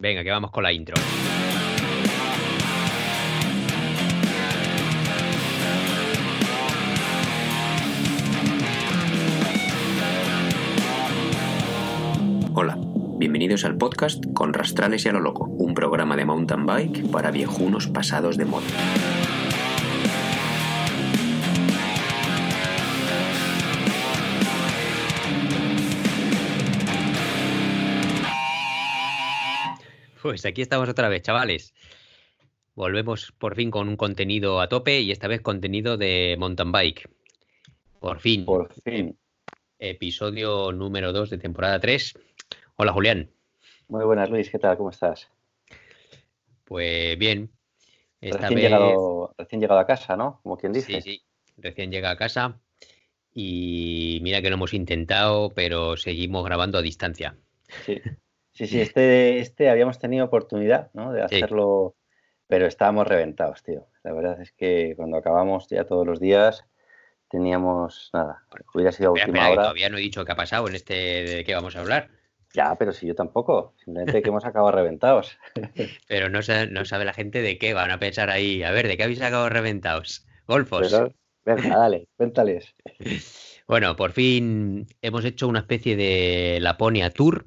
Venga, 0.00 0.24
que 0.24 0.30
vamos 0.30 0.50
con 0.50 0.62
la 0.62 0.72
intro. 0.72 0.94
Hola, 12.54 12.78
bienvenidos 13.18 13.66
al 13.66 13.76
podcast 13.76 14.24
Con 14.32 14.54
Rastrales 14.54 15.04
y 15.04 15.10
a 15.10 15.12
lo 15.12 15.20
Loco, 15.20 15.44
un 15.44 15.74
programa 15.74 16.16
de 16.16 16.24
mountain 16.24 16.64
bike 16.64 17.10
para 17.10 17.30
viejunos 17.30 17.86
pasados 17.86 18.38
de 18.38 18.46
moda. 18.46 18.66
Pues 30.22 30.44
aquí 30.44 30.60
estamos 30.60 30.88
otra 30.88 31.08
vez, 31.08 31.22
chavales. 31.22 31.74
Volvemos 32.74 33.32
por 33.32 33.56
fin 33.56 33.70
con 33.70 33.88
un 33.88 33.96
contenido 33.96 34.60
a 34.60 34.68
tope 34.68 35.00
y 35.00 35.10
esta 35.10 35.28
vez 35.28 35.40
contenido 35.40 35.96
de 35.96 36.36
mountain 36.38 36.72
bike. 36.72 37.08
Por 38.00 38.20
fin. 38.20 38.44
Por 38.44 38.72
fin. 38.82 39.18
Episodio 39.78 40.72
número 40.72 41.12
2 41.12 41.30
de 41.30 41.38
temporada 41.38 41.80
3. 41.80 42.14
Hola, 42.76 42.92
Julián. 42.92 43.30
Muy 43.88 44.04
buenas, 44.04 44.28
Luis. 44.28 44.50
¿Qué 44.50 44.58
tal? 44.58 44.76
¿Cómo 44.76 44.90
estás? 44.90 45.30
Pues 46.64 47.18
bien. 47.18 47.50
Esta 48.20 48.38
recién, 48.38 48.60
llegado, 48.60 49.34
recién 49.38 49.60
llegado 49.60 49.80
a 49.80 49.86
casa, 49.86 50.16
¿no? 50.16 50.40
Como 50.42 50.58
quien 50.58 50.72
dice. 50.72 51.00
Sí, 51.00 51.12
sí. 51.12 51.22
Recién 51.56 51.90
llega 51.90 52.10
a 52.10 52.16
casa. 52.16 52.60
Y 53.32 54.18
mira 54.22 54.42
que 54.42 54.50
lo 54.50 54.56
hemos 54.56 54.74
intentado, 54.74 55.50
pero 55.50 55.96
seguimos 55.96 56.44
grabando 56.44 56.76
a 56.78 56.82
distancia. 56.82 57.36
Sí. 57.86 58.00
Sí, 58.60 58.66
sí, 58.66 58.80
este, 58.82 59.38
este 59.38 59.70
habíamos 59.70 59.98
tenido 59.98 60.26
oportunidad 60.26 60.90
¿no? 60.92 61.12
de 61.14 61.22
hacerlo, 61.22 61.96
pero 62.46 62.66
estábamos 62.66 63.08
reventados, 63.08 63.62
tío. 63.62 63.86
La 64.04 64.12
verdad 64.12 64.38
es 64.38 64.52
que 64.52 64.92
cuando 64.98 65.16
acabamos 65.16 65.66
ya 65.70 65.86
todos 65.86 66.06
los 66.06 66.20
días 66.20 66.66
teníamos 67.30 68.10
nada. 68.12 68.44
Hubiera 68.74 68.92
sido 68.92 69.08
a 69.08 69.12
última 69.12 69.48
hora. 69.48 69.62
Todavía 69.62 69.88
no 69.88 69.96
he 69.96 70.02
dicho 70.02 70.26
qué 70.26 70.32
ha 70.32 70.36
pasado 70.36 70.68
en 70.68 70.74
este 70.74 70.92
de 70.92 71.44
qué 71.44 71.54
vamos 71.54 71.74
a 71.74 71.80
hablar. 71.80 72.10
Ya, 72.52 72.76
pero 72.78 72.92
si 72.92 73.06
yo 73.06 73.14
tampoco. 73.14 73.72
Simplemente 73.82 74.20
que 74.20 74.28
hemos 74.28 74.44
acabado 74.44 74.72
reventados. 74.72 75.38
pero 76.06 76.28
no 76.28 76.42
sabe, 76.42 76.66
no 76.66 76.84
sabe 76.84 77.06
la 77.06 77.14
gente 77.14 77.40
de 77.40 77.56
qué. 77.56 77.72
Van 77.72 77.90
a 77.90 77.98
pensar 77.98 78.28
ahí. 78.28 78.62
A 78.62 78.72
ver, 78.72 78.88
¿de 78.88 78.98
qué 78.98 79.04
habéis 79.04 79.22
acabado 79.22 79.48
reventados? 79.48 80.26
Golfos. 80.46 80.94
venga, 81.46 81.78
dale, 81.78 82.08
cuéntales. 82.18 82.74
Bueno, 83.66 83.96
por 83.96 84.12
fin 84.12 84.86
hemos 85.00 85.24
hecho 85.24 85.48
una 85.48 85.60
especie 85.60 85.96
de 85.96 86.58
Laponia 86.60 87.08
Tour 87.08 87.46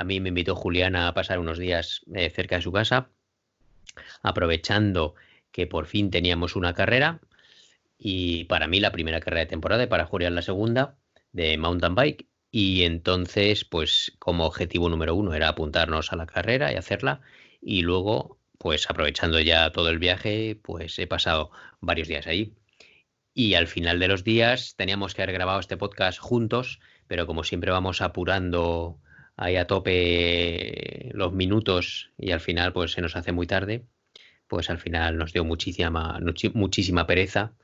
a 0.00 0.04
mí 0.04 0.18
me 0.18 0.30
invitó 0.30 0.56
Julián 0.56 0.96
a 0.96 1.12
pasar 1.12 1.38
unos 1.38 1.58
días 1.58 2.00
eh, 2.14 2.30
cerca 2.30 2.56
de 2.56 2.62
su 2.62 2.72
casa, 2.72 3.10
aprovechando 4.22 5.14
que 5.52 5.66
por 5.66 5.84
fin 5.84 6.10
teníamos 6.10 6.56
una 6.56 6.72
carrera. 6.72 7.20
Y 7.98 8.44
para 8.44 8.66
mí 8.66 8.80
la 8.80 8.92
primera 8.92 9.20
carrera 9.20 9.40
de 9.40 9.50
temporada 9.50 9.84
y 9.84 9.88
para 9.88 10.06
Julián 10.06 10.34
la 10.34 10.40
segunda 10.40 10.96
de 11.32 11.58
mountain 11.58 11.94
bike. 11.94 12.26
Y 12.50 12.84
entonces 12.84 13.66
pues 13.66 14.16
como 14.18 14.46
objetivo 14.46 14.88
número 14.88 15.14
uno 15.14 15.34
era 15.34 15.48
apuntarnos 15.48 16.14
a 16.14 16.16
la 16.16 16.24
carrera 16.24 16.72
y 16.72 16.76
hacerla. 16.76 17.20
Y 17.60 17.82
luego 17.82 18.38
pues 18.56 18.88
aprovechando 18.88 19.38
ya 19.38 19.70
todo 19.70 19.90
el 19.90 19.98
viaje 19.98 20.58
pues 20.62 20.98
he 20.98 21.06
pasado 21.06 21.50
varios 21.80 22.08
días 22.08 22.26
ahí. 22.26 22.54
Y 23.34 23.52
al 23.52 23.66
final 23.66 23.98
de 24.00 24.08
los 24.08 24.24
días 24.24 24.76
teníamos 24.76 25.14
que 25.14 25.22
haber 25.22 25.34
grabado 25.34 25.60
este 25.60 25.76
podcast 25.76 26.18
juntos 26.18 26.80
pero 27.06 27.26
como 27.26 27.42
siempre 27.42 27.72
vamos 27.72 28.02
apurando 28.02 29.00
ahí 29.40 29.56
a 29.56 29.66
tope 29.66 31.10
los 31.14 31.32
minutos 31.32 32.12
y 32.18 32.32
al 32.32 32.40
final 32.40 32.74
pues 32.74 32.92
se 32.92 33.00
nos 33.00 33.16
hace 33.16 33.32
muy 33.32 33.46
tarde, 33.46 33.86
pues 34.46 34.68
al 34.68 34.78
final 34.78 35.16
nos 35.16 35.32
dio 35.32 35.44
muchísima, 35.44 36.20
muchísima 36.52 37.06
pereza 37.06 37.54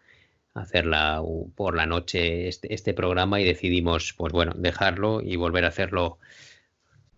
hacerla 0.54 1.22
por 1.54 1.76
la 1.76 1.84
noche 1.84 2.48
este, 2.48 2.72
este, 2.72 2.94
programa 2.94 3.42
y 3.42 3.44
decidimos 3.44 4.14
pues 4.16 4.32
bueno 4.32 4.52
dejarlo 4.56 5.20
y 5.20 5.36
volver 5.36 5.66
a 5.66 5.68
hacerlo 5.68 6.18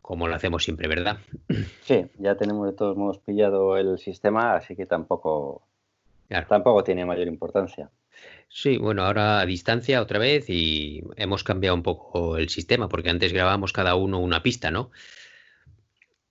como 0.02 0.26
lo 0.26 0.34
hacemos 0.34 0.64
siempre, 0.64 0.88
¿verdad? 0.88 1.18
Sí, 1.82 2.06
ya 2.18 2.34
tenemos 2.34 2.66
de 2.66 2.72
todos 2.72 2.96
modos 2.96 3.18
pillado 3.18 3.76
el 3.76 3.96
sistema, 3.98 4.56
así 4.56 4.74
que 4.74 4.86
tampoco, 4.86 5.62
tampoco 6.48 6.82
tiene 6.82 7.04
mayor 7.04 7.28
importancia. 7.28 7.90
Sí, 8.48 8.78
bueno, 8.78 9.04
ahora 9.04 9.40
a 9.40 9.46
distancia 9.46 10.00
otra 10.00 10.18
vez 10.18 10.48
y 10.48 11.04
hemos 11.16 11.44
cambiado 11.44 11.76
un 11.76 11.82
poco 11.82 12.38
el 12.38 12.48
sistema, 12.48 12.88
porque 12.88 13.10
antes 13.10 13.32
grabábamos 13.32 13.72
cada 13.72 13.94
uno 13.94 14.18
una 14.18 14.42
pista, 14.42 14.70
¿no? 14.70 14.90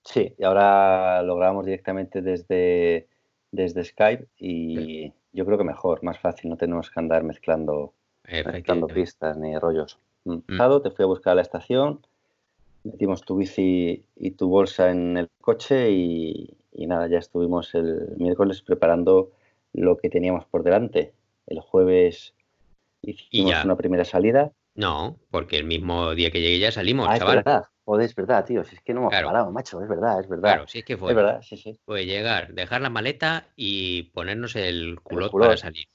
Sí, 0.04 0.34
y 0.36 0.44
ahora 0.44 1.22
lo 1.22 1.36
grabamos 1.36 1.64
directamente 1.64 2.20
desde, 2.20 3.06
desde 3.52 3.84
Skype 3.84 4.26
y 4.36 5.12
yo 5.32 5.46
creo 5.46 5.58
que 5.58 5.64
mejor, 5.64 6.02
más 6.02 6.18
fácil, 6.18 6.50
no 6.50 6.56
tenemos 6.56 6.90
que 6.90 6.98
andar 6.98 7.22
mezclando, 7.22 7.92
mezclando 8.24 8.88
pistas 8.88 9.36
ni 9.38 9.56
rollos. 9.56 9.98
Mm. 10.24 10.38
Mm. 10.48 10.82
Te 10.82 10.90
fui 10.90 11.04
a 11.04 11.06
buscar 11.06 11.32
a 11.32 11.36
la 11.36 11.42
estación, 11.42 12.00
metimos 12.82 13.22
tu 13.22 13.36
bici 13.36 14.04
y 14.16 14.30
tu 14.32 14.48
bolsa 14.48 14.90
en 14.90 15.18
el 15.18 15.28
coche 15.40 15.90
y 15.90 16.56
nada, 16.72 17.06
ya 17.06 17.18
estuvimos 17.18 17.74
el 17.74 18.16
miércoles 18.16 18.62
preparando 18.62 19.30
lo 19.72 19.96
que 19.98 20.08
teníamos 20.08 20.44
por 20.46 20.62
delante 20.62 21.12
el 21.48 21.60
jueves 21.60 22.34
hicimos 23.02 23.64
una 23.64 23.76
primera 23.76 24.04
salida. 24.04 24.52
No, 24.74 25.18
porque 25.30 25.56
el 25.56 25.64
mismo 25.64 26.14
día 26.14 26.30
que 26.30 26.40
llegué 26.40 26.58
ya 26.58 26.70
salimos, 26.70 27.08
ah, 27.10 27.18
chaval. 27.18 27.38
Es 27.38 27.44
verdad, 27.44 27.64
joder, 27.84 28.06
es 28.06 28.14
verdad, 28.14 28.44
tío. 28.44 28.64
Si 28.64 28.76
es 28.76 28.82
que 28.82 28.94
no 28.94 29.00
hemos 29.00 29.12
parado, 29.12 29.50
macho, 29.50 29.82
es 29.82 29.88
verdad, 29.88 30.20
es 30.20 30.28
verdad. 30.28 30.52
Claro, 30.52 30.68
sí 30.68 30.78
es 30.78 30.84
que 30.84 30.96
fue. 30.96 31.10
Es 31.10 31.16
verdad, 31.16 31.42
sí, 31.42 31.56
sí. 31.56 31.78
Fue 31.84 32.06
llegar, 32.06 32.54
dejar 32.54 32.80
la 32.80 32.90
maleta 32.90 33.48
y 33.56 34.04
ponernos 34.14 34.54
el 34.54 35.00
culot, 35.00 35.32
para 35.32 35.56
salir. 35.56 35.86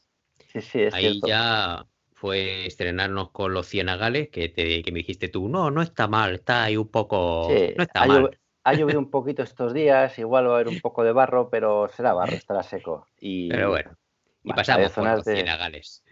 Sí, 0.51 0.61
sí, 0.61 0.81
es 0.81 0.93
Ahí 0.93 1.21
ya 1.25 1.85
fue 2.11 2.65
estrenarnos 2.65 3.31
con 3.31 3.53
los 3.53 3.67
cienagales 3.67 4.29
que, 4.29 4.49
te, 4.49 4.81
que 4.81 4.91
me 4.91 4.99
dijiste 4.99 5.29
tú, 5.29 5.47
no, 5.47 5.71
no 5.71 5.81
está 5.81 6.07
mal, 6.07 6.35
está 6.35 6.63
ahí 6.63 6.77
un 6.77 6.87
poco... 6.87 7.49
no 7.49 7.83
está 7.83 8.05
mal. 8.05 8.37
ha 8.63 8.73
llovido 8.73 8.99
un 8.99 9.09
poquito 9.09 9.43
estos 9.43 9.73
días, 9.73 10.17
igual 10.19 10.47
va 10.47 10.51
a 10.51 10.55
haber 10.55 10.69
un 10.69 10.79
poco 10.79 11.03
de 11.03 11.11
barro, 11.11 11.49
pero 11.49 11.89
será 11.89 12.13
barro, 12.13 12.35
estará 12.35 12.63
seco. 12.63 13.07
Y, 13.19 13.49
pero 13.49 13.71
bueno, 13.71 13.97
y 14.43 14.53
pasamos 14.53 14.91
por 14.91 15.05
los 15.05 15.25
de... 15.25 15.35
Cienagales. 15.35 16.03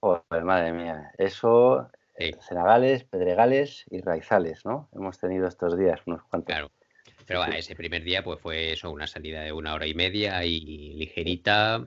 Joder, 0.00 0.44
madre 0.44 0.72
mía. 0.72 1.10
Eso, 1.18 1.90
sí. 2.16 2.32
Cienagales, 2.46 3.04
Pedregales 3.04 3.84
y 3.90 4.00
Raizales, 4.00 4.64
¿no? 4.64 4.88
Hemos 4.94 5.18
tenido 5.18 5.46
estos 5.46 5.78
días 5.78 6.00
unos 6.06 6.22
cuantos. 6.24 6.54
Claro. 6.54 6.70
Pero 7.26 7.40
bueno, 7.40 7.54
ese 7.54 7.76
primer 7.76 8.02
día 8.02 8.24
pues 8.24 8.40
fue 8.40 8.72
eso, 8.72 8.90
una 8.90 9.06
salida 9.06 9.42
de 9.42 9.52
una 9.52 9.74
hora 9.74 9.86
y 9.86 9.94
media 9.94 10.44
y 10.44 10.94
ligerita 10.94 11.86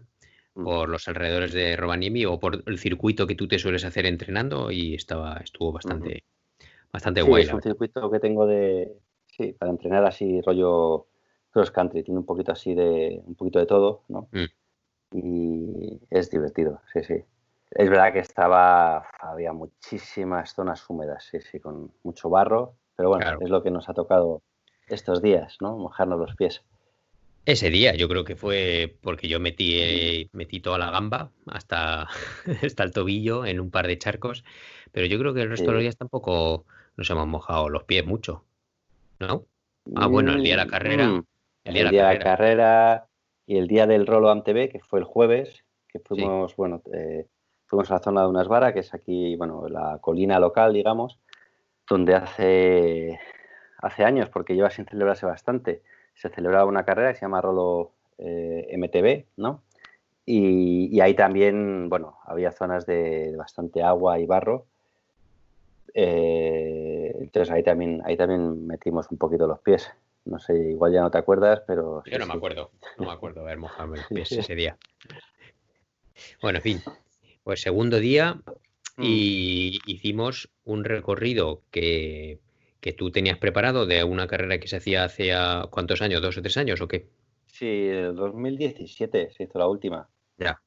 mm. 0.54 0.64
por 0.64 0.88
los 0.88 1.08
alrededores 1.08 1.52
de 1.54 1.76
Rovaniemi 1.76 2.26
o 2.26 2.40
por 2.40 2.64
el 2.66 2.78
circuito 2.78 3.28
que 3.28 3.36
tú 3.36 3.48
te 3.48 3.60
sueles 3.60 3.84
hacer 3.84 4.06
entrenando 4.06 4.72
y 4.72 4.96
estaba 4.96 5.38
estuvo 5.44 5.74
bastante 5.74 6.24
bastante 6.94 7.22
sí, 7.22 7.28
guay. 7.28 7.44
Es 7.44 7.54
un 7.54 7.62
circuito 7.62 8.10
que 8.10 8.20
tengo 8.20 8.46
de 8.46 8.94
sí, 9.36 9.52
para 9.52 9.72
entrenar 9.72 10.06
así 10.06 10.40
rollo 10.42 11.08
cross 11.50 11.72
country, 11.72 12.04
tiene 12.04 12.20
un 12.20 12.26
poquito 12.26 12.54
así 12.54 12.74
de 12.74 13.20
un 13.26 13.36
poquito 13.36 13.60
de 13.60 13.66
todo, 13.66 14.04
¿no? 14.08 14.30
Mm 14.32 14.46
y 15.14 16.00
es 16.10 16.30
divertido, 16.30 16.82
sí, 16.92 17.04
sí. 17.04 17.24
Es 17.72 17.90
verdad 17.90 18.14
que 18.14 18.20
estaba, 18.20 19.08
había 19.20 19.52
muchísimas 19.54 20.54
zonas 20.54 20.88
húmedas, 20.90 21.26
sí, 21.26 21.40
sí, 21.42 21.60
con 21.60 21.92
mucho 22.04 22.30
barro, 22.30 22.76
pero 22.96 23.10
bueno, 23.10 23.38
es 23.40 23.50
lo 23.50 23.64
que 23.64 23.72
nos 23.72 23.90
ha 23.90 23.94
tocado 23.94 24.42
estos 24.88 25.22
días, 25.22 25.58
¿no? 25.60 25.78
Mojarnos 25.78 26.20
los 26.20 26.36
pies. 26.36 26.64
Ese 27.46 27.70
día 27.70 27.94
yo 27.96 28.08
creo 28.08 28.24
que 28.24 28.36
fue 28.36 28.96
porque 29.02 29.28
yo 29.28 29.40
metí, 29.40 29.80
eh, 29.82 30.30
metí 30.32 30.62
toda 30.62 30.78
la 30.78 30.92
gamba 30.92 31.32
hasta, 31.48 32.08
hasta 32.64 32.84
el 32.84 32.92
tobillo 32.92 33.46
en 33.46 33.60
un 33.60 33.70
par 33.70 33.88
de 33.88 33.98
charcos, 33.98 34.44
pero 34.92 35.08
yo 35.08 35.20
creo 35.20 35.34
que 35.34 35.42
el 35.42 35.50
resto 35.50 35.68
de 35.68 35.74
los 35.74 35.82
días 35.82 35.98
tampoco 35.98 36.66
nos 36.96 37.10
hemos 37.10 37.28
mojado 37.28 37.70
los 37.70 37.84
pies 37.84 38.06
mucho, 38.06 38.46
¿no? 39.20 39.46
Ah, 39.96 40.08
bueno, 40.08 40.34
el 40.34 40.44
día 40.44 40.54
de 40.54 40.64
la 40.66 40.72
carrera. 40.72 41.08
Mm, 41.08 41.26
el 41.66 41.74
día, 41.74 41.84
de 41.86 41.92
la 41.92 42.20
carrera 42.20 43.08
y 43.46 43.58
el 43.58 43.68
día 43.68 43.88
del 43.88 44.08
Rolo 44.08 44.30
AMTB, 44.30 44.70
que 44.70 44.80
fue 44.80 45.00
el 45.00 45.06
jueves, 45.06 45.64
que 45.88 46.00
fuimos, 46.00 46.56
bueno, 46.56 46.82
eh, 46.94 47.28
fuimos 47.66 47.90
a 47.92 47.96
la 47.96 48.00
zona 48.00 48.22
de 48.22 48.28
unas 48.28 48.48
varas, 48.48 48.74
que 48.74 48.80
es 48.80 48.94
aquí, 48.94 49.36
bueno, 49.36 49.68
la 49.68 50.00
colina 50.00 50.40
local, 50.40 50.74
digamos, 50.74 51.20
donde 51.90 52.16
hace, 52.16 53.20
hace 53.80 54.04
años, 54.04 54.30
porque 54.30 54.56
lleva 54.56 54.70
sin 54.70 54.86
celebrarse 54.86 55.26
bastante, 55.26 55.84
se 56.16 56.30
celebraba 56.30 56.66
una 56.66 56.86
carrera 56.86 57.12
que 57.12 57.20
se 57.20 57.26
llama 57.26 57.42
Rolo 57.42 57.92
eh, 58.18 58.76
MTB, 58.78 59.26
¿no? 59.38 59.62
Y, 60.26 61.02
ahí 61.02 61.16
también, 61.16 61.90
bueno, 61.90 62.18
había 62.26 62.52
zonas 62.52 62.86
de, 62.86 63.36
bastante 63.36 63.84
agua 63.84 64.20
y 64.20 64.26
barro. 64.26 64.68
Eh, 65.94 67.14
entonces 67.20 67.52
ahí 67.54 67.62
también, 67.62 68.02
ahí 68.06 68.16
también 68.16 68.66
metimos 68.66 69.12
un 69.12 69.18
poquito 69.18 69.48
los 69.48 69.60
pies. 69.60 69.92
No 70.26 70.40
sé, 70.40 70.58
igual 70.58 70.94
ya 70.94 71.02
no 71.02 71.12
te 71.12 71.18
acuerdas, 71.18 71.62
pero... 71.68 72.04
Yo 72.06 72.18
no 72.18 72.26
me 72.26 72.34
acuerdo, 72.34 72.72
no 72.98 73.08
me 73.08 73.12
acuerdo 73.12 73.42
haber 73.42 73.58
mojado 73.58 73.96
los 73.96 74.06
pies 74.10 74.32
ese 74.32 74.56
día. 74.56 74.78
Bueno, 76.42 76.60
en 76.60 76.64
fin, 76.64 76.82
pues 77.44 77.62
segundo 77.62 78.00
día 78.00 78.42
y 78.98 79.80
mm. 79.84 79.90
hicimos 79.90 80.50
un 80.64 80.84
recorrido 80.84 81.64
que, 81.72 82.40
que 82.80 82.94
tú 82.94 83.12
tenías 83.12 83.38
preparado 83.38 83.86
de 83.86 84.04
una 84.04 84.28
carrera 84.28 84.60
que 84.60 84.68
se 84.68 84.78
hacía 84.78 85.04
hace 85.04 85.32
cuántos 85.70 86.02
años, 86.02 86.22
dos 86.22 86.38
o 86.38 86.42
tres 86.42 86.58
años 86.58 86.82
o 86.82 86.88
qué? 86.88 87.08
Sí, 87.48 87.88
el 87.88 88.16
2017 88.16 89.32
se 89.32 89.44
hizo 89.44 89.60
la 89.60 89.68
última. 89.68 90.10
Ya. 90.38 90.62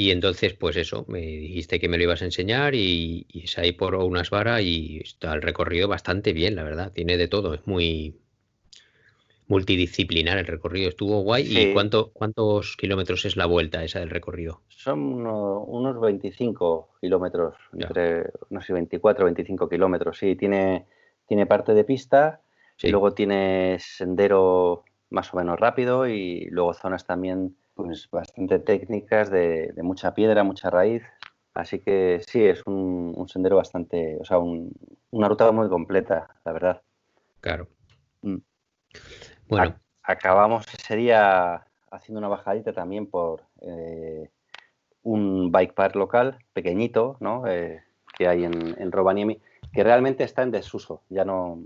Y 0.00 0.12
entonces, 0.12 0.54
pues 0.54 0.76
eso, 0.76 1.04
me 1.08 1.18
dijiste 1.18 1.80
que 1.80 1.88
me 1.88 1.96
lo 1.96 2.04
ibas 2.04 2.22
a 2.22 2.26
enseñar 2.26 2.76
y, 2.76 3.26
y 3.28 3.42
es 3.42 3.58
ahí 3.58 3.72
por 3.72 3.96
unas 3.96 4.30
varas 4.30 4.62
y 4.62 5.00
está 5.02 5.34
el 5.34 5.42
recorrido 5.42 5.88
bastante 5.88 6.32
bien, 6.32 6.54
la 6.54 6.62
verdad. 6.62 6.92
Tiene 6.92 7.16
de 7.16 7.26
todo, 7.26 7.52
es 7.52 7.66
muy, 7.66 8.14
multidisciplinar 9.48 10.38
el 10.38 10.46
recorrido. 10.46 10.88
Estuvo 10.88 11.22
guay. 11.22 11.46
¿Y 11.50 11.72
cuánto, 11.72 12.12
cuántos 12.12 12.76
kilómetros 12.76 13.24
es 13.24 13.36
la 13.36 13.46
vuelta 13.46 13.82
esa 13.82 13.98
del 13.98 14.10
recorrido? 14.10 14.60
Son 14.68 15.00
unos 15.00 16.00
25 16.00 16.90
kilómetros, 17.00 17.56
entre, 17.72 18.26
no 18.50 18.60
sé, 18.60 18.72
24 18.74 19.24
o 19.24 19.26
25 19.26 19.68
kilómetros. 19.68 20.16
Sí, 20.16 20.36
tiene, 20.36 20.86
tiene 21.26 21.44
parte 21.46 21.74
de 21.74 21.82
pista, 21.82 22.42
y 22.80 22.90
luego 22.90 23.14
tiene 23.14 23.78
sendero 23.80 24.84
más 25.10 25.34
o 25.34 25.38
menos 25.38 25.58
rápido 25.58 26.06
y 26.06 26.46
luego 26.50 26.72
zonas 26.72 27.04
también 27.04 27.56
pues 27.78 28.10
bastante 28.10 28.58
técnicas 28.58 29.30
de, 29.30 29.72
mucha 29.82 30.12
piedra, 30.12 30.42
mucha 30.42 30.68
raíz. 30.68 31.04
Así 31.54 31.78
que 31.78 32.20
sí, 32.26 32.44
es 32.44 32.66
un, 32.66 33.24
sendero 33.28 33.54
bastante, 33.54 34.18
o 34.20 34.24
sea, 34.24 34.38
una 34.40 35.28
ruta 35.28 35.52
muy 35.52 35.68
completa, 35.68 36.26
la 36.44 36.52
verdad. 36.52 36.82
Claro. 37.40 37.68
Mm. 38.22 38.38
Bueno. 39.48 39.76
acabamos 40.02 40.66
ese 40.74 40.96
día 40.96 41.66
haciendo 41.92 42.18
una 42.18 42.26
bajadita 42.26 42.72
también 42.72 43.06
por 43.06 43.44
eh, 43.60 44.28
un 45.04 45.52
bike 45.52 45.74
park 45.74 45.94
local 45.94 46.36
pequeñito, 46.52 47.16
¿no? 47.20 47.46
Eh, 47.46 47.84
que 48.16 48.26
hay 48.26 48.42
en, 48.42 48.74
en 48.76 48.90
Rovaniemi, 48.90 49.40
que 49.72 49.84
realmente 49.84 50.24
está 50.24 50.42
en 50.42 50.50
desuso. 50.50 51.02
Ya 51.10 51.24
no, 51.24 51.62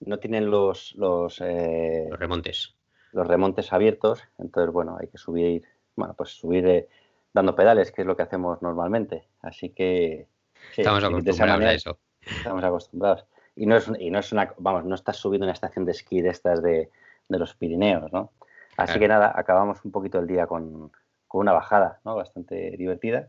no 0.00 0.18
tienen 0.18 0.50
los, 0.50 0.94
los, 0.94 1.38
eh, 1.42 2.06
los 2.08 2.18
remontes. 2.18 2.73
Los 3.14 3.26
remontes 3.26 3.72
abiertos. 3.72 4.22
Entonces, 4.38 4.70
bueno, 4.72 4.98
hay 5.00 5.08
que 5.08 5.16
subir, 5.16 5.64
bueno, 5.96 6.12
pues 6.14 6.30
subir 6.30 6.88
dando 7.32 7.56
pedales, 7.56 7.90
que 7.90 8.02
es 8.02 8.06
lo 8.06 8.16
que 8.16 8.24
hacemos 8.24 8.60
normalmente. 8.60 9.24
Así 9.40 9.70
que. 9.70 10.26
estamos 10.76 11.02
acostumbrados 11.02 11.64
a 11.64 11.72
eso. 11.72 11.98
Estamos 12.20 12.62
acostumbrados. 12.62 13.24
Y 13.56 13.66
no 13.66 13.76
es, 13.76 13.90
y 13.98 14.10
no 14.10 14.18
es 14.18 14.32
una, 14.32 14.52
vamos, 14.58 14.84
no 14.84 14.94
estás 14.94 15.16
subiendo 15.16 15.46
una 15.46 15.52
estación 15.52 15.84
de 15.84 15.92
esquí 15.92 16.20
de 16.20 16.30
estas 16.30 16.62
de, 16.62 16.90
de 17.28 17.38
los 17.38 17.54
Pirineos, 17.54 18.12
¿no? 18.12 18.32
Así 18.76 18.98
que 18.98 19.08
nada, 19.08 19.32
acabamos 19.34 19.84
un 19.84 19.92
poquito 19.92 20.18
el 20.18 20.26
día 20.26 20.46
con, 20.46 20.90
una 21.30 21.52
bajada, 21.52 22.00
¿no? 22.04 22.14
Bastante 22.14 22.76
divertida. 22.76 23.28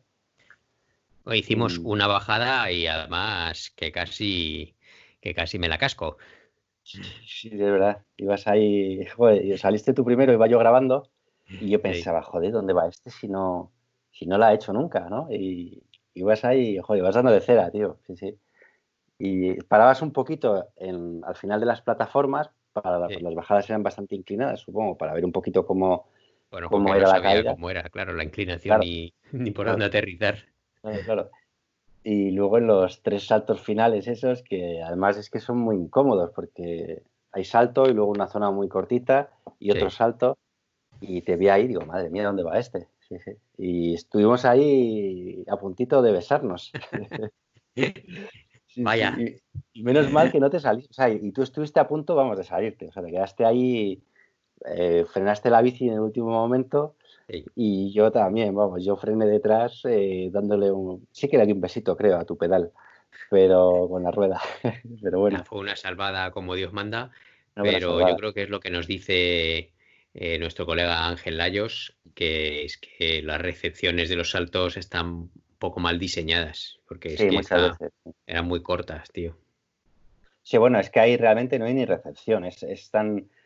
Hicimos 1.25 1.79
una 1.79 2.05
bajada 2.05 2.71
y 2.71 2.85
además 2.85 3.71
que 3.75 3.91
casi, 3.91 4.75
que 5.21 5.33
casi 5.33 5.57
me 5.57 5.67
la 5.67 5.79
casco. 5.79 6.17
Sí, 6.85 7.49
de 7.49 7.71
verdad. 7.71 8.03
Ibas 8.17 8.47
ahí, 8.47 9.05
joder, 9.07 9.57
saliste 9.57 9.93
tú 9.93 10.05
primero, 10.05 10.31
iba 10.33 10.47
yo 10.47 10.59
grabando 10.59 11.09
y 11.47 11.71
yo 11.71 11.81
pensaba, 11.81 12.21
joder, 12.21 12.51
¿dónde 12.51 12.73
va 12.73 12.87
este 12.87 13.09
si 13.09 13.27
no, 13.27 13.71
si 14.11 14.25
no 14.27 14.37
la 14.37 14.47
ha 14.47 14.53
hecho 14.53 14.71
nunca, 14.71 15.09
¿no? 15.09 15.27
Y 15.31 15.83
ibas 16.13 16.45
ahí, 16.45 16.77
joder, 16.77 17.01
ibas 17.01 17.15
dando 17.15 17.31
de 17.31 17.41
cera, 17.41 17.71
tío. 17.71 17.97
Sí, 18.05 18.15
sí. 18.15 18.39
Y 19.17 19.55
parabas 19.63 20.01
un 20.01 20.11
poquito 20.11 20.67
en, 20.75 21.21
al 21.25 21.35
final 21.35 21.59
de 21.59 21.65
las 21.65 21.81
plataformas 21.81 22.51
para 22.73 22.99
las 22.99 23.35
bajadas 23.35 23.69
eran 23.69 23.83
bastante 23.83 24.15
inclinadas, 24.15 24.59
supongo, 24.59 24.97
para 24.97 25.13
ver 25.13 25.25
un 25.25 25.31
poquito 25.31 25.65
cómo, 25.65 26.09
cómo 26.69 26.93
era 26.93 27.07
la 27.07 27.21
caída. 27.21 27.53
Cómo 27.53 27.69
era, 27.69 27.83
claro, 27.89 28.13
la 28.13 28.23
inclinación 28.23 28.83
y 28.83 29.13
ni 29.31 29.51
por 29.51 29.67
dónde 29.67 29.85
aterrizar. 29.85 30.45
Claro, 30.81 31.29
Y 32.07 32.29
luego 32.29 32.59
en 32.59 32.67
los 32.67 33.01
tres 33.01 33.25
saltos 33.25 33.61
finales 33.61 34.07
esos, 34.07 34.43
que 34.43 34.79
además 34.83 35.17
es 35.17 35.31
que 35.31 35.39
son 35.39 35.57
muy 35.57 35.75
incómodos, 35.75 36.29
porque 36.35 37.01
hay 37.31 37.43
salto 37.43 37.89
y 37.89 37.95
luego 37.95 38.11
una 38.11 38.27
zona 38.27 38.51
muy 38.51 38.69
cortita 38.69 39.31
y 39.57 39.71
otro 39.71 39.89
salto, 39.89 40.37
y 41.01 41.23
te 41.23 41.35
vi 41.35 41.47
ahí, 41.49 41.65
digo, 41.67 41.83
madre 41.83 42.11
mía, 42.11 42.25
¿dónde 42.25 42.43
va 42.43 42.59
este? 42.59 42.89
Sí, 43.09 43.15
sí. 43.25 43.31
Y 43.57 43.95
estuvimos 43.95 44.45
ahí 44.45 45.43
a 45.47 45.57
puntito 45.57 46.03
de 46.03 46.11
besarnos. 46.11 46.71
Vaya. 48.77 49.17
Y, 49.73 49.81
menos 49.81 50.11
mal 50.11 50.31
que 50.31 50.39
no 50.39 50.51
te 50.51 50.59
saliste, 50.59 50.91
o 50.91 50.93
sea, 50.93 51.09
y 51.09 51.31
tú 51.31 51.41
estuviste 51.41 51.79
a 51.79 51.87
punto, 51.87 52.13
vamos, 52.13 52.37
de 52.37 52.43
salirte, 52.43 52.87
o 52.87 52.91
sea, 52.91 53.01
te 53.01 53.09
quedaste 53.09 53.45
ahí, 53.45 53.99
eh, 54.63 55.05
frenaste 55.11 55.49
la 55.49 55.63
bici 55.63 55.87
en 55.87 55.95
el 55.95 56.01
último 56.01 56.29
momento 56.29 56.97
y 57.27 57.91
yo 57.91 58.11
también, 58.11 58.53
vamos, 58.53 58.83
yo 58.83 58.95
frené 58.95 59.25
detrás 59.25 59.81
eh, 59.85 60.29
dándole 60.31 60.71
un, 60.71 61.07
sí 61.11 61.27
que 61.27 61.37
le 61.37 61.45
di 61.45 61.53
un 61.53 61.61
besito, 61.61 61.95
creo, 61.97 62.17
a 62.17 62.25
tu 62.25 62.37
pedal, 62.37 62.71
pero 63.29 63.87
con 63.89 64.03
la 64.03 64.11
rueda, 64.11 64.39
pero 65.01 65.19
bueno. 65.19 65.43
Fue 65.45 65.59
una 65.59 65.75
salvada 65.75 66.31
como 66.31 66.55
Dios 66.55 66.73
manda, 66.73 67.11
pero 67.55 68.07
yo 68.07 68.15
creo 68.15 68.33
que 68.33 68.43
es 68.43 68.49
lo 68.49 68.59
que 68.59 68.69
nos 68.69 68.87
dice 68.87 69.71
eh, 70.13 70.39
nuestro 70.39 70.65
colega 70.65 71.07
Ángel 71.07 71.37
Layos, 71.37 71.97
que 72.13 72.63
es 72.63 72.77
que 72.77 73.21
las 73.21 73.41
recepciones 73.41 74.09
de 74.09 74.15
los 74.15 74.31
saltos 74.31 74.77
están 74.77 75.29
poco 75.57 75.79
mal 75.79 75.99
diseñadas, 75.99 76.79
porque 76.87 77.15
es 77.15 77.21
que 77.21 77.41
eran 78.27 78.45
muy 78.45 78.61
cortas, 78.61 79.11
tío. 79.11 79.35
Sí, 80.43 80.57
bueno, 80.57 80.79
es 80.79 80.91
que 80.91 80.99
ahí 80.99 81.17
realmente 81.17 81.57
no 81.57 81.65
hay 81.65 81.73
ni 81.73 81.85
recepción, 81.85 82.45
es, 82.45 82.61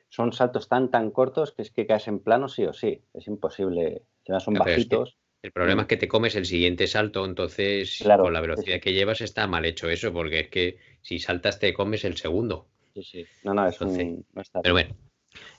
son 0.09 0.33
saltos 0.33 0.67
tan 0.67 0.91
tan 0.91 1.11
cortos 1.11 1.53
que 1.53 1.61
es 1.61 1.71
que 1.71 1.87
caes 1.87 2.07
en 2.07 2.19
plano 2.19 2.47
sí 2.47 2.65
o 2.65 2.73
sí, 2.73 3.01
es 3.13 3.27
imposible, 3.27 4.03
son 4.39 4.55
bajitos. 4.55 5.17
el 5.41 5.51
problema 5.51 5.83
es 5.83 5.87
que 5.87 5.97
te 5.97 6.07
comes 6.07 6.35
el 6.35 6.45
siguiente 6.45 6.87
salto, 6.87 7.25
entonces 7.25 8.03
con 8.03 8.33
la 8.33 8.41
velocidad 8.41 8.79
que 8.79 8.93
llevas 8.93 9.21
está 9.21 9.47
mal 9.47 9.65
hecho 9.65 9.89
eso, 9.89 10.11
porque 10.11 10.41
es 10.41 10.47
que 10.49 10.77
si 11.01 11.19
saltas 11.19 11.59
te 11.59 11.73
comes 11.73 12.03
el 12.05 12.17
segundo. 12.17 12.67
Sí, 12.93 13.03
sí. 13.03 13.25
No, 13.43 13.53
no, 13.53 13.67
es 13.67 13.79
un, 13.79 14.25
Pero 14.61 14.73
bueno, 14.73 14.95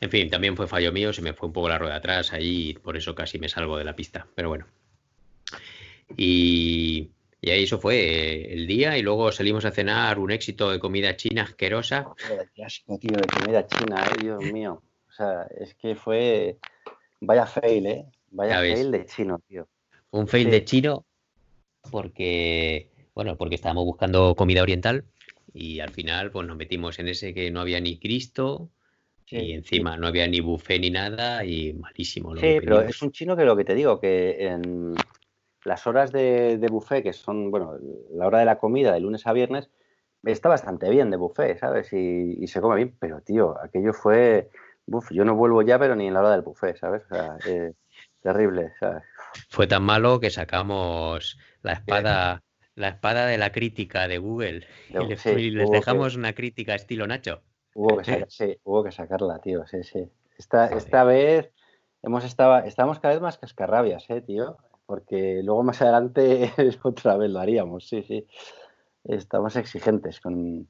en 0.00 0.10
fin, 0.10 0.28
también 0.28 0.56
fue 0.56 0.66
fallo 0.66 0.92
mío, 0.92 1.12
se 1.12 1.22
me 1.22 1.32
fue 1.32 1.48
un 1.48 1.52
poco 1.52 1.68
la 1.68 1.78
rueda 1.78 1.96
atrás 1.96 2.32
ahí, 2.32 2.74
por 2.74 2.96
eso 2.96 3.14
casi 3.14 3.38
me 3.38 3.48
salgo 3.48 3.78
de 3.78 3.84
la 3.84 3.96
pista. 3.96 4.26
Pero 4.34 4.48
bueno. 4.48 4.66
Y, 6.16 7.10
ahí 7.48 7.62
eso 7.62 7.78
fue 7.78 7.96
eh, 7.96 8.52
el 8.52 8.66
día 8.66 8.98
y 8.98 9.02
luego 9.02 9.32
salimos 9.32 9.64
a 9.64 9.70
cenar 9.70 10.18
un 10.18 10.30
éxito 10.30 10.70
de 10.70 10.78
comida 10.78 11.16
china 11.16 11.44
asquerosa. 11.44 12.12
Qué 12.54 12.62
asco, 12.62 12.98
tío, 12.98 13.16
de 13.16 13.26
comida 13.26 13.66
china, 13.66 14.04
eh, 14.10 14.22
Dios 14.22 14.44
mío. 14.52 14.82
O 15.08 15.12
sea, 15.12 15.46
es 15.58 15.74
que 15.74 15.94
fue... 15.94 16.58
Vaya 17.20 17.46
fail, 17.46 17.86
¿eh? 17.86 18.04
Vaya 18.30 18.58
fail 18.58 18.90
de 18.90 19.06
chino, 19.06 19.40
tío. 19.48 19.66
Un 20.10 20.28
fail 20.28 20.50
de 20.50 20.64
chino 20.64 21.06
porque, 21.90 22.90
bueno, 23.14 23.36
porque 23.36 23.54
estábamos 23.54 23.86
buscando 23.86 24.34
comida 24.34 24.62
oriental 24.62 25.04
y 25.54 25.80
al 25.80 25.90
final 25.90 26.30
pues 26.30 26.46
nos 26.46 26.56
metimos 26.56 26.98
en 26.98 27.08
ese 27.08 27.32
que 27.32 27.50
no 27.50 27.60
había 27.60 27.80
ni 27.80 27.98
Cristo 27.98 28.70
y 29.26 29.52
encima 29.52 29.96
no 29.96 30.06
había 30.08 30.26
ni 30.26 30.40
buffet 30.40 30.80
ni 30.80 30.90
nada 30.90 31.44
y 31.44 31.72
malísimo. 31.72 32.34
sí, 32.36 32.58
pero 32.60 32.82
es 32.82 33.00
un 33.00 33.12
chino 33.12 33.36
que 33.36 33.44
lo 33.44 33.56
que 33.56 33.64
te 33.64 33.74
digo, 33.74 34.00
que 34.00 34.46
en, 34.46 34.94
las 35.64 35.86
horas 35.86 36.12
de, 36.12 36.66
buffet, 36.70 37.02
que 37.02 37.12
son, 37.12 37.50
bueno, 37.50 37.76
la 38.12 38.26
hora 38.26 38.38
de 38.38 38.44
la 38.44 38.58
comida 38.58 38.92
de 38.92 39.00
lunes 39.00 39.26
a 39.26 39.32
viernes, 39.32 39.70
está 40.24 40.48
bastante 40.48 40.88
bien 40.90 41.10
de 41.10 41.16
buffet, 41.16 41.58
¿sabes? 41.58 41.92
Y, 41.92 42.46
se 42.46 42.60
come 42.60 42.76
bien, 42.76 42.96
pero 42.98 43.20
tío, 43.20 43.56
aquello 43.62 43.92
fue, 43.92 44.50
uf, 44.86 45.10
yo 45.10 45.24
no 45.24 45.34
vuelvo 45.34 45.62
ya, 45.62 45.78
pero 45.78 45.96
ni 45.96 46.06
en 46.06 46.14
la 46.14 46.20
hora 46.20 46.30
del 46.32 46.42
buffet, 46.42 46.76
¿sabes? 46.76 47.02
O 47.10 47.14
sea, 47.14 47.36
eh, 47.46 47.72
terrible, 48.22 48.72
¿sabes? 48.78 49.02
Fue 49.48 49.66
tan 49.66 49.82
malo 49.82 50.20
que 50.20 50.30
sacamos 50.30 51.38
la 51.62 51.72
espada, 51.74 52.42
la 52.74 52.88
espada 52.88 53.26
de 53.26 53.38
la 53.38 53.52
crítica 53.52 54.08
de 54.08 54.18
Google 54.18 54.66
y 54.88 55.50
les, 55.50 55.70
dejamos 55.70 56.16
una 56.16 56.32
crítica 56.32 56.74
estilo 56.74 57.06
Nacho. 57.06 57.42
Hubo 57.74 57.98
que, 57.98 58.24
sí, 58.28 58.56
hubo 58.64 58.82
que 58.82 58.90
sacarla, 58.90 59.38
tío, 59.40 59.66
sí, 59.66 59.84
sí. 59.84 60.10
Esta, 60.36 60.66
esta 60.66 61.04
vez 61.04 61.52
hemos 62.02 62.24
estado, 62.24 62.64
estamos 62.64 62.98
cada 62.98 63.14
vez 63.14 63.22
más 63.22 63.38
cascarrabias, 63.38 64.08
¿eh, 64.08 64.22
tío? 64.22 64.56
Porque 64.90 65.40
luego 65.44 65.62
más 65.62 65.80
adelante 65.82 66.50
otra 66.82 67.16
vez 67.16 67.30
lo 67.30 67.38
haríamos, 67.38 67.86
sí, 67.86 68.02
sí. 68.02 68.26
Estamos 69.04 69.54
exigentes 69.54 70.18
con, 70.18 70.68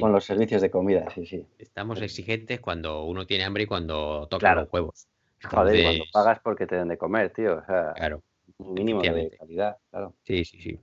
con 0.00 0.12
los 0.12 0.24
servicios 0.24 0.60
de 0.60 0.72
comida, 0.72 1.08
sí, 1.14 1.24
sí. 1.24 1.46
Estamos 1.56 2.02
exigentes 2.02 2.58
cuando 2.58 3.04
uno 3.04 3.24
tiene 3.24 3.44
hambre 3.44 3.62
y 3.62 3.66
cuando 3.66 4.26
toca 4.28 4.56
los 4.56 4.68
huevos. 4.72 5.06
Joder, 5.44 5.84
cuando 5.84 6.04
pagas 6.12 6.40
porque 6.40 6.66
te 6.66 6.74
den 6.74 6.88
de 6.88 6.98
comer, 6.98 7.32
tío. 7.32 7.58
O 7.58 7.64
sea, 7.64 7.92
claro. 7.94 8.24
Un 8.58 8.74
mínimo 8.74 9.00
de 9.00 9.30
calidad, 9.38 9.76
claro. 9.90 10.16
Sí, 10.24 10.44
sí, 10.44 10.60
sí. 10.60 10.80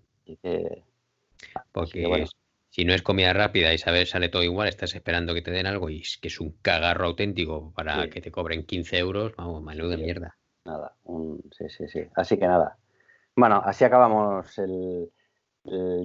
porque 1.74 2.26
si 2.70 2.86
no 2.86 2.94
es 2.94 3.02
comida 3.02 3.34
rápida 3.34 3.74
y 3.74 3.78
sabes 3.78 4.12
sale 4.12 4.30
todo 4.30 4.44
igual, 4.44 4.70
estás 4.70 4.96
esperando 4.96 5.34
que 5.34 5.42
te 5.42 5.52
den 5.52 5.68
algo 5.68 5.90
y 5.90 6.00
es 6.00 6.18
que 6.18 6.30
es 6.30 6.40
un 6.40 6.54
cagarro 6.62 7.08
auténtico 7.08 7.74
para 7.76 8.10
que 8.10 8.22
te 8.22 8.32
cobren 8.32 8.66
15 8.66 8.98
euros, 8.98 9.34
vamos, 9.36 9.62
menudo 9.62 9.90
de 9.90 9.98
mierda 9.98 10.39
nada. 10.70 10.94
sí, 11.52 11.70
sí, 11.70 11.88
sí. 11.88 12.02
Así 12.16 12.38
que 12.38 12.48
nada. 12.48 12.78
Bueno, 13.36 13.62
así 13.64 13.84
acabamos 13.84 14.58
el, 14.58 15.10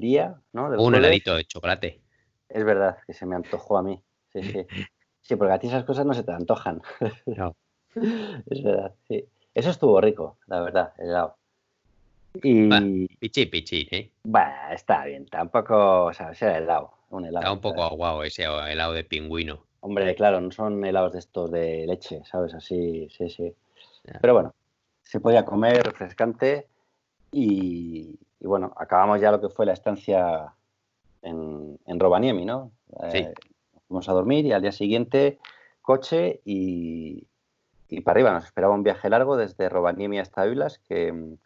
día, 0.00 0.36
¿no? 0.52 0.68
un 0.68 0.94
heladito 0.94 1.36
de 1.36 1.44
chocolate. 1.44 2.00
Es 2.48 2.64
verdad, 2.64 2.98
que 3.06 3.14
se 3.14 3.26
me 3.26 3.36
antojó 3.36 3.78
a 3.78 3.82
mí. 3.82 4.02
Sí, 4.32 4.42
sí. 4.42 4.66
Sí, 5.26 5.36
porque 5.36 5.54
a 5.54 5.58
ti 5.58 5.68
esas 5.68 5.84
cosas 5.84 6.04
no 6.04 6.12
se 6.12 6.22
te 6.22 6.32
antojan. 6.32 6.82
No. 7.24 7.56
es 7.94 8.62
verdad, 8.62 8.94
sí. 9.08 9.24
Eso 9.54 9.70
estuvo 9.70 9.98
rico, 9.98 10.36
la 10.46 10.60
verdad, 10.60 10.92
el 10.98 11.08
helado. 11.08 11.36
Y... 12.42 13.06
pichi, 13.18 13.46
pichi, 13.46 13.88
¿eh? 13.90 14.10
Bueno, 14.24 14.52
está 14.72 15.06
bien, 15.06 15.24
tampoco, 15.24 16.04
o 16.04 16.12
sea, 16.12 16.34
será 16.34 16.58
helado. 16.58 16.92
un 17.08 17.24
helado. 17.24 17.42
Está 17.42 17.52
un 17.52 17.60
poco 17.62 17.84
aguado 17.84 18.22
ese 18.22 18.42
helado 18.42 18.92
de 18.92 19.04
pingüino. 19.04 19.64
Hombre, 19.80 20.14
claro, 20.14 20.40
no 20.40 20.50
son 20.50 20.84
helados 20.84 21.12
de 21.12 21.20
estos 21.20 21.50
de 21.50 21.86
leche, 21.86 22.22
¿sabes? 22.24 22.52
Así, 22.52 23.08
sí, 23.10 23.30
sí. 23.30 23.54
Pero 24.20 24.34
bueno, 24.34 24.54
se 25.02 25.20
podía 25.20 25.44
comer 25.44 25.82
refrescante 25.82 26.68
y, 27.30 28.18
bueno, 28.40 28.72
acabamos 28.76 29.20
ya 29.20 29.30
lo 29.30 29.40
que 29.40 29.48
fue 29.48 29.66
la 29.66 29.72
estancia 29.72 30.52
en, 31.22 31.78
en 31.86 32.00
Rovaniemi, 32.00 32.44
¿no? 32.44 32.70
Sí. 33.10 33.18
Eh, 33.18 33.34
fuimos 33.88 34.08
a 34.08 34.12
dormir 34.12 34.44
y 34.46 34.52
al 34.52 34.62
día 34.62 34.72
siguiente 34.72 35.38
coche 35.82 36.40
y, 36.44 37.26
y 37.88 38.00
para 38.00 38.16
arriba. 38.16 38.32
Nos 38.32 38.44
esperaba 38.44 38.74
un 38.74 38.82
viaje 38.82 39.08
largo 39.08 39.36
desde 39.36 39.68
Rovaniemi 39.68 40.18
hasta 40.18 40.42
Ávila, 40.42 40.68
que 40.88 41.36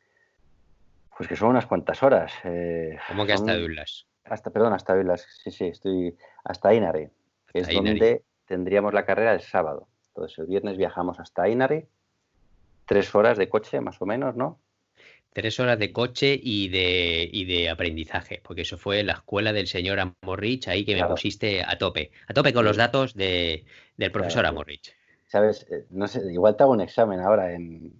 pues 1.16 1.28
que 1.28 1.36
son 1.36 1.48
unas 1.50 1.66
cuantas 1.66 2.02
horas. 2.02 2.32
Eh, 2.44 2.96
¿Cómo 3.08 3.26
que 3.26 3.32
hasta 3.32 3.52
Ávila? 3.52 3.84
Hasta, 4.24 4.50
perdón, 4.50 4.72
hasta 4.72 4.94
sí, 5.16 5.50
sí, 5.50 5.66
estoy 5.66 6.16
hasta 6.44 6.74
Inari, 6.74 7.08
que 7.46 7.60
es 7.60 7.68
donde 7.72 8.24
tendríamos 8.46 8.92
la 8.92 9.04
carrera 9.04 9.32
el 9.32 9.40
sábado. 9.40 9.88
Entonces 10.08 10.38
el 10.38 10.46
viernes 10.46 10.76
viajamos 10.76 11.18
hasta 11.18 11.48
Inari, 11.48 11.86
tres 12.88 13.14
horas 13.14 13.36
de 13.36 13.48
coche 13.48 13.80
más 13.80 14.00
o 14.00 14.06
menos, 14.06 14.34
¿no? 14.34 14.58
Tres 15.32 15.60
horas 15.60 15.78
de 15.78 15.92
coche 15.92 16.40
y 16.42 16.68
de, 16.70 17.28
y 17.30 17.44
de 17.44 17.68
aprendizaje, 17.68 18.40
porque 18.42 18.62
eso 18.62 18.78
fue 18.78 19.04
la 19.04 19.12
escuela 19.12 19.52
del 19.52 19.68
señor 19.68 20.00
Amorrich, 20.00 20.66
ahí 20.68 20.84
que 20.84 20.96
me 20.96 21.06
pusiste 21.06 21.62
a 21.62 21.76
tope, 21.76 22.10
a 22.26 22.32
tope 22.32 22.52
con 22.52 22.64
los 22.64 22.78
datos 22.78 23.14
de, 23.14 23.66
del 23.96 24.10
profesor 24.10 24.46
Amorrich. 24.46 24.96
¿Sabes? 25.26 25.66
Eh, 25.70 25.84
no 25.90 26.08
sé, 26.08 26.22
igual 26.32 26.56
te 26.56 26.62
hago 26.62 26.72
un 26.72 26.80
examen 26.80 27.20
ahora 27.20 27.52
en, 27.52 27.92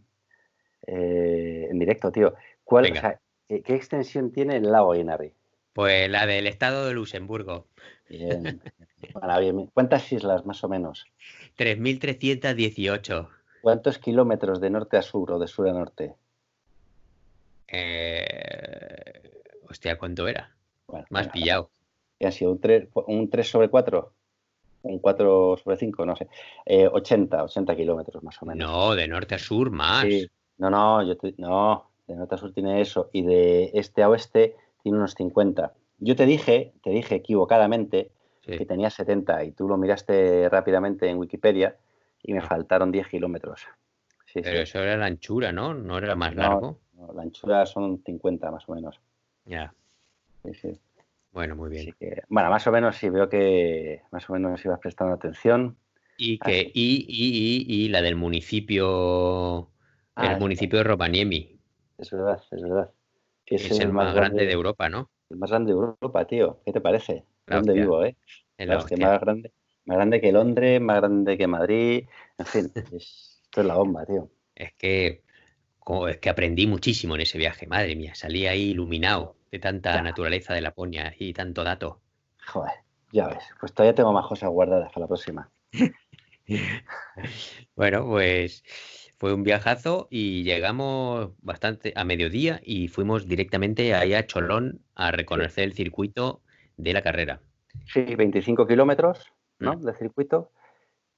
eh, 0.86 1.68
en 1.70 1.78
directo, 1.78 2.10
tío. 2.10 2.34
¿Cuál, 2.64 2.90
¿qué, 3.46 3.62
extensión 3.74 4.32
tiene 4.32 4.56
el 4.56 4.72
lago 4.72 4.94
Inari? 4.94 5.34
Pues 5.74 6.10
la 6.10 6.26
del 6.26 6.46
estado 6.46 6.86
de 6.86 6.94
Luxemburgo. 6.94 7.66
Bien. 8.08 8.62
¿Cuántas 9.74 10.10
islas 10.10 10.46
más 10.46 10.64
o 10.64 10.68
menos? 10.68 11.06
3.318. 11.58 13.37
¿Cuántos 13.62 13.98
kilómetros 13.98 14.60
de 14.60 14.70
norte 14.70 14.96
a 14.96 15.02
sur 15.02 15.32
o 15.32 15.38
de 15.38 15.48
sur 15.48 15.68
a 15.68 15.72
norte? 15.72 16.14
Eh... 17.66 19.42
Hostia, 19.68 19.98
¿cuánto 19.98 20.26
era? 20.26 20.54
Más 21.10 21.28
pillado. 21.28 21.70
¿Ha 22.20 22.30
sido 22.30 22.52
un 22.52 22.60
3, 22.60 22.88
un 23.06 23.28
3 23.30 23.50
sobre 23.50 23.68
4? 23.68 24.12
un 24.82 24.98
4 24.98 25.56
sobre 25.56 25.76
5, 25.76 26.06
no 26.06 26.16
sé, 26.16 26.28
80, 26.66 27.36
eh, 27.36 27.42
80 27.42 27.76
kilómetros 27.76 28.22
más 28.22 28.40
o 28.42 28.46
menos. 28.46 28.70
No, 28.70 28.94
de 28.94 29.08
norte 29.08 29.34
a 29.34 29.38
sur 29.38 29.70
más. 29.70 30.06
No, 30.56 30.70
no, 30.70 31.02
yo 31.02 31.14
no, 31.36 31.90
de 32.06 32.16
norte 32.16 32.34
a 32.34 32.38
sur 32.38 32.52
tiene 32.52 32.80
eso 32.80 33.10
y 33.12 33.22
de 33.22 33.70
este 33.74 34.02
a 34.02 34.08
oeste 34.08 34.56
tiene 34.82 34.98
unos 34.98 35.14
50. 35.14 35.72
Yo 35.98 36.16
te 36.16 36.26
dije, 36.26 36.72
te 36.82 36.90
dije 36.90 37.16
equivocadamente 37.16 38.10
que 38.42 38.64
tenía 38.64 38.88
70 38.88 39.44
y 39.44 39.52
tú 39.52 39.68
lo 39.68 39.76
miraste 39.76 40.48
rápidamente 40.48 41.10
en 41.10 41.18
Wikipedia 41.18 41.76
y 42.22 42.32
me 42.32 42.40
faltaron 42.40 42.92
10 42.92 43.08
kilómetros. 43.08 43.66
Pero 44.34 44.60
eso 44.60 44.80
era 44.80 44.96
la 44.96 45.06
anchura, 45.06 45.52
¿no? 45.52 45.74
¿No 45.74 45.98
era 45.98 46.14
más 46.14 46.34
largo? 46.34 46.78
la 47.14 47.22
anchura 47.22 47.64
son 47.64 48.02
50 48.04 48.50
más 48.50 48.68
o 48.68 48.74
menos. 48.74 49.00
Ya. 49.44 49.72
Sí, 50.44 50.54
sí. 50.54 50.80
Bueno, 51.32 51.56
muy 51.56 51.70
bien. 51.70 51.94
bueno, 52.28 52.50
más 52.50 52.66
o 52.66 52.72
menos 52.72 52.96
sí 52.96 53.08
veo 53.10 53.28
que 53.28 54.02
más 54.10 54.28
o 54.28 54.32
menos 54.32 54.64
ibas 54.64 54.80
prestando 54.80 55.14
atención. 55.14 55.76
Y 56.16 56.38
que 56.38 56.70
y, 56.74 57.06
y, 57.08 57.84
y, 57.84 57.88
la 57.90 58.02
del 58.02 58.16
municipio, 58.16 59.70
el 60.16 60.28
ah, 60.30 60.36
municipio 60.38 60.78
de 60.78 60.84
Rovaniemi. 60.84 61.60
Es 61.96 62.10
verdad, 62.10 62.42
es 62.50 62.62
verdad. 62.62 62.90
es, 63.46 63.78
el, 63.78 63.92
más 63.92 64.14
grande, 64.14 64.46
de 64.46 64.52
Europa, 64.52 64.88
¿no? 64.88 65.10
El 65.30 65.36
más 65.36 65.50
grande 65.50 65.72
de 65.72 65.78
Europa, 65.78 66.24
tío. 66.24 66.58
¿Qué 66.64 66.72
te 66.72 66.80
parece? 66.80 67.24
¿Dónde 67.46 67.72
vivo, 67.72 68.04
eh? 68.04 68.16
más 68.66 69.20
grande, 69.20 69.52
más 69.88 69.96
grande 69.96 70.20
que 70.20 70.32
Londres, 70.32 70.80
más 70.82 70.98
grande 70.98 71.38
que 71.38 71.46
Madrid. 71.46 72.04
En 72.36 72.46
fin, 72.46 72.70
esto 72.74 73.60
es 73.60 73.66
la 73.66 73.74
bomba, 73.74 74.04
tío. 74.04 74.30
Es 74.54 74.74
que, 74.74 75.22
es 76.08 76.16
que 76.18 76.28
aprendí 76.28 76.66
muchísimo 76.66 77.14
en 77.14 77.22
ese 77.22 77.38
viaje, 77.38 77.66
madre 77.66 77.96
mía. 77.96 78.14
Salí 78.14 78.46
ahí 78.46 78.70
iluminado 78.70 79.36
de 79.50 79.58
tanta 79.58 80.02
naturaleza 80.02 80.52
de 80.52 80.60
Laponia 80.60 81.14
y 81.18 81.32
tanto 81.32 81.64
dato. 81.64 82.02
Joder, 82.46 82.74
ya 83.12 83.28
ves, 83.28 83.42
pues 83.58 83.72
todavía 83.72 83.94
tengo 83.94 84.12
más 84.12 84.26
cosas 84.26 84.50
guardadas 84.50 84.92
para 84.92 85.04
la 85.04 85.06
próxima. 85.06 85.50
bueno, 87.74 88.06
pues 88.06 88.62
fue 89.16 89.32
un 89.32 89.42
viajazo 89.42 90.06
y 90.10 90.42
llegamos 90.42 91.30
bastante 91.40 91.94
a 91.96 92.04
mediodía 92.04 92.60
y 92.62 92.88
fuimos 92.88 93.26
directamente 93.26 93.94
ahí 93.94 94.12
a 94.12 94.26
Cholón 94.26 94.82
a 94.94 95.12
reconocer 95.12 95.64
el 95.64 95.72
circuito 95.72 96.42
de 96.76 96.92
la 96.92 97.00
carrera. 97.00 97.40
Sí, 97.86 98.02
25 98.02 98.66
kilómetros 98.66 99.32
¿no? 99.58 99.74
Mm. 99.74 99.80
de 99.82 99.94
circuito 99.94 100.50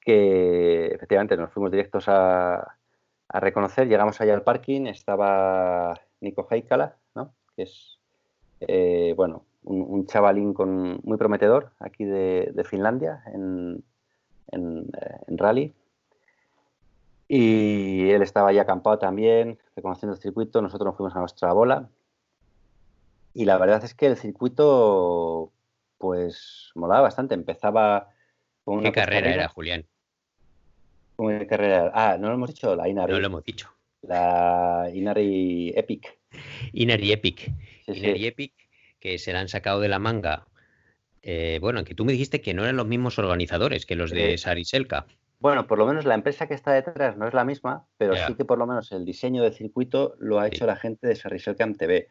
que 0.01 0.87
efectivamente 0.87 1.37
nos 1.37 1.53
fuimos 1.53 1.71
directos 1.71 2.09
a, 2.09 2.77
a 3.29 3.41
reconocer. 3.41 3.89
Llegamos 3.89 4.21
allá 4.21 4.35
al 4.35 4.43
parking, 4.43 4.87
estaba 4.87 6.01
Nico 6.21 6.47
Heikala, 6.51 6.97
¿no? 7.15 7.35
que 7.55 7.63
es 7.63 8.01
eh, 8.61 9.15
bueno, 9.17 9.45
un, 9.65 10.07
chavalín 10.07 10.53
con, 10.53 11.01
muy 11.03 11.17
prometedor 11.17 11.73
aquí 11.79 12.05
de, 12.05 12.65
Finlandia 12.65 13.23
en, 13.27 13.85
en, 14.49 14.91
en, 15.27 15.39
rally. 15.39 15.75
Y 17.29 18.11
él 18.11 18.23
estaba 18.23 18.51
ahí 18.51 18.59
acampado 18.59 18.99
también, 18.99 19.59
reconociendo 19.77 20.15
el 20.15 20.21
circuito. 20.21 20.61
Nosotros 20.61 20.87
nos 20.87 20.97
fuimos 20.97 21.15
a 21.15 21.21
nuestra 21.21 21.53
bola. 21.53 21.89
Y 23.33 23.45
la 23.45 23.57
verdad 23.57 23.85
es 23.85 23.95
que 23.95 24.07
el 24.07 24.17
circuito, 24.17 25.53
pues, 25.99 26.73
molaba 26.75 27.03
bastante. 27.03 27.35
Empezaba 27.35 28.09
con 28.71 28.79
una. 28.79 28.91
¿Qué 28.91 29.01
carrera 29.01 29.35
era, 29.35 29.49
Julián? 29.49 29.85
¿Qué 31.19 31.47
carrera? 31.49 31.91
Ah, 31.93 32.17
no 32.19 32.29
lo 32.29 32.35
hemos 32.35 32.49
dicho, 32.51 32.77
la 32.77 32.89
Inari. 32.89 33.13
No 33.13 33.19
lo 33.19 33.27
hemos 33.27 33.45
dicho. 33.45 33.69
La 34.03 34.89
Inari 34.95 35.73
Epic. 35.77 36.19
Inari 36.73 37.13
Epic. 37.13 37.51
Inari 37.89 38.27
Epic, 38.27 38.55
que 39.01 39.19
se 39.19 39.33
la 39.33 39.41
han 39.41 39.49
sacado 39.49 39.81
de 39.81 39.89
la 39.89 39.99
manga. 39.99 40.47
Eh, 41.23 41.59
bueno, 41.61 41.85
que 41.85 41.95
tú 41.95 42.05
me 42.05 42.13
dijiste 42.13 42.41
que 42.41 42.55
no 42.55 42.63
eran 42.63 42.77
los 42.77 42.87
mismos 42.87 43.19
organizadores 43.19 43.85
que 43.87 43.97
los 43.97 44.11
de 44.13 44.39
Sariselka. 44.39 45.07
Bueno, 45.41 45.67
por 45.67 45.79
lo 45.79 45.87
menos 45.87 46.05
la 46.05 46.15
empresa 46.15 46.47
que 46.47 46.55
está 46.55 46.73
detrás 46.73 47.17
no 47.17 47.27
es 47.27 47.35
la 47.35 47.45
misma, 47.45 47.87
pero 47.97 48.15
sí 48.15 48.35
que 48.35 48.45
por 48.45 48.59
lo 48.59 48.67
menos 48.67 48.93
el 48.93 49.05
diseño 49.05 49.43
del 49.43 49.55
circuito 49.55 50.15
lo 50.19 50.39
ha 50.39 50.47
hecho 50.47 50.67
la 50.67 50.77
gente 50.77 51.09
de 51.09 51.17
Sariselka 51.17 51.67
MTV. 51.67 52.09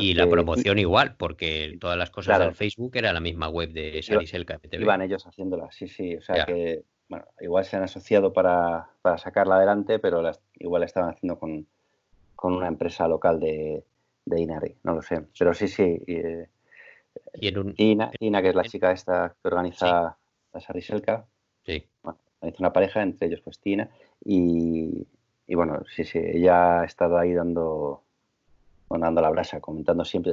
Y 0.00 0.14
la 0.14 0.28
promoción 0.28 0.78
igual, 0.78 1.16
porque 1.16 1.76
todas 1.80 1.96
las 1.96 2.10
cosas 2.10 2.38
del 2.38 2.54
Facebook 2.54 2.96
era 2.96 3.12
la 3.12 3.20
misma 3.20 3.48
web 3.48 3.70
de 3.72 4.02
Sariselka 4.02 4.58
MTV. 4.58 4.80
Iban 4.80 5.02
ellos 5.02 5.26
haciéndola, 5.26 5.70
sí, 5.70 5.88
sí. 5.88 6.16
O 6.16 6.20
sea 6.20 6.44
que, 6.44 6.84
bueno, 7.08 7.26
igual 7.40 7.64
se 7.64 7.76
han 7.76 7.82
asociado 7.82 8.32
para, 8.32 8.90
sacarla 9.18 9.56
adelante, 9.56 9.98
pero 9.98 10.22
igual 10.54 10.80
la 10.80 10.86
estaban 10.86 11.10
haciendo 11.10 11.38
con, 11.38 11.66
con 12.36 12.54
una 12.54 12.68
empresa 12.68 13.08
local 13.08 13.40
de, 13.40 13.84
de 14.24 14.40
Inari, 14.40 14.76
no 14.82 14.94
lo 14.94 15.02
sé. 15.02 15.26
Pero 15.38 15.54
sí, 15.54 15.68
sí. 15.68 16.02
Eh, 16.06 16.48
Tina, 17.76 18.10
que 18.42 18.48
es 18.48 18.54
la 18.54 18.62
chica 18.62 18.92
esta 18.92 19.34
que 19.40 19.48
organiza 19.48 20.16
la 20.52 20.60
Sariselka. 20.60 21.26
Sí. 21.64 21.84
Bueno, 22.02 22.18
una 22.58 22.72
pareja, 22.72 23.02
entre 23.02 23.28
ellos 23.28 23.40
pues 23.40 23.58
Tina. 23.58 23.90
Y, 24.24 25.06
bueno, 25.48 25.82
sí, 25.94 26.04
sí, 26.04 26.18
ella 26.18 26.80
ha 26.80 26.84
estado 26.84 27.18
ahí 27.18 27.32
dando, 27.32 28.02
dando 29.00 29.20
la 29.20 29.30
brasa, 29.30 29.60
comentando 29.60 30.04
siempre, 30.04 30.32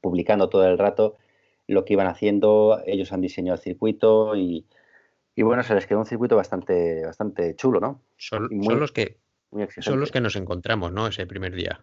publicando 0.00 0.48
todo 0.48 0.66
el 0.66 0.78
rato 0.78 1.16
lo 1.66 1.84
que 1.84 1.94
iban 1.94 2.06
haciendo. 2.06 2.80
Ellos 2.86 3.12
han 3.12 3.20
diseñado 3.20 3.56
el 3.56 3.62
circuito 3.62 4.36
y, 4.36 4.66
bueno, 5.36 5.62
se 5.62 5.74
les 5.74 5.86
quedó 5.86 5.98
un 5.98 6.06
circuito 6.06 6.36
bastante, 6.36 7.04
bastante 7.04 7.54
chulo, 7.56 7.80
¿no? 7.80 8.00
Son, 8.16 8.48
los 8.78 8.92
que 8.92 9.18
son 9.80 10.00
los 10.00 10.10
que 10.10 10.20
nos 10.20 10.36
encontramos, 10.36 10.92
¿no? 10.92 11.06
Ese 11.06 11.26
primer 11.26 11.54
día. 11.54 11.80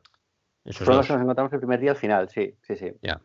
Son 0.65 0.95
los 0.95 1.07
que 1.07 1.13
nos 1.13 1.21
encontramos 1.21 1.51
el 1.53 1.59
primer 1.59 1.79
día 1.79 1.91
al 1.91 1.97
final, 1.97 2.29
sí, 2.29 2.55
sí, 2.61 2.75
sí. 2.75 2.91
Ya. 3.01 3.21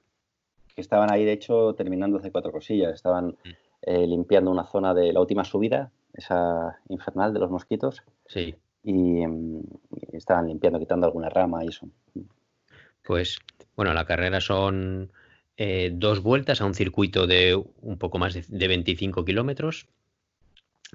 Que 0.74 0.80
estaban 0.80 1.12
ahí, 1.12 1.24
de 1.24 1.32
hecho, 1.32 1.74
terminando 1.74 2.18
hace 2.18 2.32
cuatro 2.32 2.52
cosillas. 2.52 2.94
Estaban 2.94 3.28
mm. 3.28 3.48
eh, 3.82 4.06
limpiando 4.06 4.50
una 4.50 4.64
zona 4.64 4.94
de 4.94 5.12
la 5.12 5.20
última 5.20 5.44
subida, 5.44 5.90
esa 6.12 6.78
infernal 6.88 7.32
de 7.32 7.40
los 7.40 7.50
mosquitos. 7.50 8.02
Sí. 8.26 8.54
Y, 8.82 9.22
estaban 10.12 10.48
limpiando, 10.48 10.78
quitando 10.78 11.06
alguna 11.06 11.28
rama 11.28 11.64
y 11.64 11.68
eso. 11.68 11.88
Pues, 13.08 13.38
bueno, 13.74 13.94
la 13.94 14.04
carrera 14.04 14.38
son 14.42 15.10
eh, 15.56 15.90
dos 15.94 16.22
vueltas 16.22 16.60
a 16.60 16.66
un 16.66 16.74
circuito 16.74 17.26
de 17.26 17.54
un 17.80 17.96
poco 17.96 18.18
más 18.18 18.34
de, 18.34 18.68
25 18.68 19.24
kilómetros. 19.24 19.88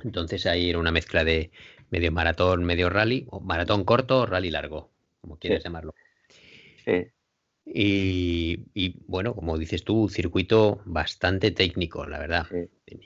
Entonces 0.03 0.45
ahí 0.45 0.69
era 0.69 0.77
una 0.77 0.91
mezcla 0.91 1.23
de 1.23 1.49
medio 1.89 2.11
maratón, 2.11 2.65
medio 2.65 2.91
rally, 2.91 3.25
o 3.31 3.39
maratón 3.39 3.83
corto, 3.83 4.27
rally 4.27 4.51
largo, 4.51 4.91
como 5.21 5.39
quieres 5.39 5.63
llamarlo. 5.63 5.95
Y, 7.65 8.95
bueno, 9.07 9.33
como 9.33 9.57
dices 9.57 9.83
tú, 9.83 10.07
circuito 10.07 10.83
bastante 10.85 11.49
técnico, 11.49 12.05
la 12.05 12.19
verdad. 12.19 12.45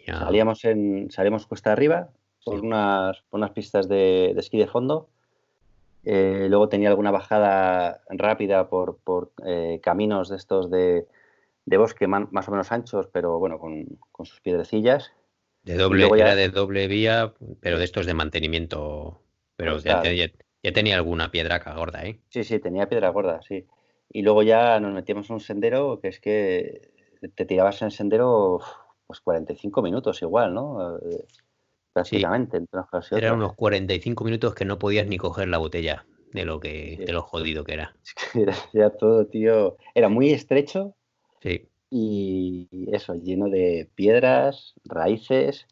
Salíamos 0.06 0.66
en, 0.66 1.12
salíamos 1.12 1.48
cuesta 1.48 1.72
arriba 1.72 2.12
por, 2.44 2.60
unas, 2.60 3.24
unas 3.32 3.52
pistas 3.52 3.88
de, 3.88 4.32
esquí 4.32 4.58
de 4.58 4.68
fondo. 4.68 5.08
Eh, 6.10 6.48
luego 6.48 6.70
tenía 6.70 6.88
alguna 6.88 7.12
bajada 7.12 8.02
rápida 8.08 8.70
por, 8.70 8.98
por 9.04 9.34
eh, 9.46 9.82
caminos 9.84 10.30
de 10.30 10.38
estos 10.38 10.72
de, 10.72 11.06
bosque 11.66 12.08
más 12.08 12.48
o 12.48 12.52
menos 12.52 12.72
anchos, 12.72 13.10
pero 13.12 13.40
bueno, 13.40 13.60
con, 13.60 14.00
sus 14.24 14.40
piedrecillas. 14.40 15.12
De 15.64 15.76
doble, 15.76 16.08
era 16.16 16.36
de 16.36 16.48
doble 16.48 16.88
vía, 16.88 17.34
pero 17.60 17.78
de 17.78 17.84
estos 17.84 18.06
de 18.06 18.14
mantenimiento. 18.14 19.22
Pero 19.58 19.74
pues 19.74 19.84
ya, 19.84 20.02
tenía 20.72 20.96
alguna 20.96 21.30
piedra 21.30 21.60
gorda, 21.76 22.06
¿eh? 22.06 22.22
Sí, 22.30 22.46
sí, 22.46 22.60
tenía 22.60 22.88
piedra 22.88 23.10
gorda, 23.10 23.42
sí. 23.42 23.66
Y 24.10 24.22
luego 24.22 24.44
ya 24.44 24.80
nos 24.80 24.94
metíamos 24.94 25.30
en 25.30 25.34
un 25.34 25.40
sendero 25.42 26.00
que 26.00 26.08
es 26.08 26.22
que 26.22 26.90
te 27.36 27.44
tirabas 27.44 27.82
en 27.82 27.88
el 27.88 27.92
sendero 27.92 28.62
pues 29.08 29.20
45 29.20 29.82
minutos 29.82 30.22
igual, 30.22 30.54
¿no? 30.54 31.00
Prácticamente. 31.98 32.63
Eran 33.12 33.36
unos 33.36 33.56
45 33.56 34.24
minutos 34.24 34.54
que 34.54 34.66
no 34.66 34.77
podías 34.77 35.08
ni 35.08 35.18
coger 35.18 35.48
la 35.48 35.58
botella 35.58 36.06
de 36.32 36.46
lo 36.46 36.60
que 36.60 36.98
de 37.04 37.12
lo 37.12 37.24
jodido 37.24 37.63
que 37.66 37.74
era. 37.74 37.96
era, 38.74 38.89
todo, 38.92 39.25
tío. 39.25 39.77
Era 39.96 40.10
muy 40.10 40.32
estrecho. 40.32 40.96
Sí. 41.42 41.68
Y 41.89 42.68
eso, 42.92 43.16
lleno 43.16 43.50
de 43.50 43.89
piedras, 43.96 44.75
raíces 44.86 45.66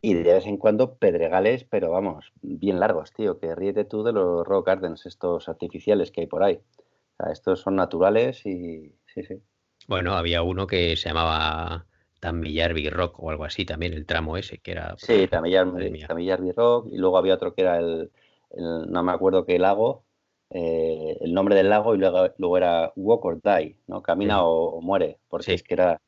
y 0.00 0.14
de 0.14 0.32
vez 0.34 0.46
en 0.46 0.56
cuando 0.56 0.96
pedregales, 0.96 1.64
pero 1.64 1.92
vamos, 1.92 2.32
bien 2.40 2.80
largos, 2.80 3.12
tío. 3.12 3.38
Que 3.38 3.54
ríete 3.54 3.84
tú 3.84 4.02
de 4.02 4.12
los 4.12 4.44
rock 4.44 4.66
gardens, 4.66 5.06
estos 5.06 5.48
artificiales 5.48 6.10
que 6.10 6.22
hay 6.22 6.26
por 6.26 6.42
ahí. 6.42 6.58
O 6.58 7.22
sea, 7.22 7.32
estos 7.32 7.60
son 7.60 7.76
naturales 7.76 8.44
y 8.46 8.96
sí, 9.14 9.22
sí. 9.22 9.40
Bueno, 9.86 10.14
había 10.14 10.42
uno 10.42 10.66
que 10.66 10.96
se 10.96 11.08
llamaba 11.08 11.86
Tamillar 12.22 12.72
Rock 12.92 13.18
o 13.18 13.30
algo 13.30 13.44
así 13.44 13.64
también, 13.64 13.94
el 13.94 14.06
tramo 14.06 14.36
ese, 14.36 14.58
que 14.58 14.70
era... 14.70 14.94
Sí, 14.96 15.26
Tamillar, 15.26 15.66
Tamillar 16.06 16.40
Rock, 16.54 16.86
y 16.92 16.96
luego 16.96 17.18
había 17.18 17.34
otro 17.34 17.52
que 17.52 17.62
era 17.62 17.78
el, 17.78 18.12
no 18.56 19.02
me 19.02 19.10
acuerdo 19.10 19.44
qué 19.44 19.58
lago, 19.58 20.04
eh, 20.50 21.18
el 21.20 21.34
nombre 21.34 21.56
del 21.56 21.68
lago, 21.68 21.96
y 21.96 21.98
luego, 21.98 22.32
luego, 22.38 22.56
era 22.56 22.92
Walk 22.94 23.24
or 23.24 23.40
Die, 23.42 23.74
¿no? 23.88 24.02
Camina 24.02 24.44
o, 24.44 24.80
muere, 24.80 25.18
porque 25.28 25.54
es 25.54 25.64
que 25.64 25.74
era, 25.74 26.00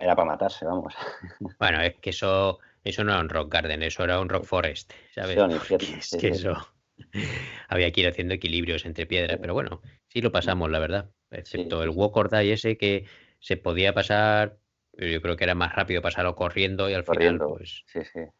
era 0.00 0.16
para 0.16 0.28
matarse, 0.28 0.64
vamos. 0.64 0.94
Bueno, 1.58 1.82
es 1.82 1.94
que 1.96 2.08
eso, 2.08 2.58
eso 2.82 3.04
no 3.04 3.12
era 3.12 3.20
un 3.20 3.28
rock 3.28 3.52
garden, 3.52 3.82
eso 3.82 4.02
era 4.02 4.20
un 4.20 4.30
rock 4.30 4.44
forest, 4.44 4.94
¿sabes? 5.14 5.36
es 5.70 6.16
que 6.18 6.28
eso... 6.28 6.56
Había 7.68 7.90
que 7.90 8.00
ir 8.00 8.08
haciendo 8.08 8.32
equilibrios 8.32 8.86
entre 8.86 9.04
piedras, 9.04 9.36
pero 9.42 9.52
bueno, 9.52 9.82
sí 10.08 10.22
lo 10.22 10.32
pasamos, 10.32 10.70
la 10.70 10.78
verdad. 10.78 11.10
Excepto 11.30 11.82
el 11.82 11.90
walk 11.90 12.16
or 12.16 12.30
die 12.30 12.52
ese 12.52 12.78
que 12.78 13.04
se 13.40 13.56
podía 13.56 13.92
pasar 13.92 14.56
pero 14.96 15.10
yo 15.10 15.20
creo 15.20 15.36
que 15.36 15.44
era 15.44 15.54
más 15.54 15.74
rápido 15.74 16.02
pasarlo 16.02 16.34
corriendo 16.34 16.88
y 16.88 16.94
al 16.94 17.04
final, 17.04 17.38
pues, 17.38 17.84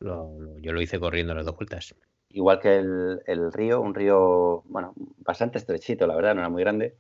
yo 0.00 0.72
lo 0.72 0.80
hice 0.80 1.00
corriendo 1.00 1.34
las 1.34 1.44
dos 1.44 1.56
vueltas. 1.56 1.94
Igual 2.30 2.60
que 2.60 2.76
el, 2.76 3.52
río, 3.52 3.80
un 3.80 3.94
río, 3.94 4.62
bueno, 4.66 4.92
bastante 5.18 5.58
estrechito, 5.58 6.06
la 6.06 6.16
verdad, 6.16 6.34
no 6.34 6.40
era 6.40 6.48
muy 6.48 6.62
grande, 6.62 6.96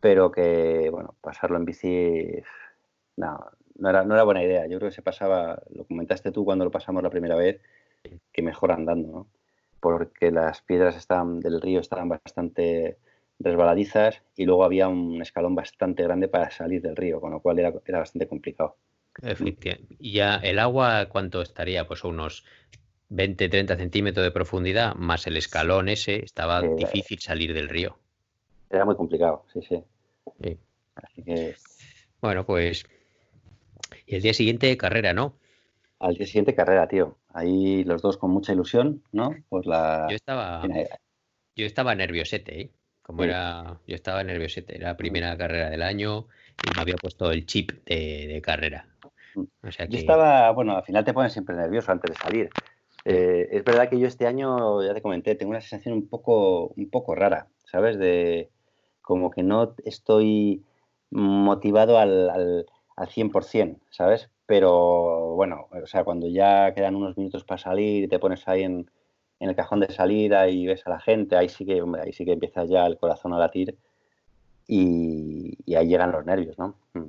pero 0.00 0.30
que, 0.30 0.88
bueno, 0.90 1.14
pasarlo 1.20 1.56
en 1.56 1.64
bici, 1.64 2.42
no, 3.16 3.38
no 3.76 3.90
era, 3.90 4.04
no 4.04 4.14
era 4.14 4.24
buena 4.24 4.42
idea. 4.42 4.66
Yo 4.66 4.78
creo 4.78 4.90
que 4.90 4.96
se 4.96 5.02
pasaba, 5.02 5.62
lo 5.74 5.84
comentaste 5.84 6.32
tú 6.32 6.44
cuando 6.44 6.64
lo 6.64 6.70
pasamos 6.70 7.02
la 7.02 7.10
primera 7.10 7.36
vez, 7.36 7.60
que 8.32 8.42
mejor 8.42 8.72
andando, 8.72 9.12
¿no? 9.12 9.26
Porque 9.80 10.30
las 10.30 10.62
piedras 10.62 10.96
estaban, 10.96 11.40
del 11.40 11.60
río 11.60 11.80
estaban 11.80 12.08
bastante 12.08 12.98
resbaladizas 13.38 14.22
y 14.36 14.44
luego 14.44 14.64
había 14.64 14.88
un 14.88 15.20
escalón 15.20 15.54
bastante 15.54 16.02
grande 16.02 16.28
para 16.28 16.50
salir 16.50 16.82
del 16.82 16.96
río, 16.96 17.20
con 17.20 17.32
lo 17.32 17.40
cual 17.40 17.58
era, 17.58 17.72
era 17.86 17.98
bastante 17.98 18.28
complicado. 18.28 18.76
Efectivamente. 19.20 19.96
¿Y 19.98 20.12
ya 20.12 20.36
el 20.36 20.58
agua 20.58 21.06
cuánto 21.08 21.42
estaría? 21.42 21.86
Pues 21.86 22.04
unos 22.04 22.44
20, 23.10 23.48
30 23.48 23.76
centímetros 23.76 24.24
de 24.24 24.30
profundidad, 24.30 24.94
más 24.94 25.26
el 25.26 25.36
escalón 25.36 25.88
ese, 25.88 26.24
estaba 26.24 26.62
difícil 26.62 27.18
salir 27.18 27.52
del 27.52 27.68
río. 27.68 27.98
Era 28.70 28.86
muy 28.86 28.96
complicado, 28.96 29.44
sí, 29.52 29.60
sí. 29.68 29.84
Así 30.94 31.22
que... 31.22 31.54
Bueno, 32.20 32.46
pues... 32.46 32.86
Y 34.06 34.16
el 34.16 34.22
día 34.22 34.32
siguiente 34.32 34.74
carrera, 34.78 35.12
¿no? 35.12 35.36
Al 35.98 36.14
día 36.14 36.26
siguiente 36.26 36.54
carrera, 36.54 36.88
tío. 36.88 37.18
Ahí 37.34 37.84
los 37.84 38.00
dos 38.00 38.16
con 38.16 38.30
mucha 38.30 38.52
ilusión, 38.52 39.02
¿no? 39.12 39.34
Pues 39.50 39.66
la... 39.66 40.06
Yo 40.08 40.16
estaba... 40.16 40.62
Yo 41.54 41.66
estaba 41.66 41.94
nerviosete, 41.94 42.60
¿eh? 42.62 42.70
Como 43.02 43.24
era... 43.24 43.78
Yo 43.86 43.94
estaba 43.94 44.22
nerviosete. 44.22 44.76
Era 44.76 44.88
la 44.88 44.96
primera 44.96 45.36
carrera 45.36 45.70
del 45.70 45.82
año 45.82 46.26
y 46.64 46.74
me 46.74 46.80
había 46.80 46.96
puesto 46.96 47.30
el 47.30 47.46
chip 47.46 47.72
de 47.84 48.40
carrera. 48.42 48.86
Yo 49.34 49.98
estaba, 49.98 50.50
bueno, 50.52 50.76
al 50.76 50.84
final 50.84 51.04
te 51.04 51.14
pones 51.14 51.32
siempre 51.32 51.56
nervioso 51.56 51.92
antes 51.92 52.10
de 52.10 52.16
salir. 52.16 52.50
Eh, 53.04 53.48
es 53.50 53.64
verdad 53.64 53.88
que 53.88 53.98
yo 53.98 54.06
este 54.06 54.26
año, 54.26 54.82
ya 54.84 54.94
te 54.94 55.02
comenté, 55.02 55.34
tengo 55.34 55.50
una 55.50 55.60
sensación 55.60 55.94
un 55.94 56.08
poco, 56.08 56.68
un 56.68 56.88
poco 56.90 57.14
rara, 57.14 57.48
¿sabes? 57.64 57.98
De 57.98 58.50
como 59.00 59.30
que 59.30 59.42
no 59.42 59.74
estoy 59.84 60.62
motivado 61.10 61.98
al, 61.98 62.30
al, 62.30 62.66
al 62.96 63.08
100%, 63.08 63.78
¿sabes? 63.90 64.30
Pero 64.46 65.34
bueno, 65.34 65.68
o 65.70 65.86
sea, 65.86 66.04
cuando 66.04 66.28
ya 66.28 66.72
quedan 66.74 66.94
unos 66.94 67.16
minutos 67.16 67.44
para 67.44 67.58
salir 67.58 68.04
y 68.04 68.08
te 68.08 68.18
pones 68.18 68.46
ahí 68.46 68.62
en, 68.62 68.90
en 69.42 69.50
el 69.50 69.56
cajón 69.56 69.80
de 69.80 69.92
salida 69.92 70.48
y 70.48 70.66
ves 70.66 70.86
a 70.86 70.90
la 70.90 71.00
gente, 71.00 71.36
ahí 71.36 71.48
sí 71.48 71.66
que, 71.66 71.82
ahí 72.02 72.12
sí 72.12 72.24
que 72.24 72.32
empieza 72.32 72.64
ya 72.64 72.86
el 72.86 72.96
corazón 72.96 73.34
a 73.34 73.38
latir 73.38 73.76
y, 74.66 75.58
y 75.66 75.74
ahí 75.74 75.88
llegan 75.88 76.12
los 76.12 76.24
nervios, 76.24 76.58
¿no? 76.58 76.76
Mm. 76.94 77.08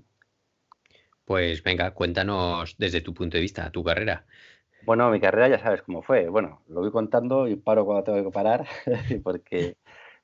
Pues 1.25 1.63
venga, 1.63 1.91
cuéntanos 1.91 2.75
desde 2.77 3.01
tu 3.01 3.13
punto 3.13 3.37
de 3.37 3.41
vista, 3.41 3.69
tu 3.71 3.83
carrera. 3.83 4.25
Bueno, 4.85 5.09
mi 5.09 5.19
carrera 5.19 5.47
ya 5.47 5.59
sabes 5.59 5.81
cómo 5.81 6.01
fue. 6.01 6.27
Bueno, 6.27 6.61
lo 6.67 6.81
voy 6.81 6.91
contando 6.91 7.47
y 7.47 7.55
paro 7.55 7.85
cuando 7.85 8.03
tengo 8.03 8.23
que 8.23 8.33
parar, 8.33 8.65
porque 9.23 9.77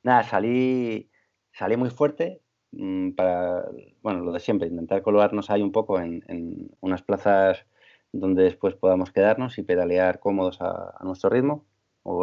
nada, 0.04 0.24
salí, 0.24 1.10
salí 1.54 1.78
muy 1.78 1.90
fuerte 1.90 2.42
mm, 2.72 3.12
para, 3.12 3.66
bueno, 4.02 4.22
lo 4.22 4.32
de 4.34 4.40
siempre, 4.40 4.68
intentar 4.68 5.02
colocarnos 5.02 5.50
ahí 5.50 5.62
un 5.62 5.72
poco 5.72 6.00
en, 6.02 6.24
unas 6.82 7.02
plazas 7.04 7.66
donde 8.12 8.44
después 8.44 8.76
podamos 8.76 9.12
quedarnos 9.12 9.58
y 9.58 9.64
pedalear 9.64 10.20
cómodos 10.20 10.60
a, 10.62 10.98
nuestro 11.04 11.30
ritmo. 11.30 11.66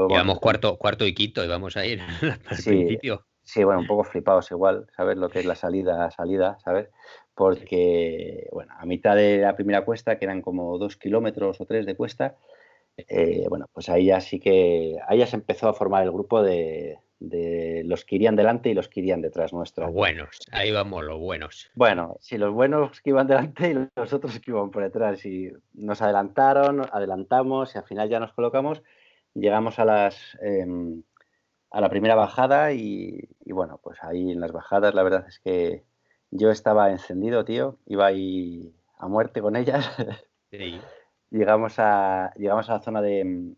Llevamos 0.09 0.41
cuarto, 0.41 0.77
cuarto 0.77 1.07
y 1.07 1.15
quinto 1.15 1.45
y 1.45 1.49
vamos 1.49 1.77
a 1.77 1.87
ir 1.87 2.01
al 2.51 2.59
principio. 2.65 3.25
Sí, 3.43 3.63
bueno, 3.63 3.81
un 3.81 3.87
poco 3.87 4.03
flipados 4.03 4.51
igual, 4.51 4.87
¿sabes? 4.97 5.17
Lo 5.17 5.29
que 5.29 5.39
es 5.39 5.45
la 5.45 5.55
salida, 5.55 6.11
salida, 6.11 6.59
¿sabes? 6.65 6.89
porque, 7.37 8.49
bueno, 8.51 8.73
a 8.79 8.87
mitad 8.87 9.15
de 9.15 9.39
la 9.39 9.55
primera 9.55 9.85
cuesta, 9.85 10.19
que 10.19 10.25
eran 10.25 10.41
como 10.41 10.79
dos 10.79 10.97
kilómetros 10.97 11.61
o 11.61 11.67
tres 11.67 11.85
de 11.85 11.95
cuesta, 11.95 12.35
eh, 12.97 13.45
bueno, 13.51 13.67
pues 13.75 13.91
ahí 13.91 14.07
ya 14.07 14.23
sí 14.23 14.41
que, 14.41 14.97
ahí 15.07 15.19
ya 15.19 15.27
se 15.27 15.37
empezó 15.37 15.69
a 15.69 15.75
formar 15.75 16.03
el 16.03 16.11
grupo 16.11 16.43
de, 16.43 16.99
los 17.21 18.07
que 18.07 18.15
irían 18.15 18.37
delante 18.37 18.71
y 18.71 18.75
los 18.75 18.89
que 18.89 19.01
irían 19.01 19.21
detrás 19.21 19.53
nuestro. 19.53 19.85
Los 19.85 19.95
buenos, 19.95 20.41
ahí 20.51 20.73
vamos, 20.73 21.05
los 21.05 21.21
buenos. 21.21 21.71
Bueno, 21.75 22.17
sí, 22.21 22.39
los 22.39 22.55
buenos 22.55 23.03
que 23.03 23.11
iban 23.11 23.27
delante 23.27 23.71
y 23.71 23.75
los 23.95 24.13
otros 24.15 24.41
que 24.41 24.51
iban 24.51 24.71
por 24.71 24.83
detrás. 24.83 25.27
Y 25.27 25.53
nos 25.75 26.01
adelantaron, 26.01 26.87
adelantamos 26.91 27.75
y 27.75 27.79
al 27.79 27.85
final 27.85 28.09
ya 28.09 28.19
nos 28.19 28.33
colocamos. 28.33 28.83
Llegamos 29.39 29.79
a 29.79 29.85
las 29.85 30.37
em, 30.41 31.03
a 31.71 31.81
la 31.81 31.91
primera 31.91 32.15
bajada 32.15 32.73
y, 32.73 33.29
y, 33.45 33.53
bueno, 33.53 33.79
pues 33.83 34.03
ahí 34.03 34.31
en 34.31 34.41
las 34.41 34.53
bajadas 34.53 34.95
la 34.95 35.03
verdad 35.03 35.27
es 35.29 35.41
que 35.41 35.85
yo 36.31 36.51
estaba 36.51 36.91
encendido, 36.91 37.45
tío, 37.45 37.79
iba 37.87 38.07
ahí 38.07 38.75
a 38.99 39.09
muerte 39.09 39.43
con 39.43 39.57
ellas. 39.57 39.91
llegamos, 41.31 41.75
a, 41.79 42.33
llegamos 42.37 42.71
a 42.71 42.75
la 42.75 42.81
zona 42.81 43.03
de, 43.03 43.55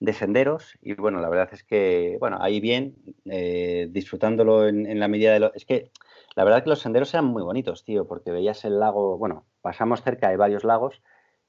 de 0.00 0.12
senderos 0.12 0.76
y 0.82 0.94
bueno, 0.94 1.20
la 1.20 1.28
verdad 1.28 1.48
es 1.52 1.64
que, 1.64 2.16
bueno, 2.20 2.38
ahí 2.40 2.60
bien, 2.60 2.96
eh, 3.24 3.88
disfrutándolo 3.90 4.68
en, 4.68 4.98
la 5.00 5.08
medida 5.08 5.32
de 5.32 5.40
lo... 5.40 5.54
Es 5.54 5.64
que 5.64 5.90
la 6.34 6.44
verdad 6.44 6.58
es 6.58 6.64
que 6.64 6.70
los 6.70 6.80
senderos 6.80 7.12
eran 7.14 7.26
muy 7.26 7.42
bonitos, 7.42 7.84
tío, 7.84 8.06
porque 8.06 8.30
veías 8.30 8.64
el 8.64 8.78
lago, 8.78 9.16
bueno, 9.16 9.46
pasamos 9.62 10.02
cerca 10.02 10.28
de 10.28 10.36
varios 10.36 10.64
lagos 10.64 11.02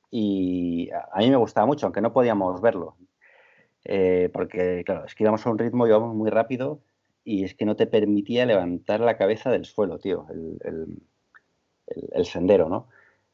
y 0.09 0.89
a 0.91 1.17
mí 1.19 1.29
me 1.29 1.35
gustaba 1.35 1.67
mucho, 1.67 1.85
aunque 1.85 2.01
no 2.01 2.13
podíamos 2.13 2.61
verlo. 2.61 2.95
Eh, 3.89 4.29
porque, 4.33 4.83
claro, 4.85 5.05
es 5.05 5.15
que 5.15 5.23
íbamos 5.23 5.45
a 5.45 5.49
un 5.49 5.57
ritmo, 5.57 5.87
íbamos 5.87 6.13
muy 6.13 6.29
rápido 6.29 6.81
y 7.23 7.45
es 7.45 7.55
que 7.55 7.65
no 7.65 7.75
te 7.75 7.87
permitía 7.87 8.45
levantar 8.45 8.99
la 8.99 9.17
cabeza 9.17 9.49
del 9.49 9.65
suelo, 9.65 9.97
tío, 9.97 10.27
el, 10.29 10.97
sendero, 12.25 12.67
¿no? 12.67 12.89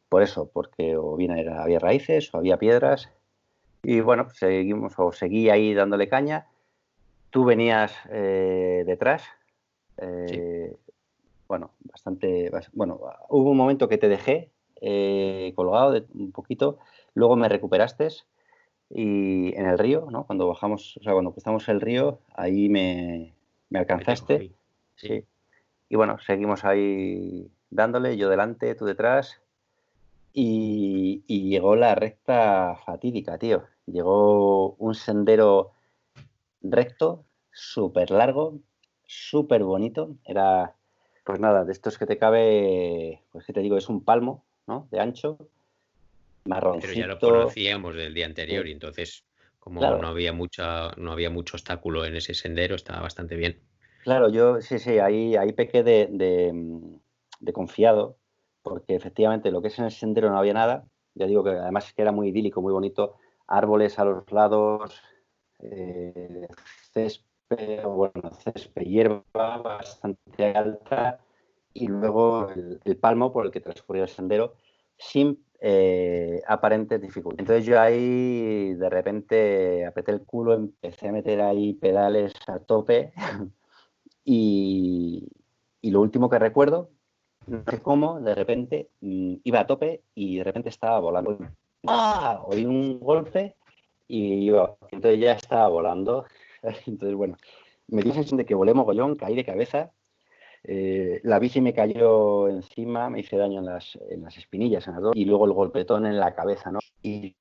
Por 0.09 0.21
eso, 0.21 0.49
porque 0.53 0.95
o 0.95 1.15
bien 1.15 1.31
era, 1.31 1.63
había 1.63 1.79
raíces 1.79 2.31
o 2.33 2.37
había 2.37 2.57
piedras 2.57 3.09
y 3.81 3.99
bueno, 4.01 4.29
seguimos 4.29 4.93
o 4.97 5.11
seguí 5.11 5.49
ahí 5.49 5.73
dándole 5.73 6.07
caña. 6.07 6.47
Tú 7.31 7.45
venías 7.45 7.91
eh, 8.09 8.83
detrás, 8.85 9.23
eh, 9.97 10.75
bueno, 11.47 11.71
bastante, 11.79 12.51
bueno, 12.73 12.99
hubo 13.29 13.49
un 13.49 13.57
momento 13.57 13.89
que 13.89 13.97
te 13.97 14.07
dejé 14.07 14.52
eh, 14.83 15.53
colgado 15.55 16.05
un 16.13 16.31
poquito, 16.31 16.77
luego 17.15 17.35
me 17.35 17.49
recuperaste 17.49 18.09
y 18.89 19.55
en 19.55 19.65
el 19.65 19.79
río, 19.79 20.07
¿no? 20.11 20.25
Cuando 20.25 20.47
bajamos, 20.47 20.97
o 20.97 21.03
sea, 21.03 21.13
cuando 21.13 21.31
cruzamos 21.31 21.67
el 21.69 21.81
río, 21.81 22.19
ahí 22.35 22.69
me, 22.69 23.33
me 23.69 23.79
alcanzaste. 23.79 24.51
Sí. 24.95 25.25
Y 25.89 25.95
bueno, 25.95 26.19
seguimos 26.19 26.63
ahí 26.65 27.49
dándole, 27.69 28.17
yo 28.17 28.29
delante, 28.29 28.75
tú 28.75 28.85
detrás. 28.85 29.41
Y, 30.33 31.23
llegó 31.27 31.75
la 31.75 31.95
recta 31.95 32.75
fatídica, 32.85 33.37
tío. 33.37 33.63
Llegó 33.85 34.73
un 34.73 34.95
sendero 34.95 35.71
recto, 36.61 37.25
súper 37.51 38.11
largo, 38.11 38.59
súper 39.05 39.63
bonito. 39.63 40.15
Era, 40.25 40.75
Pues 41.23 41.39
nada, 41.39 41.65
de 41.65 41.71
estos 41.71 41.97
que 41.97 42.05
te 42.05 42.17
cabe, 42.17 43.21
pues 43.31 43.45
que 43.45 43.53
te 43.53 43.61
digo, 43.61 43.77
es 43.77 43.89
un 43.89 44.03
palmo, 44.03 44.43
¿no? 44.67 44.87
De 44.91 44.99
ancho, 44.99 45.37
marroncito. 46.45 46.87
Pero 46.87 46.99
ya 46.99 47.07
lo 47.07 47.19
conocíamos 47.19 47.95
del 47.95 48.13
día 48.13 48.25
anterior 48.25 48.67
y 48.67 48.71
entonces, 48.71 49.23
como 49.59 49.81
no 49.81 50.07
había 50.07 50.33
mucha, 50.33 50.91
no 50.97 51.11
había 51.11 51.29
mucho 51.29 51.57
obstáculo 51.57 52.05
en 52.05 52.15
ese 52.15 52.33
sendero, 52.33 52.75
estaba 52.75 53.01
bastante 53.01 53.35
bien. 53.35 53.59
Claro, 54.03 54.29
yo 54.29 54.61
sí, 54.61 54.79
sí, 54.79 54.99
ahí, 54.99 55.35
ahí 55.35 55.53
pequé 55.53 55.83
de, 55.83 56.07
de, 56.11 57.53
confiado, 57.53 58.17
porque 58.61 58.95
efectivamente 58.95 59.51
lo 59.51 59.61
que 59.61 59.69
es 59.69 59.79
en 59.79 59.85
el 59.85 59.91
sendero 59.91 60.29
no 60.29 60.37
había 60.37 60.53
nada. 60.53 60.85
Ya 61.15 61.25
digo 61.25 61.43
que 61.43 61.51
además 61.51 61.87
es 61.87 61.93
que 61.93 62.01
era 62.01 62.11
muy 62.11 62.29
idílico, 62.29 62.61
muy 62.61 62.73
bonito, 62.73 63.15
árboles 63.47 63.99
a 63.99 64.05
los 64.05 64.29
lados, 64.31 64.99
eh, 65.59 66.47
césped, 66.91 67.83
bueno, 67.83 68.31
césped, 68.43 68.81
hierba 68.81 69.23
bastante 69.33 70.45
alta 70.53 71.19
y 71.73 71.87
luego 71.87 72.49
el, 72.49 72.97
palmo 72.97 73.31
por 73.31 73.45
el 73.45 73.51
que 73.51 73.59
transcurría 73.59 74.03
el 74.03 74.09
sendero 74.09 74.53
sin 74.97 75.43
eh, 75.59 76.41
aparentes 76.47 77.01
dificultades. 77.01 77.39
Entonces 77.39 77.65
yo 77.65 77.79
ahí 77.79 78.73
de 78.73 78.89
repente 78.89 79.85
apreté 79.85 80.11
el 80.11 80.21
culo, 80.21 80.53
empecé 80.53 81.07
a 81.07 81.11
meter 81.11 81.41
ahí 81.41 81.73
pedales 81.73 82.33
a 82.47 82.59
tope 82.59 83.13
y, 84.25 85.27
lo 85.83 86.01
último 86.01 86.29
que 86.29 86.39
recuerdo, 86.39 86.89
no 87.47 87.63
sé 87.69 87.81
cómo, 87.81 88.19
de 88.21 88.35
repente 88.35 88.89
mm, 89.01 89.35
iba 89.43 89.59
a 89.61 89.67
tope 89.67 90.03
y 90.15 90.37
de 90.37 90.43
repente 90.43 90.69
estaba 90.69 90.99
volando. 90.99 91.37
¡Ah! 91.87 92.41
Oí 92.45 92.65
un 92.65 92.99
golpe 92.99 93.55
y 94.07 94.49
entonces 94.91 95.19
ya 95.19 95.33
estaba 95.33 95.67
volando. 95.67 96.25
Entonces, 96.87 97.15
bueno, 97.15 97.35
me 97.87 98.01
sensación 98.01 98.37
de 98.37 98.45
que 98.45 98.55
volé 98.55 98.73
mogollón, 98.73 99.15
caí 99.15 99.35
de 99.35 99.45
cabeza. 99.45 99.91
Eh, 100.63 101.19
la 101.23 101.39
bici 101.39 101.59
me 101.61 101.73
cayó 101.73 102.47
encima, 102.47 103.09
me 103.09 103.19
hice 103.19 103.37
daño 103.37 103.59
en 103.59 103.65
las, 103.65 103.97
en 104.09 104.23
las 104.23 104.37
espinillas 104.37 104.87
en 104.87 104.93
las 104.93 105.03
dos, 105.03 105.15
y 105.15 105.25
luego 105.25 105.45
el 105.45 105.53
golpetón 105.53 106.05
en 106.05 106.19
la 106.19 106.33
cabeza, 106.35 106.71
¿no? 106.71 106.79
Y, 107.01 107.35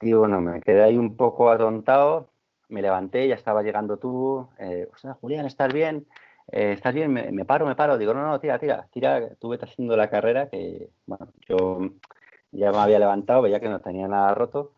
y 0.00 0.12
bueno, 0.12 0.40
me 0.40 0.60
quedé 0.62 0.82
ahí 0.82 0.96
un 0.96 1.16
poco 1.16 1.50
atontado, 1.50 2.30
me 2.68 2.82
levanté, 2.82 3.28
ya 3.28 3.34
estaba 3.34 3.62
llegando 3.62 3.98
tú, 3.98 4.48
eh, 4.58 4.88
Julián, 5.20 5.46
¿estás 5.46 5.72
bien? 5.72 6.06
Eh, 6.50 6.72
¿Estás 6.72 6.94
bien? 6.94 7.12
Me, 7.12 7.44
paro, 7.44 7.66
me 7.66 7.74
paro. 7.74 7.98
Digo, 7.98 8.14
no, 8.14 8.26
no, 8.26 8.40
tira, 8.40 8.58
tira, 8.58 8.86
tira, 8.92 9.34
tú 9.36 9.48
vete 9.48 9.64
haciendo 9.64 9.96
la 9.96 10.08
carrera, 10.08 10.48
que, 10.48 10.90
bueno, 11.06 11.28
yo 11.48 11.80
ya 12.52 12.70
me 12.70 12.78
había 12.78 12.98
levantado, 12.98 13.42
veía 13.42 13.60
que 13.60 13.68
no 13.68 13.80
tenía 13.80 14.08
nada 14.08 14.34
roto, 14.34 14.72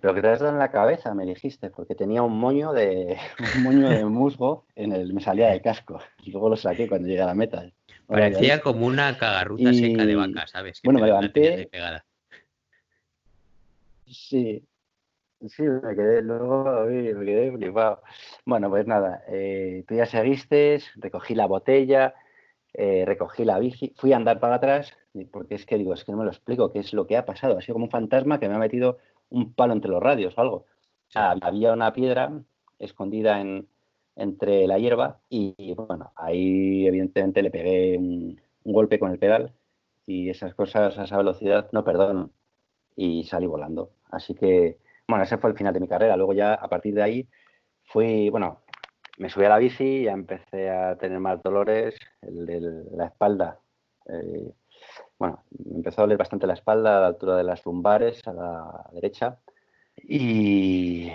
pero 0.00 0.14
que 0.14 0.22
te 0.22 0.28
has 0.28 0.40
dado 0.40 0.52
en 0.52 0.58
la 0.58 0.70
cabeza, 0.70 1.14
me 1.14 1.26
dijiste, 1.26 1.70
porque 1.70 1.94
tenía 1.94 2.22
un 2.22 2.38
moño 2.38 2.72
de 2.72 3.16
un 3.56 3.62
moño 3.62 3.88
de 3.88 4.04
musgo 4.04 4.66
en 4.74 4.92
el, 4.92 5.12
me 5.12 5.20
salía 5.20 5.50
de 5.50 5.60
casco. 5.60 6.00
Y 6.22 6.30
luego 6.30 6.50
lo 6.50 6.56
saqué 6.56 6.88
cuando 6.88 7.08
llegué 7.08 7.22
a 7.22 7.26
la 7.26 7.34
meta. 7.34 7.70
Parecía 8.06 8.60
como 8.60 8.86
una 8.86 9.18
cagarruta 9.18 9.72
seca 9.72 10.06
de 10.06 10.14
vaca, 10.14 10.46
¿sabes? 10.46 10.80
bueno, 10.84 11.00
me 11.00 11.06
levanté. 11.06 11.68
Sí, 14.06 14.62
sí, 15.48 15.62
me 15.62 15.96
quedé 15.96 16.22
luego, 16.22 16.86
me 16.86 17.24
quedé 17.24 17.50
flipado. 17.52 18.02
Bueno, 18.44 18.70
pues 18.70 18.86
nada, 18.86 19.24
eh, 19.28 19.84
tú 19.88 19.96
ya 19.96 20.06
seguiste, 20.06 20.80
recogí 20.96 21.34
la 21.34 21.46
botella, 21.46 22.14
eh, 22.72 23.04
recogí 23.06 23.44
la 23.44 23.58
bici, 23.58 23.92
fui 23.96 24.12
a 24.12 24.16
andar 24.16 24.38
para 24.38 24.56
atrás, 24.56 24.92
porque 25.32 25.54
es 25.54 25.66
que 25.66 25.78
digo, 25.78 25.94
es 25.94 26.04
que 26.04 26.12
no 26.12 26.18
me 26.18 26.24
lo 26.24 26.30
explico, 26.30 26.72
qué 26.72 26.80
es 26.80 26.92
lo 26.92 27.06
que 27.06 27.16
ha 27.16 27.24
pasado. 27.24 27.58
Ha 27.58 27.62
sido 27.62 27.74
como 27.74 27.86
un 27.86 27.90
fantasma 27.90 28.38
que 28.38 28.48
me 28.48 28.54
ha 28.54 28.58
metido 28.58 28.98
un 29.30 29.52
palo 29.52 29.72
entre 29.72 29.90
los 29.90 30.02
radios 30.02 30.36
o 30.36 30.40
algo. 30.40 30.66
había 31.14 31.72
una 31.72 31.92
piedra 31.92 32.32
escondida 32.78 33.40
en, 33.40 33.68
entre 34.16 34.66
la 34.66 34.78
hierba 34.78 35.20
y, 35.28 35.74
bueno, 35.74 36.12
ahí 36.16 36.86
evidentemente 36.86 37.42
le 37.42 37.50
pegué 37.50 37.98
un, 37.98 38.40
golpe 38.64 38.98
con 38.98 39.12
el 39.12 39.18
pedal 39.20 39.52
y 40.06 40.28
esas 40.28 40.52
cosas 40.54 40.98
a 40.98 41.04
esa 41.04 41.16
velocidad 41.18 41.68
no 41.70 41.84
perdón 41.84 42.32
y 42.96 43.24
salí 43.24 43.46
volando. 43.46 43.90
Así 44.10 44.34
que, 44.34 44.78
bueno, 45.06 45.22
ese 45.22 45.38
fue 45.38 45.50
el 45.50 45.56
final 45.56 45.72
de 45.72 45.80
mi 45.80 45.86
carrera. 45.86 46.16
Luego 46.16 46.32
ya 46.32 46.54
a 46.54 46.68
partir 46.68 46.94
de 46.94 47.02
ahí 47.02 47.28
fui, 47.84 48.28
bueno, 48.30 48.62
me 49.18 49.28
subí 49.28 49.44
a 49.44 49.50
la 49.50 49.58
bici, 49.58 50.04
ya 50.04 50.12
empecé 50.12 50.68
a 50.70 50.96
tener 50.98 51.20
más 51.20 51.42
dolores, 51.42 51.96
el 52.22 52.44
de 52.44 52.60
la 52.96 53.06
espalda. 53.06 53.60
Eh, 54.08 54.52
bueno, 55.18 55.44
me 55.50 55.76
empezó 55.76 56.00
a 56.00 56.04
doler 56.04 56.18
bastante 56.18 56.46
la 56.46 56.54
espalda 56.54 56.98
a 56.98 57.00
la 57.00 57.06
altura 57.08 57.36
de 57.36 57.44
las 57.44 57.64
lumbares, 57.64 58.26
a 58.28 58.32
la 58.32 58.90
derecha. 58.92 59.40
Y, 59.96 61.10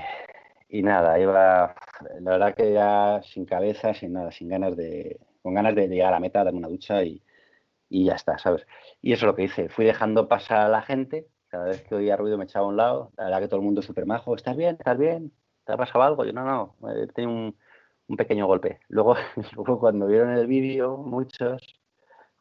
y 0.70 0.84
nada, 0.84 1.20
iba, 1.20 1.76
la 2.22 2.32
verdad 2.32 2.56
que 2.56 2.74
ya 2.74 3.22
sin 3.24 3.46
cabeza, 3.46 3.94
sin 3.94 4.14
nada, 4.14 4.32
sin 4.32 4.50
ganas 4.50 4.76
de, 4.76 5.20
con 5.42 5.54
ganas 5.54 5.76
de 5.76 5.88
llegar 5.88 6.10
a 6.10 6.12
la 6.12 6.20
meta, 6.20 6.44
darme 6.44 6.60
una 6.60 6.68
ducha 6.70 7.04
y, 7.04 7.24
y 7.90 8.06
ya 8.06 8.16
está, 8.16 8.38
¿sabes? 8.38 8.66
Y 9.02 9.14
eso 9.14 9.26
es 9.26 9.28
lo 9.28 9.36
que 9.36 9.44
hice. 9.44 9.70
Fui 9.70 9.86
dejando 9.86 10.28
pasar 10.28 10.60
a 10.62 10.70
la 10.70 10.82
gente. 10.82 11.28
Cada 11.50 11.66
vez 11.66 11.84
que 11.84 11.96
oía 11.96 12.18
ruido 12.18 12.38
me 12.38 12.46
echaba 12.46 12.66
a 12.66 12.70
un 12.70 12.78
lado. 12.78 13.12
La 13.18 13.26
verdad 13.26 13.42
que 13.42 13.48
todo 13.48 13.60
el 13.60 13.66
mundo 13.66 13.82
súper 13.82 14.06
majo. 14.06 14.36
¿Estás 14.36 14.56
bien? 14.58 14.78
¿Estás 14.80 14.98
bien? 14.98 15.34
¿Te 15.66 15.74
ha 15.74 15.78
pasado 15.78 16.04
algo? 16.04 16.26
Yo, 16.26 16.34
no, 16.34 16.46
no, 16.46 16.76
tenido 17.14 17.32
un, 17.34 17.58
un 18.08 18.18
pequeño 18.18 18.48
golpe. 18.48 18.80
Luego, 18.90 19.16
luego 19.56 19.80
cuando 19.80 20.08
vieron 20.08 20.32
el 20.32 20.48
vídeo, 20.48 20.98
muchos, 20.98 21.81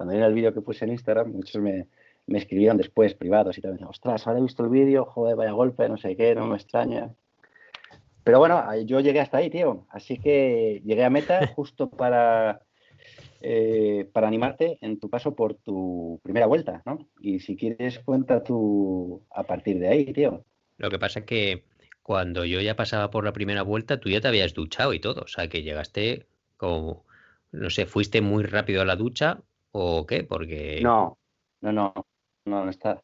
cuando 0.01 0.17
vi 0.17 0.23
el 0.23 0.33
vídeo 0.33 0.55
que 0.55 0.63
puse 0.63 0.87
en 0.87 0.93
Instagram, 0.93 1.31
muchos 1.31 1.61
me, 1.61 1.87
escribieron 2.29 2.79
después, 2.79 3.13
privados, 3.13 3.59
y 3.59 3.61
también, 3.61 3.87
ostras, 3.87 4.27
ahora 4.27 4.39
he 4.39 4.43
visto 4.43 4.65
el 4.65 4.71
vídeo, 4.71 5.05
joder, 5.05 5.37
vaya 5.37 5.51
golpe, 5.51 5.87
no 5.91 5.99
sé 5.99 6.17
qué, 6.17 6.35
no 6.35 6.47
me 6.47 6.57
extraña. 6.57 7.11
Pero 8.25 8.39
bueno, 8.39 8.65
yo 8.87 9.01
llegué 9.01 9.21
hasta 9.21 9.37
ahí, 9.37 9.51
tío. 9.51 9.85
Así 9.91 10.17
que 10.17 10.81
llegué 10.87 11.05
a 11.05 11.11
meta 11.11 11.47
justo 11.55 11.91
para, 11.91 12.63
eh, 13.43 14.09
para 14.11 14.27
animarte 14.27 14.79
en 14.81 14.99
tu 14.99 15.11
paso 15.11 15.37
por 15.37 15.57
tu 15.57 16.19
primera 16.23 16.47
vuelta, 16.47 16.81
¿no? 16.87 17.07
Y 17.21 17.41
si 17.41 17.55
quieres, 17.55 17.99
cuenta 17.99 18.43
tú 18.43 19.23
a 19.31 19.43
partir 19.43 19.81
de 19.81 19.89
ahí, 19.89 20.15
tío. 20.15 20.47
Lo 20.79 20.89
que 20.89 20.99
pasa 20.99 21.19
es 21.19 21.27
que 21.27 21.65
cuando 22.03 22.47
yo 22.47 22.63
ya 22.63 22.75
pasaba 22.75 23.11
por 23.11 23.23
la 23.23 23.35
primera 23.35 23.61
vuelta, 23.61 24.01
tú 24.01 24.09
ya 24.09 24.23
te 24.23 24.29
habías 24.29 24.55
duchado 24.55 24.95
y 24.95 24.99
todo. 24.99 25.21
O 25.21 25.29
sea, 25.29 25.49
que 25.49 25.63
llegaste 25.63 26.25
como, 26.57 27.05
no 27.53 27.69
sé, 27.69 27.85
fuiste 27.85 28.23
muy 28.23 28.45
rápido 28.45 28.81
a 28.81 28.87
la 28.87 28.97
ducha 28.97 29.43
¿O 29.73 30.07
qué? 30.07 30.25
Porque. 30.25 30.81
No, 30.83 31.19
no, 31.61 31.73
no, 31.73 31.95
no, 32.45 32.65
no 32.65 32.71
está. 32.71 33.03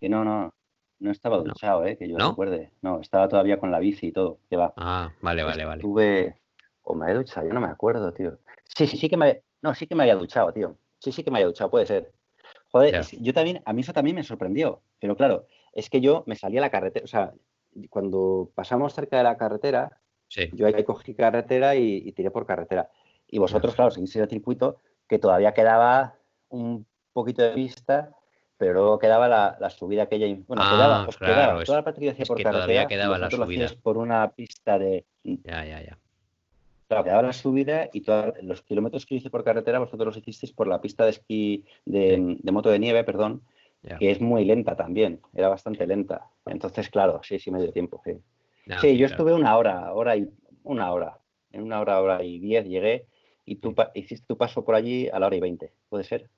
Que 0.00 0.08
no, 0.08 0.24
no, 0.24 0.52
no 1.00 1.10
estaba 1.10 1.38
duchado, 1.38 1.84
¿eh? 1.84 1.96
Que 1.96 2.08
yo 2.08 2.16
¿No? 2.18 2.30
recuerde. 2.30 2.72
No, 2.82 3.00
estaba 3.00 3.28
todavía 3.28 3.58
con 3.58 3.70
la 3.70 3.78
bici 3.78 4.08
y 4.08 4.12
todo. 4.12 4.38
Que 4.48 4.56
va. 4.56 4.72
Ah, 4.76 5.12
vale, 5.20 5.42
vale, 5.42 5.64
vale. 5.64 5.80
Estuve. 5.80 6.36
O 6.82 6.94
me 6.94 7.10
he 7.10 7.14
duchado, 7.14 7.46
yo 7.46 7.52
no 7.52 7.60
me 7.60 7.68
acuerdo, 7.68 8.12
tío. 8.12 8.38
Sí, 8.64 8.86
sí, 8.86 8.96
sí 8.96 9.08
que 9.08 9.16
me. 9.16 9.42
No, 9.60 9.74
sí 9.74 9.86
que 9.86 9.94
me 9.94 10.04
había 10.04 10.16
duchado, 10.16 10.52
tío. 10.52 10.76
Sí, 10.98 11.12
sí 11.12 11.22
que 11.22 11.30
me 11.30 11.38
había 11.38 11.48
duchado, 11.48 11.70
puede 11.70 11.86
ser. 11.86 12.12
Joder, 12.70 13.02
yo 13.20 13.32
también, 13.32 13.62
a 13.64 13.72
mí 13.72 13.80
eso 13.80 13.92
también 13.92 14.16
me 14.16 14.22
sorprendió. 14.22 14.82
Pero 15.00 15.16
claro, 15.16 15.46
es 15.72 15.88
que 15.88 16.00
yo 16.00 16.24
me 16.26 16.36
salí 16.36 16.58
a 16.58 16.60
la 16.60 16.70
carretera, 16.70 17.04
o 17.04 17.08
sea, 17.08 17.32
cuando 17.88 18.50
pasamos 18.54 18.94
cerca 18.94 19.18
de 19.18 19.24
la 19.24 19.36
carretera, 19.36 20.00
yo 20.52 20.66
ahí 20.66 20.84
cogí 20.84 21.14
carretera 21.14 21.76
y, 21.76 22.12
tiré 22.12 22.30
por 22.30 22.46
carretera. 22.46 22.90
Y 23.26 23.38
vosotros, 23.38 23.74
claro, 23.74 23.90
seguís 23.90 24.14
el 24.16 24.28
circuito, 24.28 24.80
que 25.08 25.18
todavía 25.18 25.54
quedaba 25.54 26.14
un 26.50 26.86
poquito 27.12 27.42
de 27.42 27.50
pista, 27.50 28.12
pero 28.56 28.74
luego 28.74 28.98
quedaba 28.98 29.28
la, 29.28 29.70
subida 29.70 30.04
aquella. 30.04 30.26
Bueno, 30.46 30.62
ah, 30.64 30.72
quedaba, 30.72 31.04
pues 31.04 31.16
quedaba. 31.16 31.64
Toda 31.64 31.78
la 31.78 31.84
parte 31.84 32.00
que 32.00 32.10
hacía 32.10 32.26
por 32.26 32.36
carretera, 32.36 32.64
todavía 32.64 32.86
quedaba 32.86 33.18
la 33.18 33.30
subida. 33.30 33.68
por 33.82 33.96
una 33.96 34.30
pista 34.30 34.78
de. 34.78 35.04
Ya, 35.24 35.64
ya, 35.64 35.82
ya. 35.82 35.98
Claro, 36.88 37.04
quedaba 37.04 37.22
la 37.22 37.32
subida 37.32 37.90
y 37.92 38.00
todos 38.00 38.34
los 38.42 38.62
kilómetros 38.62 39.04
que 39.04 39.16
hice 39.16 39.28
por 39.28 39.44
carretera 39.44 39.78
vosotros 39.78 40.06
los 40.06 40.16
hicisteis 40.16 40.52
por 40.52 40.66
la 40.66 40.80
pista 40.80 41.04
de 41.04 41.10
esquí, 41.10 41.64
de, 41.84 42.38
moto 42.50 42.70
de 42.70 42.78
nieve, 42.78 43.04
perdón, 43.04 43.42
que 43.98 44.10
es 44.10 44.22
muy 44.22 44.46
lenta 44.46 44.74
también, 44.74 45.20
era 45.34 45.48
bastante 45.48 45.86
lenta. 45.86 46.30
Entonces, 46.46 46.88
claro, 46.88 47.20
sí, 47.22 47.38
sí 47.38 47.50
me 47.50 47.60
dio 47.60 47.72
tiempo. 47.72 48.00
Sí, 48.04 48.12
sí, 48.80 48.96
yo 48.96 49.04
estuve 49.04 49.34
una 49.34 49.58
hora, 49.58 49.92
hora 49.92 50.16
y 50.16 50.30
una 50.62 50.90
hora, 50.90 51.18
en 51.52 51.62
una 51.62 51.78
hora, 51.80 52.00
hora 52.00 52.22
y 52.24 52.38
diez 52.38 52.66
llegué 52.66 53.06
y 53.48 53.56
tú 53.56 53.74
hiciste 53.94 54.26
tu 54.26 54.36
paso 54.36 54.64
por 54.64 54.74
allí 54.74 55.08
a 55.08 55.18
la 55.18 55.26
hora 55.26 55.36
y 55.36 55.40
veinte, 55.40 55.72
¿puede 55.88 56.04
ser? 56.04 56.28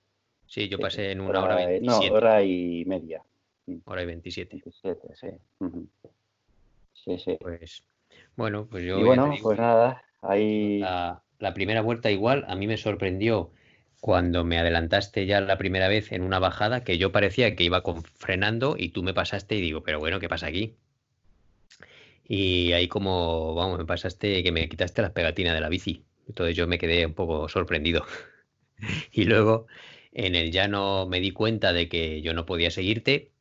Sí, 0.47 0.69
yo 0.69 0.79
pasé 0.79 1.13
en 1.13 1.21
una 1.21 1.43
hora, 1.43 1.57
hora 1.57 1.77
y 1.77 1.81
No, 1.81 1.99
hora 1.99 2.43
y 2.43 2.85
media. 2.87 3.23
Mm. 3.67 3.79
Hora 3.85 4.03
y 4.03 4.07
veintisiete. 4.07 4.63
sí. 5.15 5.29
Sí, 6.93 7.19
sí. 7.19 7.37
Pues, 7.41 7.83
bueno, 8.37 8.67
pues 8.71 8.85
yo... 8.85 8.99
Y 8.99 9.03
bueno, 9.03 9.35
pues 9.43 9.59
nada, 9.59 10.03
ahí... 10.23 10.81
La, 10.81 11.23
la 11.39 11.55
primera 11.55 11.81
vuelta 11.81 12.11
igual, 12.11 12.45
a 12.49 12.55
mí 12.55 12.67
me 12.67 12.77
sorprendió 12.77 13.53
cuando 14.01 14.45
me 14.45 14.59
adelantaste 14.59 15.27
ya 15.27 15.41
la 15.41 15.59
primera 15.59 15.89
vez 15.89 16.13
en 16.13 16.23
una 16.23 16.39
bajada 16.39 16.85
que 16.85 16.99
yo 16.99 17.13
parecía 17.13 17.55
que 17.55 17.65
iba 17.65 17.83
con, 17.83 18.03
frenando 18.03 18.77
y 18.79 18.91
tú 18.91 19.03
me 19.03 19.15
pasaste 19.15 19.57
y 19.57 19.61
digo, 19.61 19.83
pero 19.83 19.99
bueno, 19.99 20.21
¿qué 20.21 20.29
pasa 20.29 20.47
aquí? 20.47 20.77
Y 22.25 22.73
ahí 22.73 22.89
como, 22.89 23.55
vamos, 23.55 23.79
me 23.79 23.85
pasaste 23.85 24.43
que 24.43 24.53
me 24.53 24.69
quitaste 24.69 25.03
las 25.03 25.11
pegatinas 25.11 25.55
de 25.55 25.61
la 25.61 25.69
bici. 25.69 26.05
Entonces 26.31 26.57
yo 26.57 26.69
me 26.69 26.79
quedé 26.79 27.05
un 27.07 27.15
poco 27.15 27.49
sorprendido. 27.49 28.07
y 29.13 29.25
luego 29.25 29.67
en 30.13 30.37
el 30.37 30.53
llano 30.53 31.07
me 31.07 31.19
di 31.19 31.33
cuenta 31.33 31.73
de 31.73 31.89
que 31.89 32.23
yo 32.23 32.35
no 32.35 32.47
podía 32.47 32.71
seguirte 32.71 33.33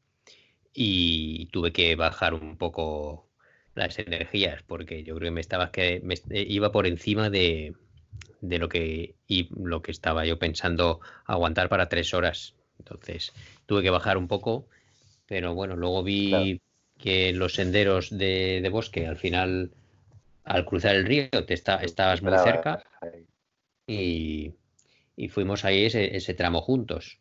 y 0.73 1.45
tuve 1.51 1.71
que 1.71 1.95
bajar 1.95 2.33
un 2.33 2.57
poco 2.57 3.27
las 3.75 3.99
energías 3.99 4.63
porque 4.63 5.03
yo 5.03 5.15
creo 5.15 5.27
que 5.27 5.35
me 5.35 5.41
estaba 5.41 5.71
que 5.71 6.01
me, 6.03 6.15
iba 6.31 6.71
por 6.71 6.87
encima 6.87 7.29
de, 7.29 7.75
de 8.41 8.57
lo 8.57 8.69
que 8.69 9.13
y 9.27 9.49
lo 9.55 9.83
que 9.83 9.91
estaba 9.91 10.25
yo 10.25 10.39
pensando 10.39 10.99
aguantar 11.25 11.69
para 11.69 11.89
tres 11.89 12.15
horas. 12.15 12.55
Entonces 12.79 13.33
tuve 13.67 13.83
que 13.83 13.91
bajar 13.91 14.17
un 14.17 14.27
poco, 14.27 14.67
pero 15.27 15.53
bueno, 15.53 15.75
luego 15.75 16.01
vi 16.01 16.59
que 16.97 17.33
los 17.33 17.53
senderos 17.53 18.09
de, 18.17 18.67
bosque 18.71 19.05
al 19.05 19.17
final, 19.17 19.73
al 20.49 20.65
cruzar 20.65 20.95
el 20.95 21.05
río, 21.05 21.29
te 21.29 21.53
está, 21.53 21.75
estabas 21.75 22.23
muy 22.23 22.33
cerca 22.39 22.83
y, 23.85 24.55
fuimos 25.29 25.63
ahí 25.63 25.85
ese, 25.85 26.17
ese 26.17 26.33
tramo 26.33 26.61
juntos. 26.61 27.19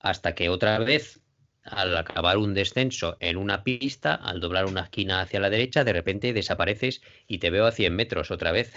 Hasta 0.00 0.34
que 0.34 0.48
otra 0.48 0.78
vez 0.80 1.20
al 1.62 1.96
acabar 1.96 2.36
un 2.36 2.52
descenso 2.52 3.16
en 3.20 3.36
una 3.36 3.62
pista, 3.62 4.16
al 4.16 4.40
doblar 4.40 4.66
una 4.66 4.82
esquina 4.82 5.20
hacia 5.20 5.38
la 5.38 5.50
derecha, 5.50 5.84
de 5.84 5.92
repente 5.92 6.32
desapareces 6.32 7.00
y 7.28 7.38
te 7.38 7.50
veo 7.50 7.66
a 7.66 7.72
100 7.72 7.94
metros 7.94 8.32
otra 8.32 8.50
vez. 8.50 8.74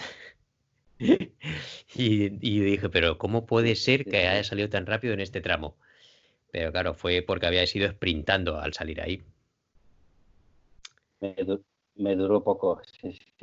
y, 1.94 2.28
dije, 2.30 2.88
pero 2.90 3.18
¿cómo 3.18 3.46
puede 3.46 3.74
ser 3.74 4.04
que 4.04 4.28
haya 4.28 4.44
salido 4.44 4.68
tan 4.68 4.86
rápido 4.86 5.12
en 5.12 5.20
este 5.20 5.40
tramo? 5.40 5.76
Pero 6.52 6.70
claro, 6.70 6.94
fue 6.94 7.22
porque 7.22 7.46
había 7.46 7.66
sido 7.66 7.90
sprintando 7.90 8.60
al 8.60 8.74
salir 8.74 9.00
ahí. 9.00 9.24
Me, 11.20 11.34
duró 11.98 12.42
poco. 12.42 12.80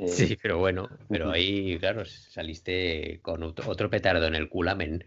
Sí, 0.06 0.38
pero 0.42 0.58
bueno, 0.58 0.90
pero 1.10 1.32
ahí, 1.32 1.78
claro, 1.78 2.06
saliste 2.06 3.20
con 3.22 3.44
otro 3.44 3.90
petardo 3.90 4.26
en 4.28 4.36
el 4.36 4.50
culamen. 4.50 5.06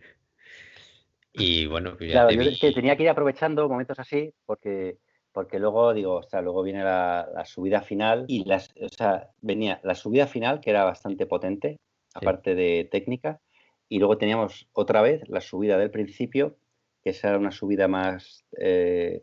Y 1.33 1.67
bueno, 1.67 1.97
pues 1.97 2.11
claro, 2.11 2.31
yo 2.31 2.43
es 2.43 2.61
que 2.61 2.73
tenía 2.73 2.97
que 2.97 3.05
ir 3.05 3.09
aprovechando 3.09 3.69
momentos 3.69 3.99
así 3.99 4.33
porque 4.45 4.99
porque 5.33 5.61
luego 5.61 5.95
digo, 5.95 6.17
o 6.17 6.23
sea, 6.25 6.43
luego 6.43 6.65
viene 6.65 6.83
la, 6.83 7.45
subida 7.45 7.81
final 7.81 8.25
y 8.27 8.45
las, 8.45 8.75
o 8.81 8.89
sea, 8.89 9.31
venía 9.41 9.79
la 9.85 9.95
subida 9.95 10.27
final 10.27 10.59
que 10.59 10.71
era 10.71 10.83
bastante 10.83 11.27
potente, 11.27 11.79
aparte 12.13 12.57
de 12.57 12.89
técnica, 12.91 13.41
y 13.89 14.01
luego 14.01 14.19
teníamos 14.19 14.69
otra 14.73 15.01
vez 15.01 15.29
la 15.29 15.41
subida 15.41 15.79
del 15.79 15.93
principio, 15.93 16.57
que 17.05 17.11
esa 17.11 17.29
era 17.29 17.39
una 17.39 17.53
subida 17.53 17.87
más, 17.87 18.45
eh, 18.59 19.23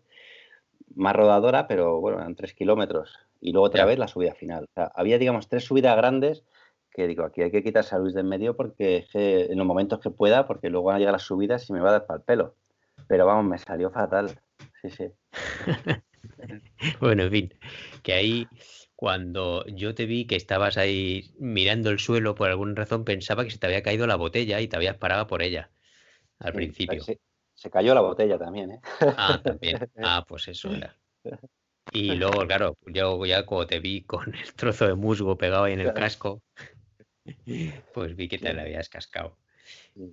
más 0.96 1.16
rodadora, 1.16 1.68
pero 1.68 2.00
bueno, 2.00 2.20
eran 2.20 2.36
tres 2.36 2.54
kilómetros, 2.54 3.25
y 3.46 3.52
luego 3.52 3.68
otra 3.68 3.86
vez 3.86 4.00
la 4.00 4.08
subida 4.08 4.34
final. 4.34 4.64
O 4.64 4.74
sea, 4.74 4.92
había, 4.96 5.20
digamos, 5.20 5.48
tres 5.48 5.64
subidas 5.64 5.96
grandes 5.96 6.44
que 6.92 7.06
digo, 7.08 7.24
aquí 7.24 7.44
hay 7.44 7.52
que 7.52 7.62
quitarse 7.62 7.94
a 7.94 8.00
Luis 8.00 8.16
de 8.16 8.22
en 8.22 8.28
medio 8.28 8.56
porque 8.56 9.06
en 9.14 9.58
los 9.58 9.68
momentos 9.68 10.00
que 10.00 10.10
pueda, 10.10 10.48
porque 10.48 10.72
luego 10.72 10.88
van 10.88 10.96
a 10.96 11.00
llegar 11.00 11.12
las 11.12 11.24
subidas 11.24 11.70
y 11.70 11.74
me 11.74 11.80
va 11.80 11.90
a 11.90 11.92
dar 11.92 12.06
para 12.08 12.18
el 12.18 12.24
pelo. 12.24 12.56
Pero 13.08 13.28
vamos, 13.28 13.46
me 13.46 13.60
salió 13.60 13.92
fatal. 13.92 14.40
Sí, 14.82 14.90
sí. 14.90 15.12
bueno, 17.00 17.24
en 17.24 17.32
fin, 17.32 17.54
que 18.02 18.14
ahí 18.14 18.48
cuando 18.96 19.64
yo 19.68 19.94
te 19.94 20.08
vi 20.08 20.26
que 20.26 20.38
estabas 20.38 20.78
ahí 20.78 21.32
mirando 21.38 21.92
el 21.92 22.00
suelo, 22.00 22.34
por 22.34 22.50
alguna 22.50 22.74
razón 22.74 23.06
pensaba 23.06 23.44
que 23.44 23.52
se 23.52 23.60
te 23.60 23.68
había 23.68 23.84
caído 23.84 24.08
la 24.08 24.16
botella 24.16 24.60
y 24.60 24.68
te 24.68 24.76
habías 24.76 24.98
parado 24.98 25.28
por 25.28 25.44
ella 25.44 25.70
al 26.40 26.54
principio. 26.54 27.04
Se, 27.54 27.70
cayó 27.70 27.94
la 27.94 28.02
botella 28.02 28.40
también, 28.40 28.72
¿eh? 28.72 28.82
Ah, 29.02 29.40
también. 29.44 29.78
Ah, 30.02 30.26
pues 30.28 30.48
eso 30.48 30.74
era. 30.74 30.96
Y 31.92 32.16
luego, 32.16 32.46
claro, 32.46 32.78
yo 32.86 33.26
ya 33.26 33.46
cuando 33.46 33.68
te 33.68 33.80
vi 33.80 34.02
con 34.02 34.34
el 34.36 34.54
trozo 34.54 34.88
de 34.88 34.96
musgo 34.96 35.38
pegado 35.38 35.66
ahí 35.66 35.74
en 35.74 35.82
el 35.82 35.94
casco, 35.94 36.42
pues 37.94 38.16
vi 38.16 38.28
que 38.28 38.38
te 38.38 38.54
la 38.54 38.64
habías 38.64 38.90
cascado. 38.90 39.38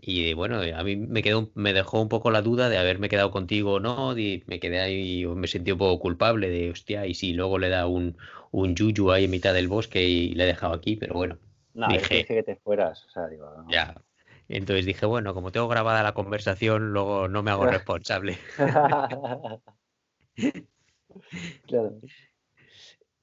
Y 0.01 0.33
bueno, 0.35 0.61
a 0.61 0.85
mí 0.85 0.97
me 0.97 1.23
quedó, 1.23 1.51
me 1.55 1.73
dejó 1.73 2.01
un 2.01 2.09
poco 2.09 2.31
la 2.31 2.41
duda 2.41 2.69
de 2.69 2.79
haberme 2.79 3.09
quedado 3.09 3.31
contigo 3.31 3.75
o 3.75 3.81
no, 3.81 4.17
y 4.17 4.45
me 4.47 4.61
quedé 4.61 4.81
ahí, 4.81 5.27
me 5.27 5.49
sentí 5.49 5.73
un 5.73 5.79
poco 5.79 6.01
culpable 6.01 6.49
de, 6.49 6.71
hostia, 6.71 7.07
y 7.07 7.15
si 7.15 7.33
luego 7.33 7.59
le 7.59 7.69
da 7.69 7.87
un, 7.87 8.17
un 8.53 8.75
yuyu 8.75 9.11
ahí 9.11 9.25
en 9.25 9.31
mitad 9.31 9.53
del 9.53 9.69
bosque 9.69 10.03
y 10.03 10.35
le 10.35 10.45
he 10.45 10.47
dejado 10.47 10.75
aquí, 10.75 10.97
pero 10.97 11.15
bueno. 11.15 11.39
No, 11.75 11.89
dije, 11.89 12.25
que 12.25 12.43
te 12.43 12.57
fueras, 12.57 13.05
o 13.07 13.11
sea, 13.11 13.27
digo, 13.27 13.47
Ya. 13.69 14.01
Entonces 14.49 14.87
dije, 14.87 15.07
bueno, 15.07 15.35
como 15.35 15.51
tengo 15.51 15.69
grabada 15.69 16.03
la 16.03 16.15
conversación, 16.15 16.93
luego 16.93 17.29
no 17.29 17.43
me 17.43 17.51
hago 17.51 17.67
responsable. 17.67 18.39
claro. 21.67 22.01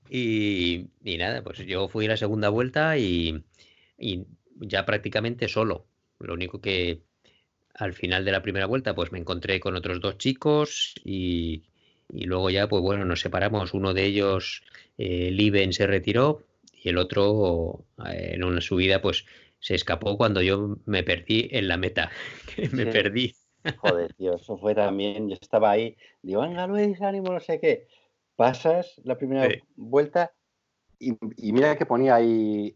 Y, 0.10 0.88
y, 1.04 1.18
nada, 1.18 1.44
pues 1.44 1.60
yo 1.60 1.88
fui 1.88 2.06
a 2.06 2.10
la 2.10 2.18
segunda 2.18 2.50
vuelta 2.50 2.98
y, 2.98 3.44
y 3.98 4.26
ya 4.56 4.86
prácticamente 4.86 5.48
solo. 5.48 5.86
Lo 6.20 6.34
único 6.34 6.60
que 6.60 7.02
al 7.76 7.94
final 7.94 8.26
de 8.26 8.32
la 8.32 8.42
primera 8.42 8.66
vuelta 8.66 8.94
pues 8.94 9.12
me 9.12 9.20
encontré 9.20 9.60
con 9.60 9.76
otros 9.76 10.02
dos 10.02 10.18
chicos 10.18 10.94
y, 11.04 11.64
luego 12.12 12.50
ya 12.50 12.68
pues 12.68 12.82
bueno 12.82 13.06
nos 13.06 13.22
separamos. 13.22 13.74
Uno 13.74 13.94
de 13.94 14.06
ellos, 14.06 14.64
eh, 14.98 15.32
Liben, 15.32 15.74
se 15.74 15.88
retiró 15.88 16.44
y 16.74 16.90
el 16.90 16.98
otro 16.98 17.86
eh, 18.06 18.32
en 18.34 18.44
una 18.44 18.62
subida 18.62 19.02
pues 19.02 19.26
se 19.60 19.76
escapó 19.76 20.18
cuando 20.18 20.42
yo 20.42 20.78
me 20.86 21.04
perdí 21.04 21.50
en 21.52 21.68
la 21.68 21.78
meta. 21.78 22.12
me 22.72 22.86
perdí. 22.86 23.34
Joder, 23.78 24.14
tío, 24.14 24.36
eso 24.36 24.58
fue 24.58 24.76
también. 24.76 25.30
Yo 25.30 25.36
estaba 25.40 25.72
ahí, 25.72 25.98
digo, 26.22 26.42
venga 26.42 26.68
Luis, 26.68 27.02
ánimo, 27.02 27.32
no 27.32 27.40
sé 27.40 27.60
qué. 27.60 27.88
Pasas 28.36 29.00
la 29.04 29.18
primera 29.18 29.50
vuelta 29.76 30.32
y, 31.00 31.18
y, 31.38 31.54
mira 31.54 31.78
que 31.78 31.86
ponía 31.86 32.16
ahí 32.16 32.76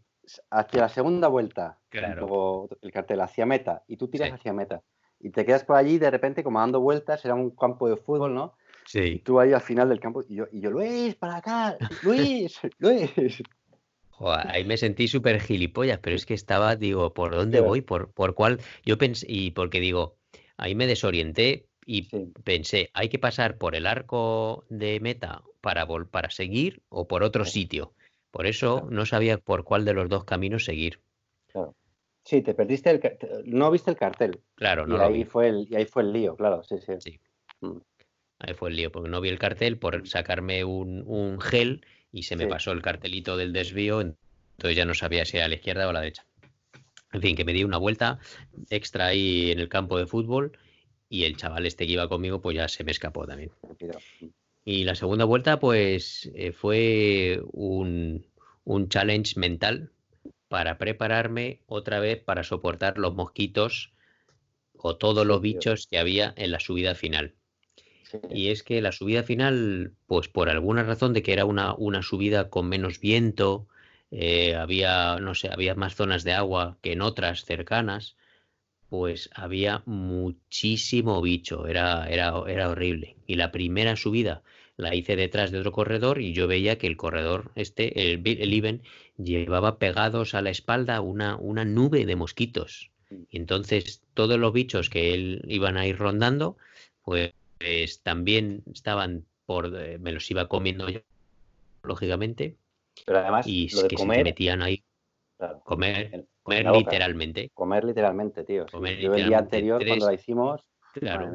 hacia 0.50 0.80
la 0.80 0.88
segunda 0.88 1.28
vuelta, 1.28 1.78
luego 1.92 2.68
el 2.80 2.90
cartel 2.90 3.20
hacia 3.20 3.46
meta, 3.46 3.82
y 3.86 3.96
tú 3.96 4.08
tiras 4.08 4.32
hacia 4.32 4.52
meta, 4.52 4.82
y 5.20 5.30
te 5.30 5.44
quedas 5.44 5.64
por 5.64 5.76
allí 5.76 5.98
de 5.98 6.10
repente 6.10 6.42
como 6.42 6.58
dando 6.58 6.80
vueltas, 6.80 7.24
era 7.24 7.34
un 7.34 7.50
campo 7.50 7.88
de 7.88 7.96
fútbol, 7.96 8.34
¿no? 8.34 8.54
Sí. 8.86 9.00
Y 9.00 9.18
tú 9.20 9.40
ahí 9.40 9.52
al 9.52 9.60
final 9.60 9.88
del 9.88 10.00
campo, 10.00 10.22
y 10.26 10.36
yo, 10.36 10.46
y 10.50 10.60
yo 10.60 10.70
Luis, 10.70 11.14
para 11.16 11.36
acá, 11.36 11.76
Luis, 12.02 12.58
Luis. 12.78 13.10
ahí 14.48 14.64
me 14.64 14.76
sentí 14.76 15.08
súper 15.08 15.40
gilipollas, 15.40 15.98
pero 15.98 16.16
es 16.16 16.26
que 16.26 16.34
estaba, 16.34 16.76
digo, 16.76 17.12
¿por 17.12 17.34
dónde 17.34 17.60
voy? 17.60 17.82
¿Por, 17.82 18.10
¿Por 18.12 18.34
cuál? 18.34 18.60
Yo 18.84 18.98
pensé, 18.98 19.26
y 19.28 19.50
porque 19.50 19.80
digo, 19.80 20.16
ahí 20.56 20.74
me 20.74 20.86
desorienté 20.86 21.66
y 21.86 22.08
pensé, 22.44 22.90
hay 22.94 23.08
que 23.08 23.18
pasar 23.18 23.58
por 23.58 23.74
el 23.74 23.86
arco 23.86 24.64
de 24.68 25.00
meta 25.00 25.42
para, 25.60 25.86
para 26.10 26.30
seguir 26.30 26.82
o 26.88 27.06
por 27.06 27.22
otro 27.22 27.44
sitio. 27.44 27.92
Por 28.30 28.46
eso 28.46 28.88
no 28.90 29.06
sabía 29.06 29.38
por 29.38 29.64
cuál 29.64 29.84
de 29.84 29.94
los 29.94 30.08
dos 30.08 30.24
caminos 30.24 30.64
seguir. 30.64 31.00
Claro. 31.52 31.74
Sí, 32.24 32.40
te 32.40 32.54
perdiste 32.54 32.90
el 32.90 33.00
no 33.44 33.70
viste 33.70 33.90
el 33.90 33.96
cartel. 33.96 34.40
Claro, 34.54 34.86
no. 34.86 34.96
Y 34.96 35.00
ahí 35.00 35.24
fue 35.24 35.48
el 35.48 35.66
y 35.70 35.76
ahí 35.76 35.84
fue 35.84 36.02
el 36.02 36.12
lío, 36.12 36.36
claro, 36.36 36.62
sí, 36.64 36.76
sí. 36.98 37.20
Mm. 37.60 37.78
Ahí 38.38 38.54
fue 38.54 38.70
el 38.70 38.76
lío, 38.76 38.90
porque 38.90 39.10
no 39.10 39.20
vi 39.20 39.28
el 39.28 39.38
cartel 39.38 39.78
por 39.78 40.06
sacarme 40.08 40.64
un, 40.64 41.38
gel 41.40 41.86
y 42.12 42.24
se 42.24 42.36
me 42.36 42.46
pasó 42.46 42.72
el 42.72 42.82
cartelito 42.82 43.36
del 43.36 43.52
desvío, 43.52 44.00
entonces 44.00 44.76
ya 44.76 44.84
no 44.84 44.94
sabía 44.94 45.24
si 45.24 45.36
era 45.36 45.46
a 45.46 45.48
la 45.48 45.54
izquierda 45.54 45.86
o 45.86 45.90
a 45.90 45.92
la 45.92 46.00
derecha. 46.00 46.26
En 47.14 47.22
fin, 47.22 47.36
que 47.36 47.44
me 47.44 47.52
di 47.52 47.62
una 47.62 47.78
vuelta 47.78 48.18
extra 48.70 49.06
ahí 49.06 49.52
en 49.52 49.60
el 49.60 49.68
campo 49.68 49.96
de 49.98 50.06
fútbol 50.06 50.58
y 51.08 51.22
el 51.24 51.36
chaval 51.36 51.64
este 51.64 51.86
que 51.86 51.92
iba 51.92 52.08
conmigo 52.08 52.40
pues 52.40 52.56
ya 52.56 52.66
se 52.66 52.82
me 52.82 52.90
escapó 52.90 53.24
también. 53.24 53.52
Y 54.64 54.82
la 54.82 54.96
segunda 54.96 55.24
vuelta, 55.24 55.60
pues 55.60 56.28
eh, 56.34 56.50
fue 56.50 57.40
un, 57.52 58.26
challenge 58.88 59.38
mental 59.38 59.92
para 60.48 60.76
prepararme 60.76 61.60
otra 61.66 62.00
vez 62.00 62.20
para 62.20 62.42
soportar 62.42 62.98
los 62.98 63.14
mosquitos 63.14 63.92
o 64.76 64.96
todos 64.96 65.24
los 65.24 65.40
bichos 65.40 65.86
que 65.86 65.98
había 65.98 66.34
en 66.36 66.50
la 66.50 66.58
subida 66.58 66.96
final. 66.96 67.34
Y 68.30 68.48
es 68.48 68.64
que 68.64 68.80
la 68.80 68.90
subida 68.90 69.22
final, 69.22 69.92
pues 70.06 70.28
por 70.28 70.48
alguna 70.48 70.82
razón 70.82 71.12
de 71.12 71.22
que 71.22 71.32
era 71.32 71.44
una, 71.44 71.74
una 71.74 72.02
subida 72.02 72.50
con 72.50 72.68
menos 72.68 72.98
viento, 72.98 73.68
eh, 74.16 74.54
había, 74.54 75.18
no 75.18 75.34
sé, 75.34 75.48
había 75.52 75.74
más 75.74 75.96
zonas 75.96 76.22
de 76.22 76.32
agua 76.32 76.78
que 76.82 76.92
en 76.92 77.02
otras 77.02 77.44
cercanas, 77.44 78.16
pues 78.88 79.28
había 79.34 79.82
muchísimo 79.86 81.20
bicho, 81.20 81.66
era, 81.66 82.08
era, 82.08 82.32
era 82.46 82.70
horrible. 82.70 83.16
Y 83.26 83.34
la 83.34 83.50
primera 83.50 83.96
subida 83.96 84.42
la 84.76 84.94
hice 84.94 85.16
detrás 85.16 85.50
de 85.50 85.58
otro 85.58 85.72
corredor 85.72 86.20
y 86.20 86.32
yo 86.32 86.46
veía 86.46 86.78
que 86.78 86.86
el 86.86 86.96
corredor, 86.96 87.50
este, 87.56 88.12
el, 88.12 88.22
el 88.24 88.54
Iben, 88.54 88.82
llevaba 89.18 89.78
pegados 89.78 90.34
a 90.34 90.42
la 90.42 90.50
espalda 90.50 91.00
una, 91.00 91.36
una 91.36 91.64
nube 91.64 92.06
de 92.06 92.16
mosquitos. 92.16 92.92
Mm. 93.10 93.22
Y 93.30 93.36
entonces 93.36 94.02
todos 94.14 94.38
los 94.38 94.52
bichos 94.52 94.90
que 94.90 95.12
él 95.14 95.42
iban 95.48 95.76
a 95.76 95.88
ir 95.88 95.98
rondando, 95.98 96.56
pues, 97.02 97.32
también 98.04 98.62
estaban 98.72 99.26
por, 99.46 99.74
eh, 99.76 99.98
me 99.98 100.12
los 100.12 100.30
iba 100.30 100.46
comiendo 100.48 100.88
yo, 100.88 101.00
lógicamente. 101.82 102.56
Pero 103.04 103.18
además, 103.18 103.46
y 103.46 103.68
que 103.68 103.96
se 103.96 104.06
metían 104.06 104.62
ahí. 104.62 104.82
comer, 105.64 106.26
comer 106.42 106.66
literalmente. 106.70 107.50
Comer 107.54 107.84
literalmente, 107.84 108.44
tío. 108.44 108.66
yo 108.66 109.14
el 109.14 109.28
día 109.28 109.38
anterior, 109.38 109.84
cuando 109.84 110.06
la 110.06 110.14
hicimos, 110.14 110.62
claro, 110.92 111.32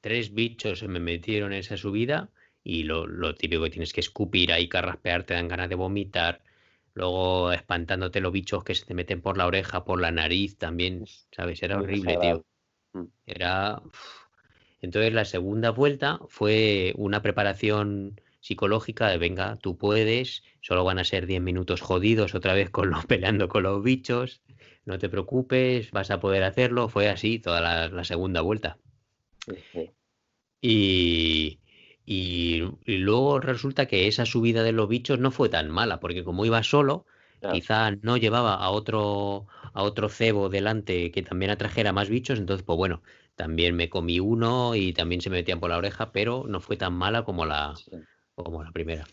tres 0.00 0.32
bichos 0.34 0.80
se 0.80 0.88
me 0.88 1.00
metieron 1.00 1.52
en 1.52 1.60
esa 1.60 1.76
subida 1.76 2.30
y 2.62 2.82
lo, 2.82 3.06
lo, 3.06 3.34
típico 3.34 3.64
que 3.64 3.70
tienes 3.70 3.92
que 3.92 4.00
escupir 4.00 4.52
ahí, 4.52 4.68
carraspear, 4.68 5.24
te 5.24 5.34
dan 5.34 5.48
ganas 5.48 5.68
de 5.68 5.74
vomitar, 5.74 6.42
luego 6.94 7.52
espantándote 7.52 8.20
los 8.20 8.32
bichos 8.32 8.64
que 8.64 8.74
se 8.74 8.84
te 8.84 8.94
meten 8.94 9.22
por 9.22 9.38
la 9.38 9.46
oreja, 9.46 9.84
por 9.84 10.00
la 10.00 10.10
nariz 10.10 10.58
también, 10.58 11.04
¿sabes? 11.30 11.62
Era 11.62 11.78
horrible, 11.78 12.16
tío. 12.18 12.44
Mm. 12.92 13.04
Era... 13.26 13.80
Entonces 14.80 15.12
la 15.12 15.24
segunda 15.24 15.70
vuelta 15.70 16.20
fue 16.28 16.92
una 16.96 17.20
preparación 17.20 18.20
psicológica 18.48 19.10
de 19.10 19.18
venga, 19.18 19.56
tú 19.56 19.76
puedes, 19.76 20.42
solo 20.62 20.82
van 20.82 20.98
a 20.98 21.04
ser 21.04 21.26
10 21.26 21.42
minutos 21.42 21.82
jodidos 21.82 22.34
otra 22.34 22.54
vez 22.54 22.70
con 22.70 22.88
los 22.88 23.04
peleando 23.06 23.48
con 23.48 23.62
los 23.62 23.82
bichos, 23.82 24.40
no 24.86 24.98
te 24.98 25.10
preocupes, 25.10 25.90
vas 25.90 26.10
a 26.10 26.18
poder 26.18 26.42
hacerlo. 26.44 26.88
Fue 26.88 27.10
así 27.10 27.38
toda 27.38 27.60
la, 27.60 28.04
segunda 28.04 28.40
vuelta. 28.40 28.78
Y, 30.62 31.60
y, 32.06 32.62
luego 32.86 33.38
resulta 33.38 33.84
que 33.84 34.08
esa 34.08 34.24
subida 34.24 34.62
de 34.62 34.72
los 34.72 34.88
bichos 34.88 35.18
no 35.18 35.30
fue 35.30 35.50
tan 35.50 35.70
mala, 35.70 36.00
porque 36.00 36.24
como 36.24 36.46
iba 36.46 36.62
solo, 36.62 37.04
quizá 37.52 37.90
no 38.00 38.16
llevaba 38.16 38.54
a 38.54 38.70
otro, 38.70 39.46
a 39.74 39.82
otro 39.82 40.08
cebo 40.08 40.48
delante 40.48 41.10
que 41.10 41.22
también 41.22 41.50
atrajera 41.50 41.92
más 41.92 42.08
bichos, 42.08 42.38
entonces, 42.38 42.64
pues 42.64 42.78
bueno, 42.78 43.02
también 43.36 43.76
me 43.76 43.90
comí 43.90 44.20
uno 44.20 44.74
y 44.74 44.94
también 44.94 45.20
se 45.20 45.28
me 45.28 45.36
metían 45.36 45.60
por 45.60 45.68
la 45.68 45.76
oreja, 45.76 46.12
pero 46.12 46.44
no 46.48 46.60
fue 46.60 46.78
tan 46.78 46.94
mala 46.94 47.24
como 47.24 47.44
la, 47.44 47.74
como 48.44 48.62
la 48.62 48.72
primera. 48.72 49.06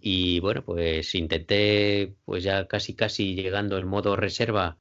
Y 0.00 0.40
bueno, 0.40 0.62
pues 0.62 1.14
intenté, 1.14 2.14
pues 2.24 2.44
ya 2.44 2.66
casi 2.66 2.94
casi 2.94 3.34
llegando 3.34 3.78
en 3.78 3.88
modo 3.88 4.16
reserva, 4.16 4.76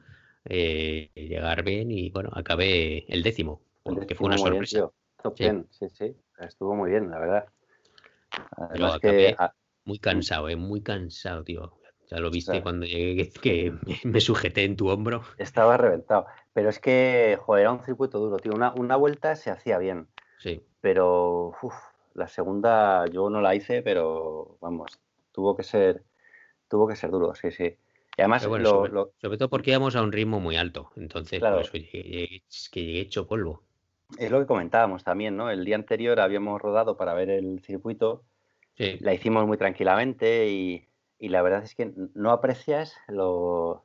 eh, 0.45 1.09
llegar 1.15 1.63
bien 1.63 1.91
y 1.91 2.11
bueno, 2.11 2.29
acabé 2.33 3.05
el 3.11 3.23
décimo, 3.23 3.61
porque 3.83 4.15
fue 4.15 4.27
una 4.27 4.37
sorpresa. 4.37 4.89
sí. 5.35 5.89
sí, 5.89 6.15
estuvo 6.39 6.75
muy 6.75 6.91
bien, 6.91 7.09
la 7.09 7.19
verdad. 7.19 7.45
Además 8.51 8.99
que... 8.99 9.35
muy 9.85 9.99
cansado, 9.99 10.49
eh, 10.49 10.55
muy 10.55 10.81
cansado, 10.81 11.43
tío. 11.43 11.73
Ya 12.09 12.17
lo 12.17 12.31
viste 12.31 12.63
cuando 12.63 12.87
llegué 12.87 13.29
que, 13.29 13.71
me 14.03 14.19
sujeté 14.19 14.63
en 14.63 14.75
tu 14.75 14.89
hombro. 14.89 15.21
Estaba 15.37 15.77
reventado. 15.77 16.25
Pero 16.53 16.69
es 16.69 16.79
que, 16.79 17.37
joder, 17.39 17.61
era 17.61 17.71
un 17.71 17.83
circuito 17.83 18.17
duro, 18.17 18.37
tío. 18.37 18.53
Una, 18.53 18.73
una 18.73 18.95
vuelta 18.95 19.35
se 19.35 19.51
hacía 19.51 19.77
bien. 19.77 20.07
Sí. 20.39 20.63
Pero, 20.81 21.53
uf, 21.61 21.75
la 22.13 22.27
segunda 22.27 23.05
yo 23.07 23.29
no 23.29 23.41
la 23.41 23.55
hice, 23.55 23.81
pero 23.81 24.57
vamos, 24.61 24.99
tuvo 25.31 25.55
que 25.55 25.63
ser, 25.63 26.03
tuvo 26.67 26.87
que 26.87 26.95
ser 26.95 27.11
duro, 27.11 27.33
sí, 27.35 27.51
sí. 27.51 27.77
Y 28.17 28.21
además, 28.21 28.43
sobre, 28.43 28.63
todo 28.63 29.49
porque 29.49 29.71
íbamos 29.71 29.95
a 29.95 30.01
un 30.01 30.11
ritmo 30.11 30.39
muy 30.39 30.57
alto, 30.57 30.91
entonces 30.97 31.39
claro, 31.39 31.61
es 31.61 31.69
que 31.71 31.81
llegué 32.73 32.99
hecho 32.99 33.27
polvo. 33.27 33.63
Es 34.17 34.31
lo 34.31 34.39
que 34.39 34.47
comentábamos 34.47 35.03
también, 35.03 35.37
¿no? 35.37 35.49
El 35.49 35.63
día 35.63 35.75
anterior 35.75 36.19
habíamos 36.19 36.61
rodado 36.61 36.97
para 36.97 37.13
ver 37.13 37.29
el 37.29 37.61
circuito, 37.61 38.23
la 38.77 39.13
hicimos 39.13 39.45
muy 39.45 39.57
tranquilamente 39.57 40.49
y, 40.49 40.85
la 41.19 41.41
verdad 41.41 41.63
es 41.63 41.75
que 41.75 41.91
no 42.13 42.31
aprecias 42.31 42.95
lo, 43.07 43.83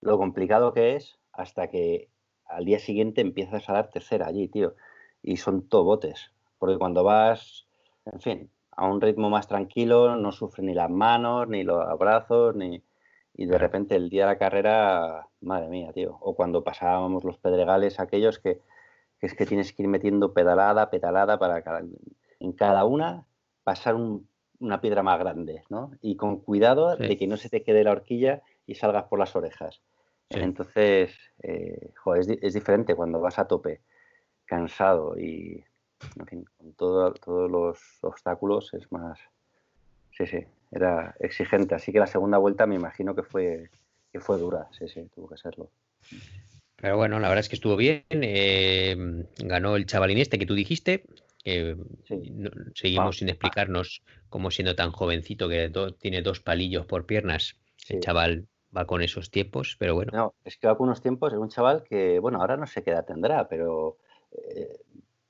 lo 0.00 0.18
complicado 0.18 0.72
que 0.74 0.96
es 0.96 1.18
hasta 1.32 1.68
que 1.70 2.08
al 2.46 2.64
día 2.64 2.78
siguiente 2.78 3.20
empiezas 3.20 3.68
a 3.68 3.72
dar 3.72 3.90
tercera 3.90 4.26
allí, 4.26 4.48
tío. 4.48 4.74
Y 5.22 5.38
son 5.38 5.66
todo 5.66 5.84
botes. 5.84 6.30
Porque 6.58 6.78
cuando 6.78 7.04
vas 7.04 7.66
en 8.06 8.20
fin, 8.20 8.50
a 8.72 8.86
un 8.86 9.00
ritmo 9.00 9.30
más 9.30 9.48
tranquilo, 9.48 10.16
no 10.16 10.32
sufre 10.32 10.62
ni 10.62 10.74
las 10.74 10.90
manos, 10.90 11.48
ni 11.48 11.62
los 11.62 11.98
brazos, 11.98 12.54
ni... 12.54 12.82
Y 13.36 13.46
de 13.46 13.58
repente 13.58 13.96
el 13.96 14.10
día 14.10 14.26
de 14.26 14.32
la 14.32 14.38
carrera, 14.38 15.28
madre 15.40 15.68
mía, 15.68 15.92
tío. 15.92 16.16
O 16.20 16.36
cuando 16.36 16.62
pasábamos 16.62 17.24
los 17.24 17.36
pedregales 17.38 17.98
aquellos 17.98 18.38
que, 18.38 18.60
es 19.20 19.34
que 19.34 19.46
tienes 19.46 19.72
que 19.72 19.82
ir 19.82 19.88
metiendo 19.88 20.32
pedalada, 20.32 20.88
pedalada 20.90 21.36
para 21.38 21.64
en 22.38 22.52
cada 22.52 22.84
una 22.84 23.26
pasar 23.64 23.96
una 23.96 24.80
piedra 24.80 25.02
más 25.02 25.18
grande, 25.18 25.64
¿no? 25.68 25.90
Y 26.00 26.16
con 26.16 26.38
cuidado 26.40 26.96
de 26.96 27.16
que 27.16 27.26
no 27.26 27.36
se 27.36 27.48
te 27.48 27.64
quede 27.64 27.82
la 27.82 27.90
horquilla 27.90 28.42
y 28.66 28.76
salgas 28.76 29.04
por 29.04 29.18
las 29.18 29.34
orejas. 29.34 29.82
Entonces, 30.28 31.16
eh, 31.42 31.92
joder, 31.96 32.20
es, 32.20 32.28
es, 32.40 32.54
diferente 32.54 32.94
cuando 32.94 33.20
vas 33.20 33.38
a 33.38 33.48
tope, 33.48 33.80
cansado 34.46 35.18
y 35.18 35.64
en 36.18 36.26
fin, 36.26 36.44
con 36.56 36.72
todos 36.74 37.14
los 37.50 37.78
obstáculos 38.02 38.72
es 38.74 38.90
más, 38.92 39.18
sí, 40.16 40.26
sí, 40.26 40.38
era 40.70 41.14
exigente. 41.20 41.74
Así 41.74 41.92
que 41.92 41.98
la 41.98 42.06
segunda 42.06 42.38
vuelta 42.38 42.66
me 42.66 42.74
imagino 42.74 43.14
que 43.14 43.22
fue, 43.22 43.70
que 44.12 44.20
fue 44.20 44.38
dura, 44.38 44.68
sí, 44.78 44.88
sí, 44.88 45.08
tuvo 45.14 45.28
que 45.28 45.36
serlo. 45.36 45.70
Pero 46.76 46.96
bueno, 46.96 47.18
la 47.18 47.28
verdad 47.28 47.40
es 47.40 47.48
que 47.48 47.56
estuvo 47.56 47.76
bien. 47.76 48.04
Eh, 48.10 49.24
ganó 49.38 49.76
el 49.76 49.86
chavalín 49.86 50.18
este 50.18 50.38
que 50.38 50.46
tú 50.46 50.54
dijiste. 50.54 51.04
seguimos 52.74 53.18
sin 53.18 53.28
explicarnos 53.28 54.02
cómo 54.28 54.50
siendo 54.50 54.74
tan 54.74 54.92
jovencito 54.92 55.48
que 55.48 55.72
tiene 55.98 56.22
dos 56.22 56.40
palillos 56.40 56.86
por 56.86 57.06
piernas, 57.06 57.56
el 57.88 58.00
chaval 58.00 58.48
va 58.76 58.86
con 58.86 59.02
esos 59.02 59.30
tiempos, 59.30 59.76
pero 59.78 59.94
bueno. 59.94 60.12
No, 60.12 60.34
es 60.44 60.56
que 60.56 60.66
va 60.66 60.76
con 60.76 60.88
unos 60.88 61.00
tiempos, 61.00 61.32
es 61.32 61.38
un 61.38 61.48
chaval 61.48 61.84
que, 61.84 62.18
bueno, 62.18 62.40
ahora 62.40 62.56
no 62.56 62.66
sé 62.66 62.82
qué 62.82 62.90
edad 62.90 63.04
tendrá, 63.04 63.48
pero 63.48 63.98
eh, 64.32 64.80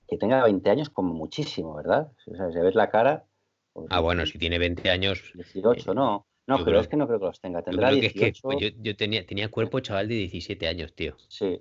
que 0.08 0.16
tenga 0.16 0.42
20 0.44 0.70
años 0.70 0.90
como 0.90 1.14
muchísimo, 1.14 1.74
¿verdad? 1.74 2.12
O 2.26 2.34
sea, 2.34 2.50
si 2.50 2.58
ves 2.58 2.74
la 2.74 2.90
cara... 2.90 3.24
Pues 3.72 3.86
ah, 3.90 4.00
bueno, 4.00 4.24
si 4.26 4.38
tiene 4.38 4.58
20 4.58 4.90
años... 4.90 5.32
18, 5.34 5.92
eh, 5.92 5.94
no. 5.94 6.26
No, 6.46 6.62
pero 6.64 6.80
es 6.80 6.88
que 6.88 6.96
no 6.96 7.06
creo 7.06 7.18
que 7.18 7.26
los 7.26 7.40
tenga. 7.40 7.62
Tendrá 7.62 7.90
yo, 7.90 8.00
18... 8.00 8.42
Pues 8.42 8.74
yo, 8.78 8.96
tenía, 8.96 9.26
tenía 9.26 9.50
cuerpo 9.50 9.80
chaval 9.80 10.08
de 10.08 10.14
17 10.14 10.68
años, 10.68 10.94
tío. 10.94 11.16
Sí. 11.28 11.60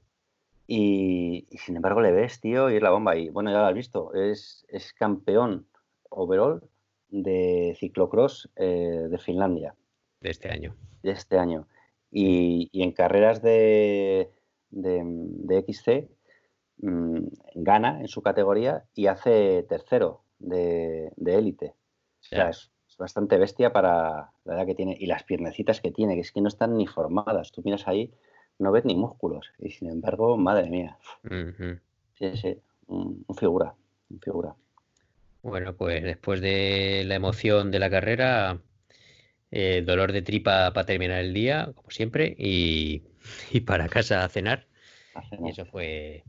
Y, 0.68 1.48
sin 1.52 1.76
embargo 1.78 2.02
le 2.02 2.12
ves, 2.12 2.42
tío, 2.42 2.70
y 2.70 2.76
es 2.76 2.82
la 2.82 2.92
bomba. 2.92 3.16
Y 3.16 3.30
bueno, 3.30 3.52
ya 3.52 3.60
lo 3.60 3.66
has 3.66 3.74
visto. 3.74 4.14
Es, 4.14 4.66
es 4.70 4.94
campeón 4.94 5.68
overall 6.10 6.62
de 7.10 7.76
ciclocross 7.80 8.50
eh, 8.56 9.08
de 9.10 9.18
Finlandia. 9.20 9.76
De 10.20 10.30
este 10.30 10.50
año. 10.50 10.76
De 11.02 11.12
este 11.12 11.38
año. 11.38 11.68
Y, 12.12 12.70
y 12.72 12.84
en 12.84 12.92
carreras 12.92 13.42
de, 13.42 14.30
de, 14.70 15.02
de 15.04 15.62
XC 15.62 16.10
Mm, 16.78 17.28
gana 17.56 18.02
en 18.02 18.08
su 18.08 18.22
categoría 18.22 18.84
y 18.94 19.08
hace 19.08 19.64
tercero 19.64 20.24
de 20.40 21.12
élite. 21.26 21.76
o 22.22 22.24
sea, 22.24 22.50
es, 22.50 22.72
bastante 22.98 23.38
bestia 23.38 23.74
para 23.74 24.32
la 24.46 24.56
edad 24.56 24.66
que 24.66 24.76
tiene 24.76 24.96
y 25.00 25.08
las 25.08 25.24
piernecitas 25.24 25.82
que 25.82 25.92
tiene, 25.92 26.16
que 26.16 26.22
es 26.22 26.32
que 26.32 26.42
no 26.42 26.48
están 26.48 26.78
ni 26.78 26.88
formadas. 26.88 27.52
Tú 27.52 27.62
miras 27.64 27.88
ahí, 27.88 28.14
no 28.60 28.72
ves 28.72 28.86
ni 28.86 28.96
músculos. 28.96 29.52
Y 29.60 29.72
sin 29.72 29.90
embargo, 29.90 30.38
madre 30.38 30.70
mía. 30.70 30.98
Sí, 32.16 32.38
sí, 32.38 32.58
un, 32.88 33.26
figura, 33.38 33.74
un 34.10 34.20
figura. 34.20 34.56
Bueno, 35.42 35.76
pues 35.76 36.04
después 36.04 36.40
de 36.42 37.04
la 37.06 37.16
emoción 37.16 37.72
de 37.72 37.80
la 37.80 37.90
carrera, 37.90 38.60
eh, 39.52 39.84
dolor 39.86 40.12
de 40.12 40.22
tripa 40.22 40.72
para 40.74 40.86
terminar 40.86 41.20
el 41.20 41.34
día, 41.34 41.72
como 41.76 41.90
siempre, 41.90 42.36
y, 42.38 43.02
para 43.66 43.90
casa 43.90 44.24
a 44.24 44.30
cenar. 44.30 44.68
Y 45.44 45.50
eso 45.50 45.66
fue 45.66 46.24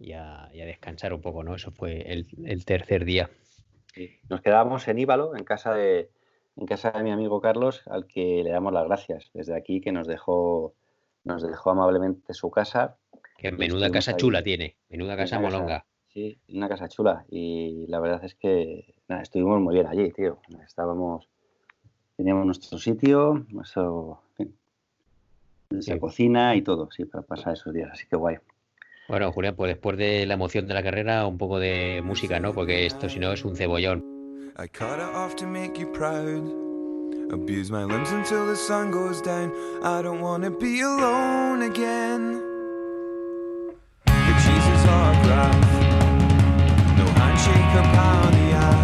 y 0.00 0.12
a, 0.12 0.48
descansar 0.52 1.12
un 1.12 1.20
poco, 1.20 1.42
¿no? 1.42 1.54
Eso 1.54 1.70
fue 1.70 2.12
el, 2.12 2.64
tercer 2.64 3.04
día. 3.04 3.30
Nos 4.28 4.40
quedábamos 4.40 4.86
en 4.88 4.98
Íbalo, 4.98 5.36
en 5.36 5.44
casa 5.44 5.74
de 5.74 6.10
en 6.56 6.66
casa 6.66 6.90
de 6.90 7.02
mi 7.02 7.10
amigo 7.10 7.40
Carlos, 7.40 7.82
al 7.86 8.06
que 8.06 8.42
le 8.42 8.50
damos 8.50 8.72
las 8.72 8.86
gracias 8.86 9.30
desde 9.34 9.54
aquí, 9.54 9.80
que 9.80 9.92
nos 9.92 10.06
dejó, 10.06 10.74
nos 11.24 11.42
dejó 11.42 11.70
amablemente 11.70 12.32
su 12.32 12.50
casa. 12.50 12.96
Que 13.36 13.52
menuda 13.52 13.90
casa 13.90 14.16
chula 14.16 14.42
tiene, 14.42 14.76
menuda 14.88 15.16
casa 15.16 15.38
molonga. 15.38 15.84
sí, 16.08 16.38
una 16.48 16.68
casa 16.68 16.88
chula. 16.88 17.26
Y 17.28 17.86
la 17.88 18.00
verdad 18.00 18.24
es 18.24 18.34
que 18.34 18.94
estuvimos 19.22 19.60
muy 19.60 19.74
bien 19.74 19.86
allí, 19.86 20.10
tío. 20.12 20.40
Estábamos, 20.64 21.28
teníamos 22.16 22.46
nuestro 22.46 22.78
sitio, 22.78 23.44
nuestro, 23.50 24.22
nuestra 25.68 25.98
cocina 25.98 26.56
y 26.56 26.62
todo, 26.62 26.90
sí, 26.90 27.04
para 27.04 27.22
pasar 27.22 27.52
esos 27.52 27.74
días. 27.74 27.90
Así 27.92 28.06
que 28.06 28.16
guay. 28.16 28.38
Bueno, 29.08 29.30
Julián, 29.30 29.54
pues 29.54 29.68
después 29.68 29.96
de 29.96 30.26
la 30.26 30.34
emoción 30.34 30.66
de 30.66 30.74
la 30.74 30.82
carrera, 30.82 31.26
un 31.26 31.38
poco 31.38 31.60
de 31.60 32.02
música, 32.04 32.40
¿no? 32.40 32.52
Porque 32.52 32.86
esto 32.86 33.08
si 33.08 33.20
no 33.20 33.32
es 33.32 33.44
un 33.44 33.54
cebollón. 33.56 34.04
I 34.58 34.66
cut 34.68 34.98
it 34.98 35.14
off 35.14 35.36
to 35.36 35.46
make 35.46 35.78
you 35.78 35.86
proud. 35.92 36.42
Abuse 37.30 37.70
my 37.70 37.84
limbs 37.84 38.10
until 38.10 38.46
the 38.46 38.56
goes 38.90 39.20
down. 39.20 39.52
I 39.82 40.02
don't 40.02 40.20
wanna 40.20 40.50
be 40.50 40.80
alone 40.80 41.62
again. 41.62 42.40
No 46.96 47.04
handshake 47.14 47.72
the 47.74 47.82
ass. 48.54 48.76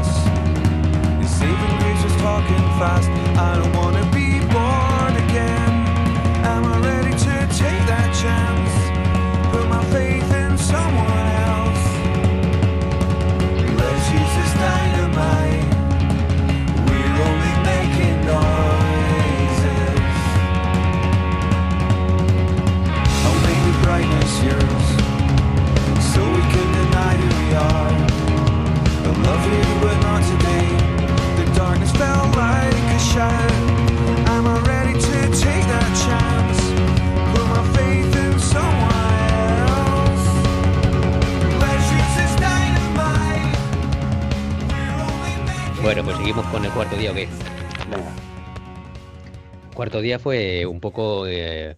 Cuarto 49.92 50.04
día 50.04 50.18
fue 50.18 50.64
un 50.64 50.80
poco 50.80 51.26
eh, 51.26 51.76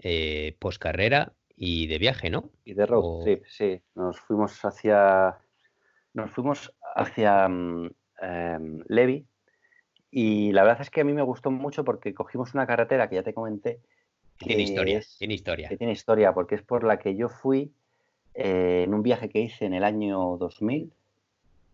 eh, 0.00 0.54
carrera 0.78 1.32
y 1.56 1.86
de 1.86 1.96
viaje, 1.96 2.28
¿no? 2.28 2.50
Y 2.66 2.74
de 2.74 2.84
road 2.84 3.24
trip, 3.24 3.42
sí. 3.46 3.80
Nos 3.94 4.20
fuimos 4.20 4.62
hacia. 4.66 5.38
Nos 6.12 6.30
fuimos 6.30 6.74
hacia 6.94 7.48
mm, 7.48 7.90
em, 8.20 8.80
Levi. 8.88 9.24
Y 10.10 10.52
la 10.52 10.62
verdad 10.62 10.82
es 10.82 10.90
que 10.90 11.00
a 11.00 11.04
mí 11.04 11.14
me 11.14 11.22
gustó 11.22 11.50
mucho 11.50 11.86
porque 11.86 12.12
cogimos 12.12 12.52
una 12.52 12.66
carretera 12.66 13.08
que 13.08 13.14
ya 13.14 13.22
te 13.22 13.32
comenté. 13.32 13.80
Que 14.38 14.48
tiene 14.48 14.64
historia, 14.64 15.00
tiene 15.18 15.32
historia. 15.32 15.68
Que 15.70 15.78
tiene 15.78 15.94
historia, 15.94 16.34
porque 16.34 16.54
es 16.54 16.62
por 16.62 16.84
la 16.84 16.98
que 16.98 17.16
yo 17.16 17.30
fui 17.30 17.72
eh, 18.34 18.82
en 18.84 18.92
un 18.92 19.02
viaje 19.02 19.30
que 19.30 19.40
hice 19.40 19.64
en 19.64 19.72
el 19.72 19.84
año 19.84 20.36
2000, 20.36 20.92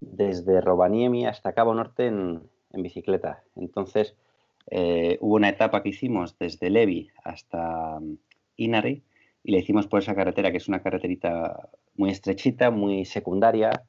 desde 0.01 0.61
Rovaniemi 0.61 1.27
hasta 1.27 1.53
Cabo 1.53 1.75
Norte 1.75 2.07
en, 2.07 2.45
en 2.73 2.83
bicicleta. 2.85 3.43
Entonces, 3.57 4.15
eh, 4.71 5.19
hubo 5.21 5.37
una 5.37 5.49
etapa 5.49 5.83
que 5.83 5.91
hicimos 5.91 6.39
desde 6.39 6.71
Levi 6.71 7.11
hasta 7.23 7.99
mm, 8.01 8.19
Inari 8.57 9.03
y 9.43 9.53
le 9.53 9.59
hicimos 9.59 9.87
por 9.87 10.01
esa 10.01 10.15
carretera, 10.15 10.51
que 10.51 10.57
es 10.57 10.69
una 10.69 10.83
carreterita 10.83 11.69
muy 11.97 12.11
estrechita, 12.11 12.71
muy 12.71 13.05
secundaria, 13.05 13.85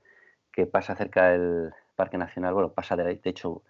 que 0.51 0.65
pasa 0.65 0.95
cerca 0.95 1.31
del 1.31 1.71
Parque 1.95 2.17
Nacional, 2.17 2.53
bueno, 2.53 2.73
pasa 2.73 2.95
de, 2.95 3.19
hecho 3.23 3.63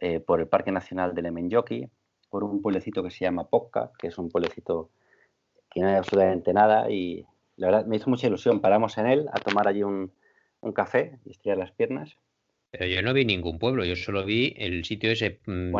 eh, 0.00 0.20
por 0.20 0.40
el 0.40 0.48
Parque 0.48 0.72
Nacional 0.72 1.14
de 1.14 1.22
Lemenyoki, 1.22 1.90
por 2.30 2.42
un 2.42 2.62
pueblecito 2.62 3.02
que 3.02 3.10
se 3.10 3.24
llama 3.24 3.48
Pocca, 3.48 3.90
que 3.98 4.08
es 4.08 4.18
un 4.18 4.30
pueblecito 4.30 4.90
que 5.70 5.80
no 5.80 5.88
hay 5.88 5.96
absolutamente 5.96 6.54
nada 6.54 6.90
y 6.90 7.26
la 7.56 7.68
verdad 7.68 7.86
me 7.86 7.96
hizo 7.96 8.10
mucha 8.10 8.26
ilusión. 8.26 8.60
Paramos 8.60 8.96
en 8.98 9.06
él 9.06 9.28
a 9.32 9.38
tomar 9.38 9.68
allí 9.68 9.82
un, 9.82 10.12
un 10.60 10.72
café 10.72 11.18
y 11.24 11.30
estirar 11.30 11.58
las 11.58 11.72
piernas 11.72 12.16
pero 12.78 12.90
yo 12.90 13.02
no 13.02 13.14
vi 13.14 13.24
ningún 13.24 13.58
pueblo, 13.58 13.84
yo 13.84 13.96
solo 13.96 14.24
vi 14.24 14.54
el 14.58 14.84
sitio 14.84 15.10
ese, 15.10 15.40
mm, 15.46 15.74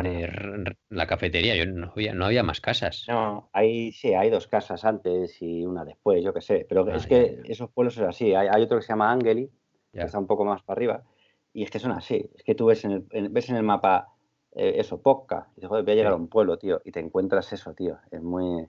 la 0.90 1.06
cafetería, 1.06 1.54
yo 1.54 1.66
no 1.66 1.92
había, 1.92 2.14
no 2.14 2.24
había 2.24 2.42
más 2.42 2.60
casas. 2.60 3.04
No, 3.08 3.50
hay, 3.52 3.92
sí, 3.92 4.14
hay 4.14 4.30
dos 4.30 4.46
casas 4.46 4.84
antes 4.84 5.36
y 5.42 5.66
una 5.66 5.84
después, 5.84 6.24
yo 6.24 6.32
qué 6.32 6.40
sé, 6.40 6.66
pero 6.68 6.88
es 6.90 7.06
que 7.06 7.40
esos 7.44 7.70
pueblos 7.70 7.94
son 7.94 8.08
así, 8.08 8.34
hay, 8.34 8.62
otro 8.62 8.78
que 8.78 8.82
se 8.82 8.88
llama 8.88 9.12
Angeli, 9.12 9.50
que 9.92 10.00
está 10.00 10.18
un 10.18 10.26
poco 10.26 10.44
más 10.44 10.62
para 10.62 10.78
arriba, 10.78 11.04
y 11.52 11.64
es 11.64 11.70
que 11.70 11.78
son 11.78 11.92
así, 11.92 12.30
es 12.34 12.42
que 12.42 12.54
tú 12.54 12.66
ves 12.66 12.84
en 12.84 12.92
el, 13.10 13.28
ves 13.28 13.50
en 13.50 13.56
el 13.56 13.62
mapa 13.62 14.08
eh, 14.54 14.74
eso, 14.78 15.02
Poca, 15.02 15.48
y 15.52 15.56
dices, 15.56 15.68
joder, 15.68 15.84
voy 15.84 15.92
a 15.92 15.96
llegar 15.96 16.12
a 16.12 16.16
un 16.16 16.28
pueblo, 16.28 16.58
tío, 16.58 16.80
y 16.84 16.92
te 16.92 17.00
encuentras 17.00 17.52
eso, 17.52 17.74
tío, 17.74 17.98
es 18.10 18.22
muy, 18.22 18.66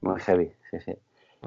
muy 0.00 0.20
heavy, 0.20 0.52
sí, 0.70 0.78
sí. 0.84 0.92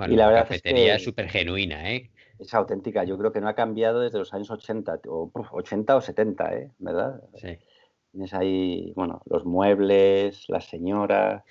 y 0.07 0.15
la, 0.15 0.31
cafetería 0.33 0.95
es 0.95 1.03
súper 1.03 1.29
genuina, 1.29 1.91
¿eh? 1.91 2.11
Es 2.39 2.53
auténtica. 2.53 3.03
Yo 3.03 3.17
creo 3.17 3.31
que 3.31 3.41
no 3.41 3.47
ha 3.47 3.55
cambiado 3.55 3.99
desde 3.99 4.19
los 4.19 4.33
años 4.33 4.49
80, 4.49 5.01
o 5.07 5.31
80 5.33 5.95
o 5.95 6.01
70, 6.01 6.53
¿eh? 6.55 6.71
¿verdad? 6.79 7.21
Sí. 7.35 7.57
Tienes 8.11 8.33
ahí, 8.33 8.93
bueno, 8.95 9.21
los 9.25 9.45
muebles, 9.45 10.45
la 10.47 10.61
señora. 10.61 11.43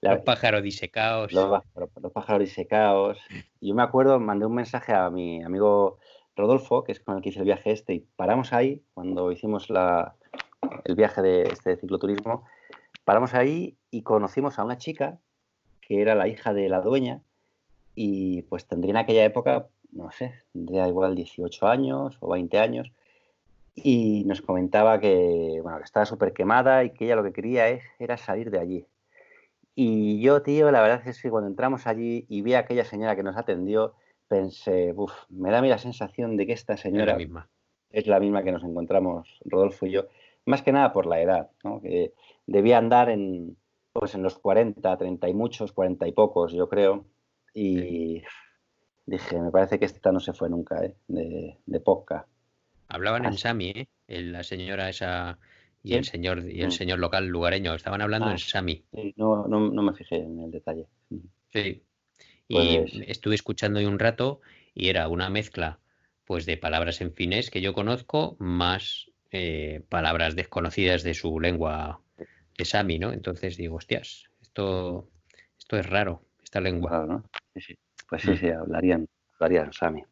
los 0.00 0.20
pájaros 0.20 0.62
disecados. 0.62 1.32
Los, 1.32 1.62
los, 1.74 2.12
pájaros 2.12 2.40
disecados. 2.40 3.18
Yo 3.60 3.74
me 3.74 3.82
acuerdo, 3.82 4.20
mandé 4.20 4.46
un 4.46 4.54
mensaje 4.54 4.92
a 4.92 5.10
mi 5.10 5.42
amigo 5.42 5.98
Rodolfo, 6.36 6.84
que 6.84 6.92
es 6.92 7.00
con 7.00 7.16
el 7.16 7.22
que 7.22 7.30
hice 7.30 7.40
el 7.40 7.46
viaje 7.46 7.72
este, 7.72 7.94
y 7.94 8.00
paramos 8.00 8.52
ahí 8.52 8.82
cuando 8.94 9.32
hicimos 9.32 9.68
la, 9.68 10.14
el 10.84 10.94
viaje 10.94 11.22
de 11.22 11.42
este 11.42 11.76
cicloturismo. 11.76 12.44
Paramos 13.04 13.34
ahí 13.34 13.76
y 13.90 14.02
conocimos 14.02 14.58
a 14.58 14.64
una 14.64 14.78
chica 14.78 15.18
que 15.80 16.00
era 16.00 16.14
la 16.14 16.28
hija 16.28 16.54
de 16.54 16.68
la 16.68 16.80
dueña 16.80 17.22
y 17.94 18.42
pues 18.42 18.66
tendría 18.66 18.92
en 18.92 18.96
aquella 18.96 19.24
época 19.24 19.68
no 19.92 20.10
sé, 20.10 20.34
tendría 20.52 20.88
igual 20.88 21.14
18 21.14 21.66
años 21.66 22.16
o 22.20 22.30
20 22.30 22.58
años, 22.58 22.92
y 23.74 24.24
nos 24.26 24.42
comentaba 24.42 25.00
que, 25.00 25.60
bueno, 25.62 25.78
que 25.78 25.84
estaba 25.84 26.04
súper 26.04 26.32
quemada 26.32 26.84
y 26.84 26.90
que 26.90 27.06
ella 27.06 27.16
lo 27.16 27.22
que 27.22 27.32
quería 27.32 27.68
es, 27.68 27.82
era 27.98 28.16
salir 28.16 28.50
de 28.50 28.58
allí. 28.58 28.86
Y 29.74 30.20
yo, 30.20 30.42
tío, 30.42 30.70
la 30.70 30.82
verdad 30.82 31.06
es 31.06 31.22
que 31.22 31.30
cuando 31.30 31.48
entramos 31.48 31.86
allí 31.86 32.26
y 32.28 32.42
vi 32.42 32.54
a 32.54 32.60
aquella 32.60 32.84
señora 32.84 33.16
que 33.16 33.22
nos 33.22 33.36
atendió, 33.36 33.94
pensé, 34.28 34.92
uff, 34.94 35.12
me 35.30 35.50
da 35.50 35.58
a 35.58 35.62
mí 35.62 35.68
la 35.68 35.78
sensación 35.78 36.36
de 36.36 36.46
que 36.46 36.52
esta 36.52 36.76
señora 36.76 37.12
es 37.12 37.18
la 37.18 37.18
misma, 37.18 37.48
es 37.90 38.06
la 38.06 38.20
misma 38.20 38.42
que 38.42 38.52
nos 38.52 38.64
encontramos 38.64 39.40
Rodolfo 39.44 39.86
y 39.86 39.92
yo, 39.92 40.06
más 40.44 40.62
que 40.62 40.72
nada 40.72 40.92
por 40.92 41.06
la 41.06 41.20
edad, 41.20 41.50
¿no? 41.64 41.80
que 41.80 42.12
debía 42.46 42.76
andar 42.76 43.08
en, 43.08 43.56
pues 43.92 44.14
en 44.14 44.22
los 44.22 44.38
40, 44.38 44.96
30 44.96 45.28
y 45.28 45.34
muchos, 45.34 45.72
40 45.72 46.06
y 46.06 46.12
pocos, 46.12 46.52
yo 46.52 46.68
creo, 46.68 47.06
y 47.54 48.22
dije, 49.06 49.40
me 49.40 49.50
parece 49.50 49.78
que 49.78 49.84
esta 49.84 50.12
no 50.12 50.20
se 50.20 50.32
fue 50.32 50.48
nunca, 50.48 50.84
¿eh? 50.84 50.94
de, 51.08 51.58
de 51.64 51.80
poca. 51.80 52.26
Hablaban 52.88 53.24
en 53.24 53.38
Sami, 53.38 53.70
¿eh? 53.70 53.88
la 54.08 54.42
señora 54.42 54.88
esa 54.88 55.38
y 55.82 55.94
el 55.94 56.04
señor 56.04 56.48
y 56.48 56.60
el 56.60 56.68
mm. 56.68 56.72
señor 56.72 56.98
local 56.98 57.26
lugareño, 57.26 57.74
estaban 57.74 58.02
hablando 58.02 58.28
en 58.28 58.34
ah, 58.34 58.38
Sami. 58.38 58.84
no, 59.16 59.48
no, 59.48 59.70
no, 59.70 59.82
me 59.82 59.94
fijé 59.94 60.16
en 60.16 60.38
el 60.40 60.50
detalle. 60.50 60.86
Sí. 61.52 61.82
Y 62.48 62.78
pues 62.78 62.92
estuve 63.06 63.34
escuchando 63.34 63.78
ahí 63.78 63.86
un 63.86 63.98
rato 63.98 64.40
y 64.74 64.88
era 64.88 65.08
una 65.08 65.30
mezcla 65.30 65.78
pues 66.24 66.46
de 66.46 66.56
palabras 66.56 67.00
en 67.00 67.12
finés 67.12 67.50
que 67.50 67.60
yo 67.60 67.72
conozco 67.72 68.36
más 68.38 69.10
eh, 69.30 69.82
palabras 69.88 70.36
desconocidas 70.36 71.02
de 71.02 71.14
su 71.14 71.40
lengua 71.40 72.00
de 72.56 72.64
Sami, 72.64 72.98
¿no? 72.98 73.12
Entonces 73.12 73.56
digo, 73.56 73.76
hostias, 73.76 74.30
esto, 74.40 75.08
esto 75.58 75.76
es 75.78 75.86
raro, 75.86 76.22
esta 76.42 76.60
lengua. 76.60 77.06
¿no? 77.06 77.24
Sí, 77.54 77.60
sí. 77.60 77.78
Pues 78.12 78.24
sí, 78.24 78.36
sí, 78.36 78.50
hablarían, 78.50 79.08
hablarían 79.40 79.72
Sami. 79.72 80.04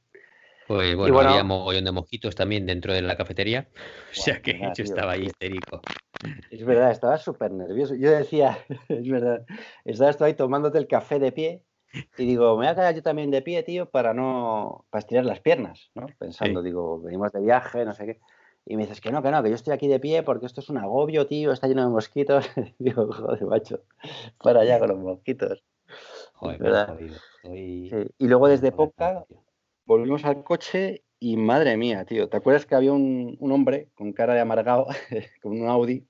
Pues 0.66 0.96
bueno, 0.96 1.18
había 1.18 1.44
mogollón 1.44 1.84
de 1.84 1.92
mosquitos 1.92 2.34
también 2.34 2.64
dentro 2.64 2.94
de 2.94 3.02
la 3.02 3.14
cafetería. 3.14 3.68
o 4.10 4.14
sea 4.14 4.40
que 4.40 4.58
yo 4.58 4.84
estaba 4.84 5.12
ahí 5.12 5.26
histérico. 5.26 5.82
Es 6.50 6.64
verdad, 6.64 6.92
estaba 6.92 7.18
súper 7.18 7.50
nervioso. 7.52 7.94
Yo 7.94 8.10
decía, 8.10 8.56
es 8.88 9.06
verdad, 9.06 9.44
estabas 9.84 10.22
ahí 10.22 10.32
tomándote 10.32 10.78
el 10.78 10.88
café 10.88 11.18
de 11.18 11.30
pie 11.30 11.62
y 12.16 12.24
digo, 12.24 12.52
me 12.52 12.64
voy 12.64 12.66
a 12.68 12.74
quedar 12.74 12.94
yo 12.94 13.02
también 13.02 13.30
de 13.30 13.42
pie, 13.42 13.62
tío, 13.64 13.90
para 13.90 14.14
no, 14.14 14.86
para 14.88 15.00
estirar 15.00 15.26
las 15.26 15.40
piernas, 15.40 15.90
¿no? 15.94 16.06
Pensando, 16.18 16.62
digo, 16.62 17.02
venimos 17.02 17.30
de 17.32 17.42
viaje, 17.42 17.84
no 17.84 17.92
sé 17.92 18.06
qué. 18.06 18.20
Y 18.64 18.76
me 18.76 18.84
dices 18.84 19.02
que 19.02 19.12
no, 19.12 19.22
que 19.22 19.30
no, 19.30 19.42
que 19.42 19.50
yo 19.50 19.56
estoy 19.56 19.74
aquí 19.74 19.88
de 19.88 20.00
pie 20.00 20.22
porque 20.22 20.46
esto 20.46 20.62
es 20.62 20.70
un 20.70 20.78
agobio, 20.78 21.26
tío, 21.26 21.52
está 21.52 21.68
lleno 21.68 21.82
de 21.82 21.90
mosquitos. 21.90 22.48
digo, 22.78 23.12
joder, 23.12 23.44
macho, 23.44 23.82
para 24.42 24.60
allá 24.60 24.78
con 24.78 24.88
los 24.88 24.98
mosquitos. 24.98 25.62
Y 28.18 28.26
luego 28.26 28.48
desde 28.48 28.72
poca 28.72 29.24
volvimos 29.84 30.24
al 30.24 30.44
coche 30.44 31.02
y 31.18 31.36
madre 31.36 31.76
mía, 31.76 32.04
tío. 32.04 32.28
¿Te 32.28 32.38
acuerdas 32.38 32.64
que 32.64 32.74
había 32.74 32.92
un, 32.92 33.36
hombre 33.40 33.88
con 33.94 34.12
cara 34.12 34.34
de 34.34 34.40
amargado, 34.40 34.86
con 35.42 35.60
un 35.60 35.68
Audi? 35.68 36.06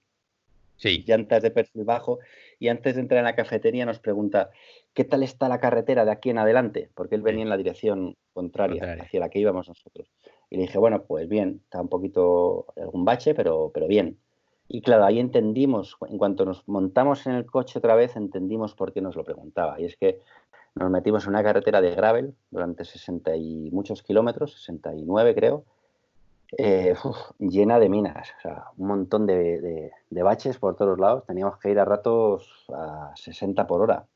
Sí. 0.76 1.04
Llantas 1.06 1.42
de 1.42 1.50
perfil 1.50 1.84
bajo. 1.84 2.20
Y 2.58 2.68
antes 2.68 2.94
de 2.94 3.02
entrar 3.02 3.18
en 3.18 3.24
la 3.24 3.34
cafetería 3.34 3.84
nos 3.84 3.98
pregunta, 3.98 4.50
¿qué 4.94 5.04
tal 5.04 5.22
está 5.22 5.48
la 5.48 5.60
carretera 5.60 6.04
de 6.04 6.12
aquí 6.12 6.30
en 6.30 6.38
adelante? 6.38 6.90
Porque 6.94 7.16
él 7.16 7.22
venía 7.22 7.42
en 7.42 7.48
la 7.48 7.56
dirección 7.56 8.16
contraria, 8.32 8.96
hacia 9.00 9.20
la 9.20 9.28
que 9.28 9.40
íbamos 9.40 9.68
nosotros. 9.68 10.08
Y 10.48 10.56
le 10.56 10.62
dije, 10.62 10.78
bueno, 10.78 11.04
pues 11.04 11.28
bien, 11.28 11.60
está 11.64 11.80
un 11.80 11.88
poquito 11.88 12.66
algún 12.76 13.04
bache, 13.04 13.34
pero, 13.34 13.70
pero 13.74 13.88
bien. 13.88 14.18
Y 14.72 14.82
claro, 14.82 15.04
ahí 15.04 15.18
entendimos, 15.18 15.96
en 16.08 16.16
cuanto 16.16 16.44
nos 16.44 16.66
montamos 16.68 17.26
en 17.26 17.34
el 17.34 17.44
coche 17.44 17.80
otra 17.80 17.96
vez, 17.96 18.14
entendimos 18.14 18.76
por 18.76 18.92
qué 18.92 19.00
nos 19.00 19.16
lo 19.16 19.24
preguntaba. 19.24 19.80
Y 19.80 19.84
es 19.84 19.96
que 19.96 20.20
nos 20.76 20.88
metimos 20.92 21.24
en 21.24 21.30
una 21.30 21.42
carretera 21.42 21.80
de 21.80 21.92
gravel 21.92 22.34
durante 22.52 22.84
60 22.84 23.34
y 23.34 23.68
muchos 23.72 24.04
kilómetros, 24.04 24.54
69 24.62 25.34
creo, 25.34 25.64
eh, 26.56 26.94
llena 27.40 27.80
de 27.80 27.88
minas, 27.88 28.28
o 28.38 28.40
sea, 28.42 28.64
un 28.76 28.86
montón 28.86 29.26
de, 29.26 29.90
baches 30.08 30.58
por 30.58 30.76
todos 30.76 31.00
lados. 31.00 31.26
Teníamos 31.26 31.58
que 31.58 31.72
ir 31.72 31.80
a 31.80 31.84
ratos 31.84 32.66
a 32.72 33.12
60 33.16 33.66
por 33.66 33.80
hora. 33.80 34.06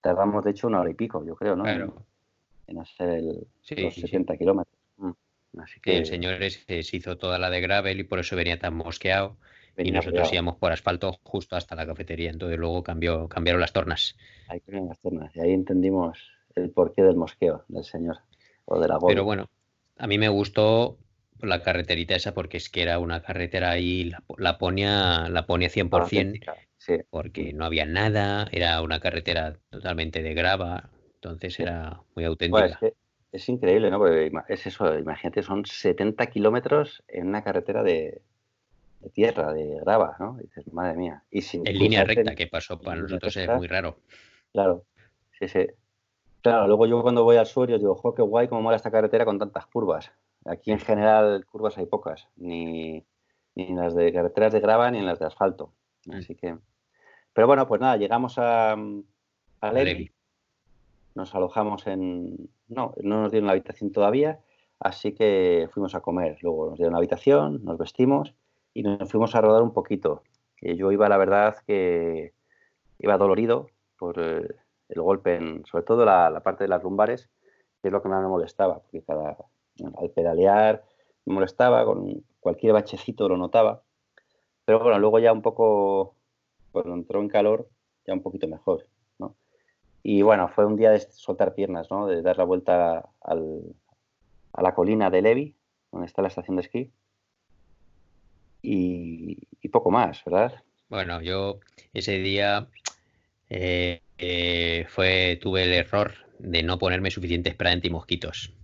Tardamos, 0.00 0.42
de 0.42 0.52
hecho, 0.52 0.68
una 0.68 0.80
hora 0.80 0.90
y 0.90 0.94
pico, 0.94 1.22
yo 1.22 1.36
creo, 1.36 1.54
¿no? 1.54 1.68
En, 1.68 2.78
hacer 2.78 3.10
el, 3.10 3.46
los 3.76 3.94
60 3.94 4.38
kilómetros. 4.38 4.74
Mm. 4.96 5.10
Así 5.58 5.80
que... 5.80 5.98
el 5.98 6.06
señor 6.06 6.38
se 6.50 6.96
hizo 6.96 7.18
toda 7.18 7.38
la 7.38 7.50
de 7.50 7.60
gravel 7.60 8.00
y 8.00 8.04
por 8.04 8.20
eso 8.20 8.36
venía 8.36 8.58
tan 8.58 8.74
mosqueado 8.74 9.36
y 9.78 9.90
nosotros 9.90 10.32
íbamos 10.32 10.56
por 10.56 10.72
asfalto 10.72 11.18
justo 11.22 11.56
hasta 11.56 11.74
la 11.74 11.86
cafetería. 11.86 12.30
Entonces 12.30 12.58
luego 12.58 12.82
cambió, 12.82 13.28
cambiaron 13.28 13.60
las 13.60 13.72
tornas. 13.72 14.16
Ahí 14.48 14.60
cambiaron 14.60 14.88
las 14.88 14.98
tornas 14.98 15.36
y 15.36 15.40
ahí 15.40 15.52
entendimos 15.52 16.18
el 16.54 16.70
porqué 16.70 17.02
del 17.02 17.16
mosqueo 17.16 17.64
del 17.68 17.84
señor 17.84 18.18
o 18.64 18.80
de 18.80 18.88
la 18.88 18.98
Pero 18.98 19.24
bueno, 19.24 19.48
a 19.96 20.06
mí 20.06 20.18
me 20.18 20.28
gustó 20.28 20.98
la 21.40 21.62
carreterita 21.62 22.16
esa 22.16 22.34
porque 22.34 22.56
es 22.56 22.68
que 22.68 22.82
era 22.82 22.98
una 22.98 23.22
carretera 23.22 23.70
ahí, 23.70 24.04
la, 24.04 24.22
la 24.38 24.58
ponía, 24.58 25.28
la 25.28 25.46
ponía 25.46 25.68
100%, 25.68 26.40
porque 27.10 27.52
no 27.52 27.64
había 27.64 27.86
nada, 27.86 28.48
era 28.50 28.82
una 28.82 28.98
carretera 28.98 29.56
totalmente 29.70 30.22
de 30.22 30.34
grava, 30.34 30.90
entonces 31.14 31.58
era 31.60 32.00
muy 32.16 32.24
auténtica. 32.24 32.80
es, 33.30 33.48
increíble, 33.48 33.90
¿no? 33.90 33.98
Porque 33.98 34.32
es 34.48 34.66
eso, 34.66 34.98
imagínate, 34.98 35.42
son 35.42 35.64
70 35.64 36.26
kilómetros 36.26 37.04
en 37.06 37.28
una 37.28 37.44
carretera 37.44 37.84
de, 37.84 38.20
de 39.00 39.10
tierra, 39.10 39.52
de 39.52 39.78
grava, 39.80 40.16
¿no? 40.18 40.36
dices, 40.38 40.72
madre 40.72 40.96
mía. 40.96 41.22
Y 41.30 41.42
sin 41.42 41.66
en 41.66 41.78
línea 41.78 42.04
recta, 42.04 42.34
que 42.34 42.46
pasó 42.46 42.80
para 42.80 43.00
nosotros 43.00 43.36
es 43.36 43.48
muy 43.56 43.66
raro. 43.66 43.98
Claro, 44.52 44.84
sí, 45.38 45.48
sí. 45.48 45.66
Claro, 46.42 46.66
luego 46.66 46.86
yo 46.86 47.02
cuando 47.02 47.24
voy 47.24 47.36
al 47.36 47.46
sur, 47.46 47.68
yo 47.68 47.78
digo, 47.78 47.94
jo, 47.94 48.14
qué 48.14 48.22
guay 48.22 48.48
cómo 48.48 48.62
mola 48.62 48.76
esta 48.76 48.90
carretera 48.90 49.24
con 49.24 49.38
tantas 49.38 49.66
curvas. 49.66 50.12
Aquí 50.44 50.70
en 50.70 50.78
general 50.78 51.44
curvas 51.46 51.76
hay 51.78 51.86
pocas, 51.86 52.28
ni, 52.36 53.04
en 53.56 53.76
las 53.76 53.94
de 53.94 54.12
carreteras 54.12 54.52
de 54.52 54.60
grava 54.60 54.90
ni 54.90 54.98
en 54.98 55.06
las 55.06 55.18
de 55.18 55.26
asfalto. 55.26 55.72
Mm. 56.06 56.14
Así 56.14 56.34
que. 56.34 56.56
Pero 57.32 57.46
bueno, 57.46 57.66
pues 57.68 57.80
nada, 57.80 57.96
llegamos 57.96 58.38
a, 58.38 58.72
a 58.72 59.72
Levi. 59.72 60.10
nos 61.14 61.34
alojamos 61.34 61.86
en... 61.86 62.48
No, 62.68 62.94
no 63.02 63.22
nos 63.22 63.30
dieron 63.30 63.46
la 63.46 63.52
habitación 63.52 63.92
todavía, 63.92 64.40
así 64.80 65.12
que 65.12 65.68
fuimos 65.72 65.94
a 65.94 66.00
comer. 66.00 66.38
Luego 66.42 66.70
nos 66.70 66.78
dieron 66.78 66.92
la 66.92 66.98
habitación, 66.98 67.64
nos 67.64 67.78
vestimos 67.78 68.34
y 68.74 68.82
nos 68.82 69.10
fuimos 69.10 69.34
a 69.34 69.40
rodar 69.40 69.62
un 69.62 69.72
poquito. 69.72 70.22
yo 70.60 70.92
iba, 70.92 71.08
la 71.08 71.16
verdad, 71.16 71.56
que 71.66 72.32
iba 72.98 73.18
dolorido 73.18 73.68
por 73.98 74.18
eh, 74.18 74.48
el 74.88 75.02
golpe, 75.02 75.36
en, 75.36 75.64
sobre 75.66 75.84
todo 75.84 76.04
la, 76.04 76.40
parte 76.42 76.64
de 76.64 76.68
las 76.68 76.82
lumbares, 76.82 77.28
que 77.82 77.88
es 77.88 77.92
lo 77.92 78.02
que 78.02 78.08
más 78.08 78.22
me 78.22 78.28
molestaba, 78.28 78.80
porque 78.80 79.02
cada, 79.02 79.36
al 79.96 80.10
pedalear 80.10 80.84
me 81.24 81.34
molestaba, 81.34 81.84
con 81.84 82.24
cualquier 82.40 82.72
bachecito 82.72 83.28
lo 83.28 83.36
notaba. 83.36 83.82
Pero 84.64 84.80
bueno, 84.80 84.98
luego 84.98 85.18
ya 85.18 85.32
un 85.32 85.42
poco, 85.42 86.14
cuando 86.72 86.94
entró 86.94 87.20
en 87.20 87.28
calor, 87.28 87.68
ya 88.06 88.14
un 88.14 88.22
poquito 88.22 88.48
mejor. 88.48 88.86
Y 90.02 90.22
bueno, 90.22 90.48
fue 90.48 90.64
un 90.64 90.76
día 90.76 90.90
de 90.90 91.00
soltar 91.00 91.54
piernas, 91.54 91.90
¿no? 91.90 92.06
De 92.06 92.22
dar 92.22 92.38
la 92.38 92.44
vuelta 92.44 93.10
a 93.20 94.62
la 94.62 94.74
colina 94.74 95.10
de 95.10 95.22
Levi, 95.22 95.56
donde 95.92 96.06
está 96.06 96.22
la 96.22 96.28
estación 96.28 96.56
de 96.56 96.62
esquí. 96.62 96.92
Y, 98.62 99.46
poco 99.70 99.90
más, 99.90 100.24
¿verdad? 100.24 100.62
Bueno, 100.88 101.20
yo 101.20 101.60
ese 101.92 102.18
día 102.18 102.68
eh, 103.50 104.00
eh, 104.16 104.86
fue, 104.88 105.38
tuve 105.40 105.64
el 105.64 105.72
error 105.72 106.14
de 106.38 106.62
no 106.62 106.78
ponerme 106.78 107.10
suficiente 107.10 107.52
spray 107.52 107.74
anti-mosquitos. 107.74 108.54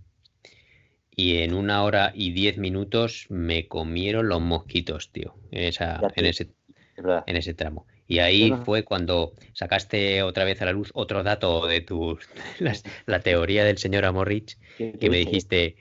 Y 1.15 1.37
en 1.37 1.53
una 1.53 1.83
hora 1.83 2.11
y 2.13 2.31
diez 2.31 2.57
minutos 2.57 3.27
me 3.29 3.67
comieron 3.67 4.27
los 4.27 4.41
mosquitos, 4.41 5.11
tío, 5.11 5.35
en, 5.51 5.63
esa, 5.63 6.01
en, 6.15 6.25
ese, 6.25 6.49
en 6.97 7.35
ese 7.35 7.53
tramo. 7.53 7.85
Y 8.07 8.19
ahí 8.19 8.53
fue 8.65 8.83
cuando 8.83 9.33
sacaste 9.53 10.21
otra 10.21 10.43
vez 10.43 10.61
a 10.61 10.65
la 10.65 10.73
luz 10.73 10.91
otro 10.93 11.23
dato 11.23 11.65
de 11.65 11.81
tu 11.81 12.19
la, 13.05 13.19
teoría 13.19 13.63
del 13.63 13.77
señor 13.77 14.05
Amorrich, 14.05 14.57
que 14.77 15.09
me 15.09 15.17
dijiste, 15.17 15.75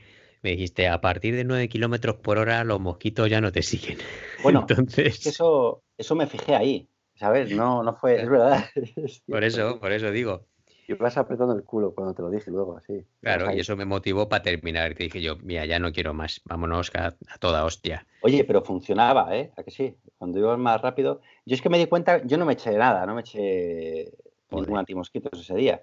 me 0.44 0.50
dijiste, 0.50 0.88
a 0.88 1.00
partir 1.00 1.34
de 1.34 1.42
9 1.42 1.68
kilómetros 1.70 2.16
por 2.16 2.36
hora 2.36 2.62
los 2.64 2.78
mosquitos 2.78 3.30
ya 3.30 3.40
no 3.40 3.50
te 3.50 3.62
siguen. 3.62 3.98
Bueno, 4.42 4.66
entonces 4.68 5.24
eso, 5.24 5.82
eso 5.96 6.14
me 6.14 6.26
fijé 6.26 6.54
ahí, 6.54 6.86
¿sabes? 7.14 7.50
No, 7.50 7.82
no 7.82 7.94
fue, 7.94 8.20
es 8.20 8.28
verdad. 8.28 8.66
por 9.26 9.42
eso, 9.42 9.80
por 9.80 9.90
eso 9.90 10.10
digo. 10.10 10.44
Y 10.86 10.92
vas 10.92 11.16
apretando 11.16 11.54
el 11.54 11.64
culo 11.64 11.94
cuando 11.94 12.12
te 12.12 12.20
lo 12.20 12.28
dije 12.28 12.50
luego, 12.50 12.76
así. 12.76 13.06
Claro, 13.22 13.50
y 13.54 13.60
eso 13.60 13.74
me 13.74 13.86
motivó 13.86 14.28
para 14.28 14.42
terminar. 14.42 14.92
Te 14.92 15.04
dije 15.04 15.22
yo, 15.22 15.36
mira, 15.36 15.64
ya 15.64 15.78
no 15.78 15.92
quiero 15.92 16.12
más, 16.12 16.42
vámonos 16.44 16.90
a, 16.94 17.16
toda 17.38 17.64
hostia. 17.64 18.06
Oye, 18.20 18.44
pero 18.44 18.60
funcionaba, 18.60 19.34
¿eh? 19.34 19.50
¿A 19.56 19.62
que 19.62 19.70
sí? 19.70 19.96
Cuando 20.18 20.38
ibas 20.40 20.58
más 20.58 20.82
rápido. 20.82 21.22
Yo 21.46 21.54
es 21.54 21.62
que 21.62 21.70
me 21.70 21.78
di 21.78 21.86
cuenta, 21.86 22.22
yo 22.26 22.36
no 22.36 22.44
me 22.44 22.52
eché 22.52 22.76
nada, 22.76 23.06
no 23.06 23.14
me 23.14 23.22
eché 23.22 24.12
ningún 24.50 24.76
antimosquitos 24.76 25.40
ese 25.40 25.54
día. 25.54 25.82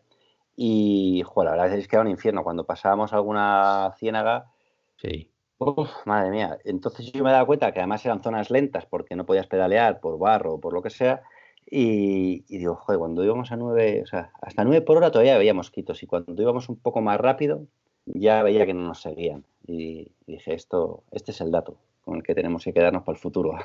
Y, 0.63 1.23
joder, 1.25 1.49
la 1.49 1.63
verdad 1.63 1.79
es 1.79 1.87
que 1.87 1.95
era 1.95 2.03
un 2.03 2.11
infierno. 2.11 2.43
Cuando 2.43 2.65
pasábamos 2.65 3.13
alguna 3.13 3.95
ciénaga. 3.97 4.51
Sí. 4.97 5.31
Uf, 5.57 5.89
madre 6.05 6.29
mía. 6.29 6.59
Entonces 6.65 7.11
yo 7.11 7.23
me 7.23 7.31
daba 7.31 7.47
cuenta 7.47 7.71
que 7.71 7.79
además 7.79 8.05
eran 8.05 8.21
zonas 8.21 8.51
lentas 8.51 8.85
porque 8.85 9.15
no 9.15 9.25
podías 9.25 9.47
pedalear 9.47 9.99
por 9.99 10.19
barro 10.19 10.53
o 10.53 10.61
por 10.61 10.73
lo 10.73 10.83
que 10.83 10.91
sea 10.91 11.23
y, 11.65 12.41
digo, 12.47 12.75
joder, 12.75 12.99
cuando 12.99 13.23
íbamos 13.23 13.51
a 13.51 13.55
9, 13.55 14.01
o 14.03 14.05
sea, 14.05 14.33
hasta 14.39 14.63
9 14.63 14.81
por 14.85 14.97
hora 14.97 15.09
todavía 15.09 15.39
veía 15.39 15.55
mosquitos 15.55 16.03
y 16.03 16.05
cuando 16.05 16.39
íbamos 16.39 16.69
un 16.69 16.77
poco 16.77 17.01
más 17.01 17.19
rápido 17.19 17.65
ya 18.05 18.43
veía 18.43 18.67
que 18.67 18.75
no 18.75 18.81
nos 18.81 19.01
seguían. 19.01 19.43
Y, 19.65 20.11
dije, 20.27 20.53
esto, 20.53 21.01
este 21.09 21.31
es 21.31 21.41
el 21.41 21.49
dato 21.49 21.77
con 22.05 22.17
el 22.17 22.23
que 22.23 22.35
tenemos 22.35 22.63
que 22.63 22.73
quedarnos 22.73 23.01
para 23.01 23.15
el 23.15 23.21
futuro. 23.21 23.57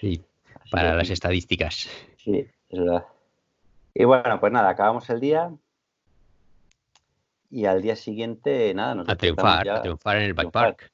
Sí, 0.00 0.24
para 0.70 0.94
las 0.94 1.10
estadísticas. 1.10 1.90
Sí, 2.16 2.46
es 2.70 2.78
verdad. 2.78 3.04
Y 3.92 4.04
bueno, 4.04 4.40
pues 4.40 4.50
nada, 4.50 4.70
acabamos 4.70 5.10
el 5.10 5.20
día 5.20 5.52
y 7.50 7.64
al 7.66 7.82
día 7.82 7.96
siguiente, 7.96 8.72
nada, 8.74 8.94
nos 8.94 9.08
A 9.08 9.16
triunfar, 9.16 9.68
a 9.68 9.82
triunfar 9.82 10.16
en 10.18 10.22
el 10.22 10.34
bike 10.34 10.52
park. 10.52 10.90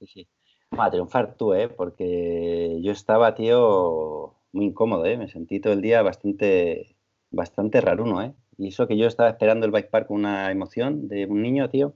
A 0.70 0.90
triunfar 0.90 1.34
tú, 1.36 1.54
¿eh? 1.54 1.68
Porque 1.68 2.78
yo 2.82 2.92
estaba, 2.92 3.34
tío, 3.34 4.34
muy 4.52 4.66
incómodo, 4.66 5.04
¿eh? 5.04 5.16
Me 5.16 5.28
sentí 5.28 5.60
todo 5.60 5.74
el 5.74 5.82
día 5.82 6.02
bastante, 6.02 6.96
bastante 7.30 7.80
raruno, 7.80 8.22
¿eh? 8.22 8.32
Y 8.58 8.68
eso 8.68 8.86
que 8.86 8.96
yo 8.96 9.06
estaba 9.06 9.28
esperando 9.28 9.66
el 9.66 9.72
bike 9.72 9.90
park 9.90 10.08
con 10.08 10.18
una 10.18 10.50
emoción 10.50 11.08
de 11.08 11.26
un 11.26 11.42
niño, 11.42 11.68
tío. 11.68 11.94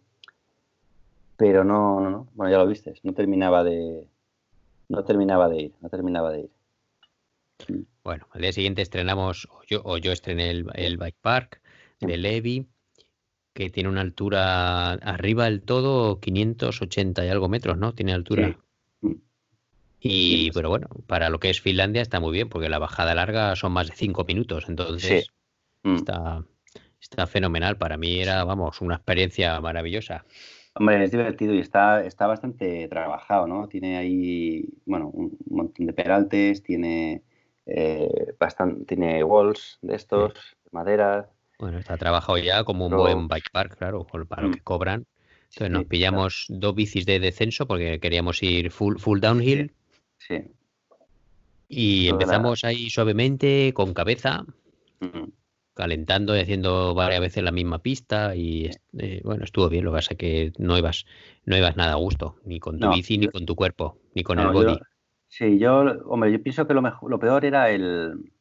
Pero 1.37 1.65
no, 1.65 2.01
no, 2.01 2.11
no. 2.11 2.29
Bueno, 2.35 2.53
ya 2.53 2.59
lo 2.59 2.67
viste, 2.67 2.95
no 3.03 3.15
terminaba 3.15 3.65
de. 3.65 4.07
No 4.89 5.05
terminaba 5.05 5.49
de 5.49 5.63
ir, 5.63 5.73
no 5.81 5.89
terminaba 5.89 6.31
de 6.31 6.41
ir. 6.41 6.51
Bueno, 8.05 8.27
al 8.33 8.43
día 8.43 8.53
siguiente 8.53 8.83
estrenamos, 8.83 9.49
o 9.51 9.63
yo, 9.67 9.81
o 9.85 9.97
yo 9.99 10.13
estrené 10.13 10.51
el, 10.51 10.97
bike 10.97 11.17
park 11.21 11.61
de 12.01 12.17
Levi, 12.17 12.67
que 13.53 13.71
tiene 13.71 13.89
una 13.89 14.01
altura 14.01 14.93
arriba 14.93 15.45
del 15.45 15.63
todo 15.63 16.21
580 16.21 17.25
y 17.25 17.29
algo 17.29 17.49
metros, 17.49 17.79
¿no? 17.79 17.95
Tiene 17.95 18.13
altura. 18.13 18.57
Y, 20.01 20.51
pero 20.53 20.71
bueno, 20.71 20.89
para 21.07 21.29
lo 21.29 21.39
que 21.41 21.51
es 21.51 21.61
Finlandia 21.61 22.01
está 22.01 22.21
muy 22.21 22.33
bien, 22.33 22.49
porque 22.49 22.71
la 22.71 22.79
bajada 22.79 23.15
larga 23.15 23.55
son 23.55 23.73
más 23.73 23.89
de 23.89 23.97
cinco 23.97 24.25
minutos, 24.25 24.67
entonces 24.69 25.29
mm. 25.83 25.97
está, 25.97 26.45
está 27.01 27.27
fenomenal. 27.27 27.77
Para 27.77 27.99
mí 27.99 28.21
era, 28.21 28.45
vamos, 28.45 28.81
una 28.81 28.95
experiencia 28.95 29.61
maravillosa. 29.61 30.25
Hombre, 30.75 31.05
es 31.05 31.11
divertido 31.11 31.53
y 31.53 31.59
está, 31.59 32.03
está 32.05 32.27
bastante 32.27 32.89
trabajado, 32.89 33.47
¿no? 33.47 33.69
Tiene 33.69 33.99
ahí, 33.99 34.69
bueno, 34.87 35.09
un 35.09 35.37
montón 35.51 35.87
de 35.87 35.93
peraltes, 35.93 36.63
tiene 36.63 37.23
eh, 37.67 38.35
bastante, 38.39 38.85
tiene 38.85 39.23
walls 39.23 39.79
de 39.83 39.97
estos, 39.97 40.33
de 40.65 40.71
madera. 40.73 41.29
Bueno, 41.61 41.79
está 41.79 41.99
trabajado 41.99 42.39
ya 42.39 42.65
como 42.65 42.87
un 42.87 42.97
buen 42.97 43.29
bike 43.29 43.51
park, 43.53 43.77
claro, 43.77 44.07
para 44.07 44.43
lo 44.43 44.49
mm. 44.49 44.53
que 44.55 44.61
cobran. 44.63 45.07
Entonces 45.51 45.71
nos 45.71 45.85
pillamos 45.85 46.47
dos 46.49 46.75
bicis 46.75 47.05
de 47.05 47.21
descenso 47.21 47.67
porque 47.67 48.01
queríamos 48.01 48.43
ir 48.43 48.71
full, 48.71 48.97
full 48.97 49.21
downhill. 49.21 49.73
Sí. 50.17 50.45
Y 51.69 52.09
empezamos 52.09 52.65
ahí 52.65 52.89
suavemente, 52.89 53.73
con 53.75 53.93
cabeza, 53.93 54.45
calentando 55.75 56.35
y 56.37 56.41
haciendo 56.41 56.95
varias 56.95 57.21
veces 57.21 57.45
la 57.45 57.53
misma 57.53 57.81
pista. 57.81 58.35
Y 58.35 58.71
eh, 58.99 59.21
bueno, 59.23 59.45
estuvo 59.45 59.69
bien. 59.69 59.85
Lo 59.85 59.91
que 59.91 59.97
pasa 59.97 60.15
es 60.15 60.19
que 60.19 60.53
no 60.57 60.79
ibas, 60.79 61.05
no 61.45 61.59
ibas 61.59 61.77
nada 61.77 61.93
a 61.93 61.97
gusto, 61.97 62.37
ni 62.45 62.59
con 62.59 62.79
tu 62.79 62.91
bici, 62.91 63.19
ni 63.19 63.29
con 63.29 63.45
tu 63.45 63.55
cuerpo, 63.55 63.99
ni 64.15 64.23
con 64.23 64.39
el 64.39 64.49
body. 64.49 64.79
sí, 65.29 65.59
yo, 65.59 65.81
hombre, 66.07 66.33
yo 66.33 66.43
pienso 66.43 66.67
que 66.67 66.75
lo, 66.75 66.81
mejor, 66.81 67.11
lo 67.11 67.19
peor 67.19 67.45
era 67.45 67.71
el. 67.71 68.33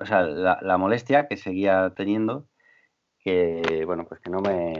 O 0.00 0.06
sea, 0.06 0.22
la, 0.22 0.78
molestia 0.78 1.26
que 1.28 1.36
seguía 1.36 1.92
teniendo, 1.96 2.46
que, 3.20 3.84
bueno, 3.86 4.04
pues 4.06 4.20
que 4.20 4.30
no 4.30 4.40
me, 4.40 4.78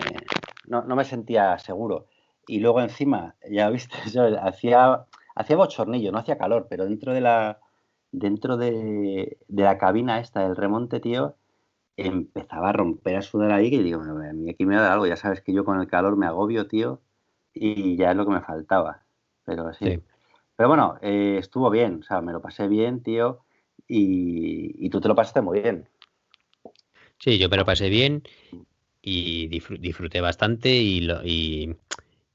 no, 0.67 0.83
no 0.83 0.97
me 0.97 1.05
sentía 1.05 1.59
seguro. 1.59 2.07
Y 2.47 2.61
luego 2.61 2.81
encima, 2.81 3.35
ya 3.51 3.71
viste, 3.71 3.97
yo 4.13 4.25
hacía 4.43 5.07
hacía 5.37 5.57
bochornillo, 5.57 6.11
no 6.11 6.19
hacía 6.19 6.39
calor, 6.39 6.67
pero 6.69 6.87
dentro 6.87 7.13
de 7.13 7.21
la 7.21 7.61
dentro 8.11 8.57
de, 8.57 9.39
la 9.49 9.79
cabina 9.79 10.21
esta 10.21 10.41
del 10.41 10.57
remonte, 10.57 11.01
tío, 11.01 11.37
empezaba 11.97 12.71
a 12.71 12.73
romper 12.73 13.17
a 13.17 13.23
sudar 13.23 13.53
ahí 13.53 13.71
que 13.71 13.83
digo, 13.83 14.01
a 14.01 14.33
mí 14.33 14.51
aquí 14.51 14.65
me 14.65 14.77
da 14.77 14.93
algo, 14.93 15.07
ya 15.07 15.17
sabes 15.17 15.43
que 15.43 15.53
yo 15.53 15.65
con 15.65 15.81
el 15.81 15.87
calor 15.87 16.17
me 16.17 16.27
agobio, 16.27 16.67
tío, 16.67 17.01
y 17.53 17.97
ya 17.97 18.11
es 18.11 18.17
lo 18.17 18.25
que 18.25 18.33
me 18.33 18.41
faltaba. 18.41 19.03
Pero 19.45 19.73
sí. 19.75 20.03
Pero 20.57 20.69
bueno, 20.69 20.97
eh, 21.03 21.37
estuvo 21.39 21.69
bien, 21.69 22.01
o 22.01 22.03
sea, 22.03 22.23
me 22.23 22.33
lo 22.33 22.41
pasé 22.41 22.69
bien, 22.69 23.03
tío, 23.03 23.41
y, 23.89 24.89
tú 24.91 25.01
te 25.01 25.09
lo 25.09 25.15
pasaste 25.15 25.41
muy 25.41 25.61
bien. 25.61 25.89
Sí, 27.19 27.39
yo 27.39 27.49
me 27.49 27.57
lo 27.57 27.65
pasé 27.65 27.89
bien 27.89 28.23
y 29.03 29.47
disfruté 29.49 30.21
bastante 30.21 30.71
y, 30.71 31.01
lo, 31.01 31.25
y 31.25 31.77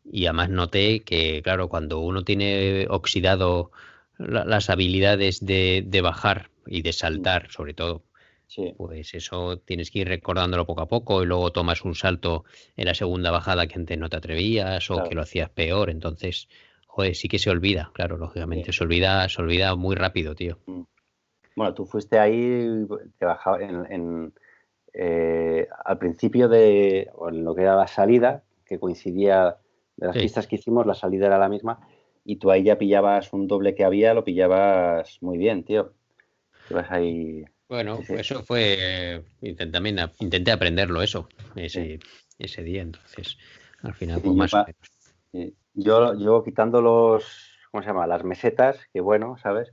y 0.04 0.26
además 0.26 0.50
noté 0.50 1.02
que, 1.02 1.42
claro, 1.44 1.70
cuando 1.70 2.00
uno 2.00 2.24
tiene 2.24 2.88
oxidado 2.90 3.72
las 4.18 4.70
habilidades 4.70 5.46
de, 5.46 6.02
bajar 6.04 6.50
y 6.66 6.82
de 6.82 6.94
saltar, 6.94 7.50
sobre 7.52 7.74
todo, 7.74 8.04
pues 8.78 9.14
eso 9.14 9.58
tienes 9.58 9.90
que 9.90 10.00
ir 10.00 10.08
recordándolo 10.08 10.66
poco 10.66 10.82
a 10.82 10.88
poco 10.88 11.24
y 11.24 11.26
luego 11.26 11.52
tomas 11.52 11.84
un 11.84 11.96
salto 11.96 12.44
en 12.76 12.86
la 12.86 12.94
segunda 12.94 13.32
bajada 13.32 13.68
que 13.68 13.80
antes 13.80 13.98
no 13.98 14.10
te 14.10 14.18
atrevías 14.18 14.92
o 14.92 15.04
que 15.04 15.16
lo 15.16 15.22
hacías 15.22 15.50
peor. 15.50 15.90
Entonces, 15.90 16.50
joder, 16.86 17.16
sí 17.16 17.28
que 17.28 17.40
se 17.40 17.50
olvida, 17.50 17.92
claro, 17.94 18.18
lógicamente, 18.18 18.74
se 18.74 18.84
olvida, 18.84 19.28
se 19.30 19.42
olvida 19.42 19.76
muy 19.76 19.96
rápido, 19.96 20.36
tío. 20.36 20.60
Bueno, 21.56 21.74
tú 21.74 21.86
fuiste 21.86 22.20
ahí, 22.20 22.86
te 23.18 23.26
bajaba 23.26 23.62
en, 23.62 24.34
eh, 24.94 25.68
al 25.86 25.98
principio 25.98 26.48
de 26.48 27.10
en 27.30 27.44
lo 27.44 27.56
que 27.56 27.62
era 27.62 27.76
la 27.76 27.88
salida, 27.88 28.44
que 28.66 28.80
coincidía 28.80 29.58
de 29.98 30.08
las 30.08 30.18
pistas 30.18 30.48
que 30.48 30.56
hicimos, 30.56 30.86
la 30.86 30.96
salida 30.96 31.28
era 31.28 31.38
la 31.38 31.50
misma 31.50 31.80
y 32.24 32.38
tú 32.38 32.52
ahí 32.52 32.64
ya 32.64 32.78
pillabas 32.78 33.34
un 33.34 33.48
doble 33.48 33.76
que 33.76 33.84
había, 33.84 34.14
lo 34.14 34.24
pillabas 34.24 35.18
muy 35.22 35.38
bien, 35.38 35.64
tío. 35.64 35.94
ahí... 36.90 37.44
Bueno, 37.68 38.00
eso 38.10 38.44
fue, 38.44 39.24
intenté, 39.42 39.72
también 39.72 39.98
intenté 40.20 40.52
aprenderlo 40.52 41.02
eso, 41.02 41.30
ese, 41.56 42.00
ese 42.38 42.64
día, 42.64 42.82
entonces 42.82 43.38
al 43.82 43.94
final 43.94 44.22
pues 44.22 44.36
más 44.36 44.52
Yo, 45.74 46.20
yo 46.20 46.44
quitando 46.44 46.82
los, 46.82 47.58
¿cómo 47.72 47.82
se 47.82 47.88
llama? 47.88 48.08
Las 48.08 48.26
mesetas, 48.26 48.78
que 48.92 49.00
bueno, 49.00 49.38
¿sabes? 49.42 49.72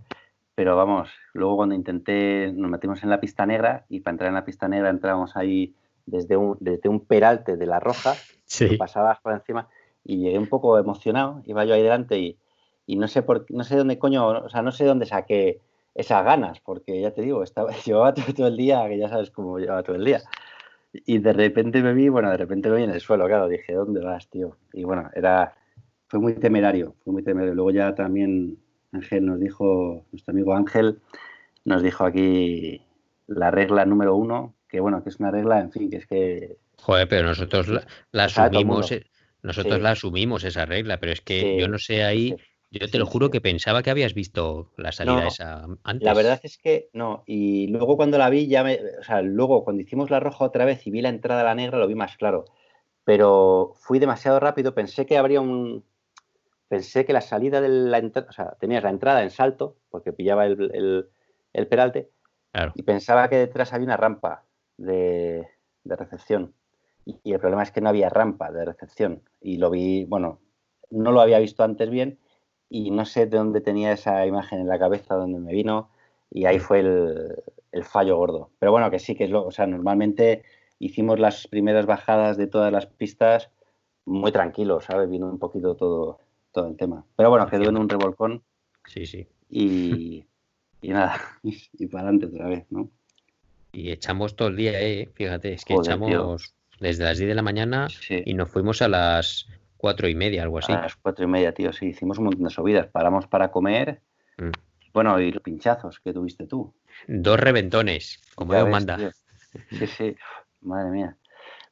Pero 0.58 0.74
vamos, 0.74 1.08
luego 1.34 1.54
cuando 1.54 1.76
intenté, 1.76 2.52
nos 2.52 2.68
metimos 2.68 3.00
en 3.04 3.10
la 3.10 3.20
pista 3.20 3.46
negra 3.46 3.86
y 3.88 4.00
para 4.00 4.14
entrar 4.14 4.28
en 4.30 4.34
la 4.34 4.44
pista 4.44 4.66
negra 4.66 4.90
entramos 4.90 5.36
ahí 5.36 5.72
desde 6.04 6.36
un, 6.36 6.56
desde 6.58 6.88
un 6.88 7.06
peralte 7.06 7.56
de 7.56 7.64
la 7.64 7.78
roja, 7.78 8.16
sí. 8.44 8.76
pasabas 8.76 9.20
por 9.20 9.34
encima 9.34 9.68
y 10.02 10.16
llegué 10.16 10.36
un 10.36 10.48
poco 10.48 10.76
emocionado, 10.76 11.42
iba 11.46 11.64
yo 11.64 11.74
ahí 11.74 11.82
delante 11.84 12.18
y, 12.18 12.38
y 12.86 12.96
no 12.96 13.06
sé 13.06 13.22
por 13.22 13.46
no 13.50 13.62
sé 13.62 13.76
dónde 13.76 14.00
coño, 14.00 14.26
o 14.26 14.48
sea, 14.48 14.62
no 14.62 14.72
sé 14.72 14.84
dónde 14.84 15.06
saqué 15.06 15.60
esas 15.94 16.24
ganas, 16.24 16.58
porque 16.58 17.00
ya 17.00 17.12
te 17.12 17.22
digo, 17.22 17.44
estaba, 17.44 17.70
llevaba 17.86 18.12
todo, 18.12 18.48
el 18.48 18.56
día, 18.56 18.84
que 18.88 18.98
ya 18.98 19.08
sabes 19.08 19.30
cómo 19.30 19.60
llevaba 19.60 19.84
todo 19.84 19.94
el 19.94 20.04
día. 20.04 20.22
Y 20.92 21.18
de 21.18 21.34
repente 21.34 21.82
me 21.82 21.94
vi, 21.94 22.08
bueno, 22.08 22.32
de 22.32 22.36
repente 22.36 22.68
me 22.68 22.78
vi 22.78 22.82
en 22.82 22.90
el 22.90 23.00
suelo, 23.00 23.26
claro, 23.26 23.46
dije, 23.46 23.74
¿dónde 23.74 24.00
vas, 24.00 24.28
tío? 24.28 24.56
Y 24.72 24.82
bueno, 24.82 25.08
era, 25.14 25.54
fue 26.08 26.18
muy 26.18 26.34
temerario, 26.34 26.96
fue 27.04 27.12
muy 27.12 27.22
temerario. 27.22 27.54
Luego 27.54 27.70
ya 27.70 27.94
también 27.94 28.58
Ángel 28.92 29.26
nos 29.26 29.40
dijo, 29.40 30.06
nuestro 30.12 30.32
amigo 30.32 30.54
Ángel, 30.54 31.00
nos 31.64 31.82
dijo 31.82 32.04
aquí 32.04 32.82
la 33.26 33.50
regla 33.50 33.84
número 33.84 34.16
uno, 34.16 34.54
que 34.68 34.80
bueno, 34.80 35.02
que 35.02 35.10
es 35.10 35.20
una 35.20 35.30
regla, 35.30 35.60
en 35.60 35.72
fin, 35.72 35.90
que 35.90 35.96
es 35.96 36.06
que... 36.06 36.56
Joder, 36.80 37.08
pero 37.08 37.28
nosotros 37.28 37.68
la, 38.12 38.24
asumimos, 38.24 38.92
eh, 38.92 39.06
nosotros 39.42 39.80
la 39.80 39.90
asumimos 39.90 40.44
esa 40.44 40.64
regla, 40.64 40.98
pero 40.98 41.12
es 41.12 41.20
que 41.20 41.58
yo 41.58 41.68
no 41.68 41.78
sé 41.78 42.04
ahí... 42.04 42.36
Yo 42.70 42.86
te 42.90 42.98
lo 42.98 43.06
juro 43.06 43.30
que 43.30 43.40
pensaba 43.40 43.82
que 43.82 43.90
habías 43.90 44.12
visto 44.12 44.72
la 44.76 44.92
salida 44.92 45.28
esa 45.28 45.64
antes. 45.84 46.04
La 46.04 46.12
verdad 46.12 46.38
es 46.42 46.58
que 46.58 46.90
no. 46.92 47.22
Y 47.26 47.68
luego 47.68 47.96
cuando 47.96 48.18
la 48.18 48.28
vi, 48.28 48.46
ya 48.46 48.62
me. 48.62 48.78
O 49.00 49.02
sea, 49.02 49.22
luego 49.22 49.64
cuando 49.64 49.82
hicimos 49.82 50.10
la 50.10 50.20
roja 50.20 50.44
otra 50.44 50.66
vez 50.66 50.86
y 50.86 50.90
vi 50.90 51.00
la 51.00 51.08
entrada 51.08 51.40
a 51.40 51.44
la 51.44 51.54
negra, 51.54 51.78
lo 51.78 51.86
vi 51.86 51.94
más 51.94 52.18
claro. 52.18 52.44
Pero 53.04 53.72
fui 53.80 53.98
demasiado 53.98 54.38
rápido. 54.38 54.74
Pensé 54.74 55.06
que 55.06 55.16
habría 55.16 55.40
un. 55.40 55.82
Pensé 56.68 57.04
que 57.04 57.12
la 57.12 57.20
salida 57.20 57.60
de 57.60 57.68
la 57.68 57.98
entrada. 57.98 58.28
O 58.28 58.32
sea, 58.32 58.56
tenías 58.60 58.82
la 58.82 58.90
entrada 58.90 59.22
en 59.22 59.30
salto, 59.30 59.76
porque 59.90 60.12
pillaba 60.12 60.46
el, 60.46 61.08
el, 61.52 61.66
peralte. 61.66 62.10
Y 62.74 62.82
pensaba 62.82 63.28
que 63.28 63.36
detrás 63.36 63.72
había 63.72 63.86
una 63.86 63.96
rampa 63.96 64.44
de, 64.76 65.46
de 65.84 65.96
recepción. 65.96 66.54
y 67.04 67.32
el 67.32 67.38
problema 67.38 67.62
es 67.62 67.70
que 67.70 67.80
no 67.80 67.88
había 67.88 68.08
rampa 68.08 68.50
de 68.50 68.64
recepción. 68.64 69.22
Y 69.40 69.58
lo 69.58 69.70
vi, 69.70 70.04
bueno, 70.04 70.40
no 70.90 71.12
lo 71.12 71.20
había 71.20 71.38
visto 71.38 71.62
antes 71.64 71.90
bien 71.90 72.18
y 72.68 72.90
no 72.90 73.04
sé 73.04 73.26
de 73.26 73.38
dónde 73.38 73.60
tenía 73.60 73.92
esa 73.92 74.26
imagen 74.26 74.60
en 74.60 74.68
la 74.68 74.78
cabeza, 74.78 75.14
donde 75.14 75.38
me 75.38 75.52
vino, 75.52 75.90
y 76.30 76.44
ahí 76.44 76.58
fue 76.58 76.80
el, 76.80 77.84
fallo 77.84 78.16
gordo. 78.16 78.50
Pero 78.58 78.72
bueno, 78.72 78.90
que 78.90 78.98
sí, 78.98 79.14
que 79.14 79.24
es 79.24 79.30
lo, 79.30 79.46
o 79.46 79.50
sea, 79.50 79.66
normalmente 79.66 80.42
hicimos 80.78 81.18
las 81.18 81.46
primeras 81.46 81.86
bajadas 81.86 82.36
de 82.36 82.46
todas 82.46 82.72
las 82.72 82.86
pistas 82.86 83.50
muy 84.04 84.32
tranquilos, 84.32 84.84
¿sabes? 84.84 85.08
Vino 85.08 85.28
un 85.28 85.38
poquito 85.38 85.76
todo, 85.76 86.18
todo 86.52 86.68
el 86.68 86.76
tema. 86.76 87.04
Pero 87.16 87.30
bueno, 87.30 87.46
quedó 87.46 87.68
en 87.68 87.76
un 87.76 87.88
revolcón. 87.88 88.42
Sí, 88.86 89.06
sí. 89.06 89.26
Y, 89.50 90.24
y 90.80 90.88
nada, 90.88 91.20
y 91.42 91.86
para 91.86 92.04
adelante 92.04 92.26
otra 92.26 92.48
vez, 92.48 92.66
¿no? 92.70 92.90
Y 93.72 93.90
echamos 93.90 94.36
todo 94.36 94.48
el 94.48 94.56
día, 94.56 94.80
¿eh? 94.80 95.08
Fíjate, 95.14 95.52
es 95.52 95.64
que 95.64 95.74
echamos 95.74 96.54
desde 96.80 97.04
las 97.04 97.18
10 97.18 97.28
de 97.28 97.34
la 97.34 97.42
mañana 97.42 97.88
y 98.08 98.34
nos 98.34 98.50
fuimos 98.50 98.82
a 98.82 98.88
las 98.88 99.46
cuatro 99.76 100.08
y 100.08 100.14
media, 100.14 100.42
algo 100.42 100.58
así. 100.58 100.72
A 100.72 100.82
las 100.82 100.96
cuatro 100.96 101.24
y 101.24 101.28
media, 101.28 101.52
tío, 101.52 101.72
sí, 101.72 101.86
hicimos 101.86 102.18
un 102.18 102.24
montón 102.24 102.44
de 102.44 102.50
subidas. 102.50 102.86
Paramos 102.86 103.26
para 103.26 103.50
comer. 103.50 104.00
Mm. 104.38 104.50
Bueno, 104.92 105.20
y 105.20 105.30
los 105.30 105.42
pinchazos 105.42 106.00
que 106.00 106.12
tuviste 106.12 106.46
tú. 106.46 106.74
Dos 107.06 107.38
reventones, 107.38 108.20
como 108.34 108.54
Dios 108.54 108.68
manda. 108.68 109.12
Sí, 109.70 109.86
sí, 109.86 110.16
madre 110.60 110.90
mía. 110.90 111.16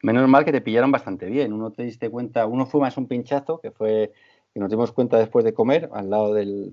Menos 0.03 0.29
mal 0.29 0.45
que 0.45 0.53
te 0.53 0.61
pillaron 0.61 0.93
bastante 0.93 1.27
bien. 1.27 1.53
Uno 1.53 1.73
te 1.73 1.83
diste 1.83 2.11
cuenta, 2.11 2.47
uno 2.47 2.67
fue 2.67 2.81
más 2.81 2.97
un 2.97 3.09
pinchazo, 3.09 3.61
que 3.61 3.71
fue 3.71 4.13
que 4.57 4.61
nos 4.61 4.71
dimos 4.71 4.91
cuenta 4.91 5.19
después 5.19 5.45
de 5.45 5.53
comer, 5.53 5.91
al 5.93 6.09
lado 6.09 6.33
del, 6.33 6.73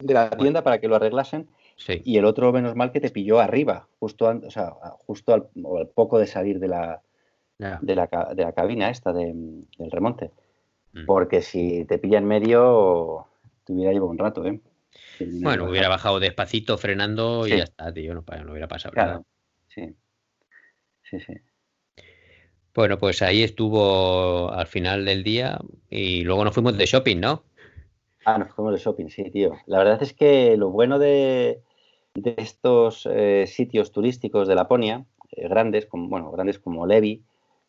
de 0.00 0.12
la 0.12 0.28
tienda 0.28 0.62
para 0.62 0.80
que 0.80 0.86
lo 0.86 0.96
arreglasen. 0.96 1.48
Sí. 1.76 2.02
Y 2.04 2.18
el 2.18 2.26
otro, 2.26 2.52
menos 2.52 2.76
mal, 2.76 2.92
que 2.92 3.00
te 3.00 3.08
pilló 3.08 3.40
arriba, 3.40 3.88
justo, 3.98 4.26
o 4.26 4.50
sea, 4.50 4.74
justo 5.06 5.32
al 5.32 5.88
poco 5.94 6.18
de 6.18 6.26
salir 6.26 6.58
de 6.58 6.68
la, 6.68 7.00
de, 7.56 7.94
la, 7.94 8.06
de, 8.36 8.42
la, 8.42 8.52
cabina 8.52 8.90
esta 8.90 9.14
de, 9.14 9.32
del 9.78 9.90
remonte. 9.90 10.30
Mm. 10.92 11.06
Porque 11.06 11.40
si 11.40 11.86
te 11.86 11.96
pilla 11.96 12.18
en 12.18 12.26
medio, 12.26 13.28
te 13.64 13.72
hubiera 13.72 13.92
llevado 13.92 14.10
un 14.10 14.18
rato, 14.18 14.44
¿eh? 14.44 14.60
bueno, 15.40 15.70
hubiera 15.70 15.88
bajado 15.88 16.20
despacito 16.20 16.76
frenando 16.76 17.46
y 17.46 17.56
ya 17.56 17.64
está, 17.64 17.90
tío, 17.94 18.12
no, 18.12 18.24
no 18.44 18.52
hubiera 18.52 18.68
pasado 18.68 18.92
nada. 18.94 19.22
Sí, 19.68 19.96
sí, 21.02 21.18
sí. 21.18 21.32
Bueno, 22.74 22.98
pues 22.98 23.20
ahí 23.22 23.42
estuvo 23.42 24.50
al 24.50 24.66
final 24.66 25.04
del 25.04 25.22
día 25.22 25.58
y 25.90 26.22
luego 26.24 26.44
nos 26.44 26.54
fuimos 26.54 26.76
de 26.78 26.86
shopping, 26.86 27.20
¿no? 27.20 27.44
Ah, 28.24 28.38
nos 28.38 28.52
fuimos 28.54 28.72
de 28.72 28.80
shopping, 28.80 29.08
sí, 29.08 29.30
tío. 29.30 29.52
La 29.66 29.78
verdad 29.78 30.02
es 30.02 30.14
que 30.14 30.56
lo 30.56 30.70
bueno 30.70 30.98
de, 30.98 31.60
de 32.14 32.34
estos 32.38 33.08
eh, 33.10 33.46
sitios 33.46 33.92
turísticos 33.92 34.48
de 34.48 34.54
Laponia, 34.54 35.04
eh, 35.32 35.48
grandes, 35.48 35.86
como, 35.86 36.08
bueno, 36.08 36.30
grandes 36.30 36.58
como 36.58 36.86
Levi, 36.86 37.22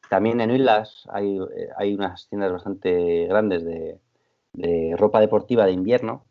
también 0.09 0.41
en 0.41 0.51
Islas 0.51 1.07
hay, 1.11 1.37
eh, 1.37 1.69
hay 1.77 1.95
unas 1.95 2.27
tiendas 2.29 2.51
bastante 2.51 3.25
grandes 3.27 3.63
de, 3.63 3.99
ropa 4.97 5.19
deportiva 5.19 5.65
de 5.65 5.71
invierno. 5.71 6.25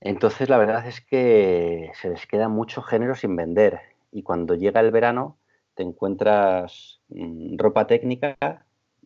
Entonces, 0.00 0.48
la 0.48 0.56
verdad 0.56 0.86
es 0.86 1.00
que 1.02 1.90
se 2.00 2.08
les 2.08 2.26
queda 2.26 2.48
mucho 2.48 2.80
género 2.80 3.14
sin 3.14 3.36
vender. 3.36 3.80
Y 4.10 4.22
cuando 4.22 4.54
llega 4.54 4.80
el 4.80 4.90
verano, 4.90 5.36
te 5.78 5.84
encuentras 5.84 6.98
mm, 7.08 7.56
ropa 7.56 7.86
técnica 7.86 8.36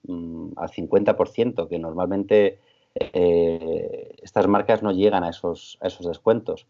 mm, 0.05 0.53
al 0.57 0.71
50%, 0.71 1.69
que 1.69 1.79
normalmente 1.79 2.61
eh, 2.95 4.17
estas 4.23 4.47
marcas 4.49 4.83
no 4.83 4.91
llegan 4.91 5.23
a 5.23 5.29
esos, 5.29 5.77
a 5.83 5.89
esos 5.89 6.07
descuentos. 6.07 6.67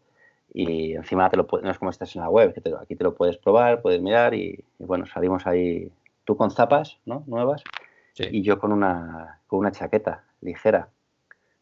Y 0.53 0.93
encima 0.95 1.29
te 1.29 1.37
lo, 1.37 1.47
no 1.63 1.71
es 1.71 1.79
como 1.79 1.89
estás 1.89 2.13
en 2.17 2.21
la 2.21 2.29
web, 2.29 2.53
que 2.53 2.61
aquí 2.81 2.97
te 2.97 3.03
lo 3.05 3.15
puedes 3.15 3.37
probar, 3.37 3.81
puedes 3.81 4.01
mirar 4.01 4.33
y 4.33 4.65
bueno, 4.77 5.05
salimos 5.05 5.47
ahí 5.47 5.89
tú 6.25 6.35
con 6.35 6.51
zapas, 6.51 6.97
¿no? 7.05 7.23
Nuevas. 7.25 7.63
Y 8.17 8.43
yo 8.43 8.59
con 8.59 8.73
una, 8.73 9.39
con 9.47 9.59
una 9.59 9.71
chaqueta 9.71 10.25
ligera. 10.41 10.89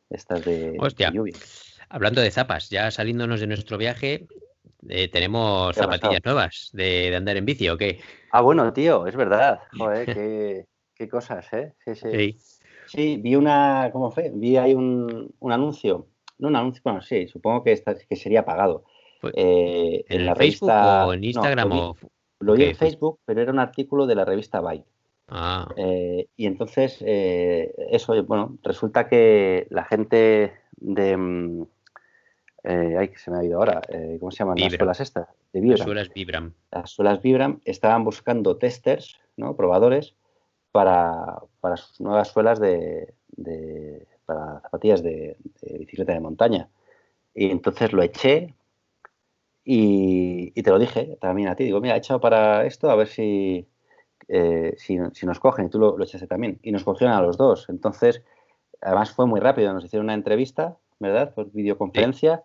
Estas 0.10 0.44
de, 0.44 0.78
lluvia. 1.14 1.36
Hablando 1.90 2.22
de 2.22 2.32
zapas, 2.32 2.72
ya 2.72 2.90
saliéndonos 2.90 3.40
de 3.40 3.48
nuestro 3.48 3.78
viaje, 3.78 4.28
eh, 4.90 5.10
tenemos 5.10 5.76
zapatillas 5.76 6.22
nuevas 6.26 6.70
de, 6.74 7.16
andar 7.16 7.38
en 7.38 7.46
bici 7.46 7.70
o 7.70 7.78
qué? 7.78 8.00
Ah, 8.32 8.42
bueno, 8.42 8.72
tío, 8.74 9.06
es 9.08 9.16
verdad. 9.16 9.60
Joder, 9.78 10.06
qué, 10.06 10.66
qué, 10.96 11.08
cosas, 11.08 11.52
¿eh? 11.54 11.74
Sí, 11.86 11.96
sí. 11.96 12.38
sí. 12.88 13.18
vi 13.18 13.36
una, 13.36 13.90
¿cómo 13.92 14.12
fue? 14.12 14.32
Vi 14.34 14.58
ahí 14.58 14.74
un, 14.74 15.34
un 15.40 15.52
anuncio. 15.52 16.08
No 16.40 16.48
un 16.48 16.56
anuncio, 16.56 16.82
bueno, 16.84 17.02
sí, 17.02 17.28
supongo 17.28 17.64
que, 17.64 17.72
esta, 17.72 17.96
que 17.96 18.16
sería 18.16 18.44
pagado. 18.44 18.86
Eh, 19.36 20.04
¿En, 20.10 20.26
la 20.26 20.36
Facebook 20.36 20.70
revista, 20.70 21.06
o 21.06 21.14
en 21.14 21.24
Instagram 21.24 21.72
o 21.72 21.96
lo 22.40 22.54
vi 22.54 22.64
en 22.64 22.76
Facebook, 22.76 23.20
pero 23.24 23.40
era 23.40 23.52
un 23.52 23.60
artículo 23.60 24.08
de 24.08 24.16
la 24.16 24.26
revista 24.26 24.62
Bike. 24.62 24.84
Ah. 25.28 25.72
Eh, 25.78 26.28
y 26.36 26.48
entonces, 26.48 26.98
eso, 27.06 28.24
bueno, 28.24 28.58
resulta 28.64 29.08
que 29.08 29.68
la 29.70 29.84
gente 29.86 30.54
de. 30.78 31.68
Eh, 32.64 32.96
ay, 32.98 33.08
que 33.10 33.18
se 33.18 33.32
me 33.32 33.40
ha 33.40 33.44
ido 33.44 33.58
ahora. 33.58 33.82
¿Cómo 34.20 34.32
se 34.32 34.40
llaman 34.40 34.60
las 34.60 34.74
suelas 34.74 35.00
estas? 35.00 35.28
De 35.54 35.62
Vibram. 35.62 35.78
Las 35.78 35.86
suelas 35.86 36.14
Vibram. 36.14 36.54
Las 36.72 36.90
suelas 36.92 37.22
Vibram 37.22 37.62
estaban 37.66 38.04
buscando 38.04 38.58
testers, 38.58 39.20
¿no? 39.38 39.56
Probadores 39.56 40.16
para, 40.72 41.42
para 41.60 41.78
sus 41.78 42.00
nuevas 42.00 42.30
suelas 42.30 42.60
de, 42.60 43.14
de 43.30 44.08
para 44.26 44.62
zapatillas 44.62 45.04
de, 45.04 45.38
de, 45.62 45.78
bicicleta 45.80 46.14
de 46.14 46.20
montaña. 46.20 46.70
Y 47.34 47.50
entonces 47.50 47.94
lo 47.94 48.04
eché, 48.04 48.54
y, 49.64 50.52
te 50.52 50.70
lo 50.70 50.80
dije 50.80 51.18
también 51.22 51.48
a 51.50 51.56
ti, 51.56 51.66
digo, 51.66 51.82
mira, 51.82 51.96
he 51.96 52.00
echado 52.00 52.20
para 52.20 52.66
esto 52.66 52.90
a 52.90 52.96
ver 52.96 53.08
si, 53.08 53.68
eh, 54.28 54.74
si, 54.78 54.98
nos 54.98 55.40
cogen 55.40 55.66
y 55.66 55.70
tú 55.70 55.80
lo, 55.80 56.02
echaste 56.04 56.28
también. 56.28 56.60
Y 56.64 56.72
nos 56.72 56.84
cogieron 56.84 57.16
a 57.16 57.22
los 57.22 57.38
dos. 57.38 57.68
Entonces, 57.70 58.24
además 58.82 59.12
fue 59.12 59.28
muy 59.28 59.40
rápido, 59.40 59.74
nos 59.74 59.86
hicieron 59.86 60.08
una 60.08 60.14
entrevista, 60.14 60.78
¿verdad? 61.00 61.34
Por 61.34 61.52
videoconferencia 61.52 62.44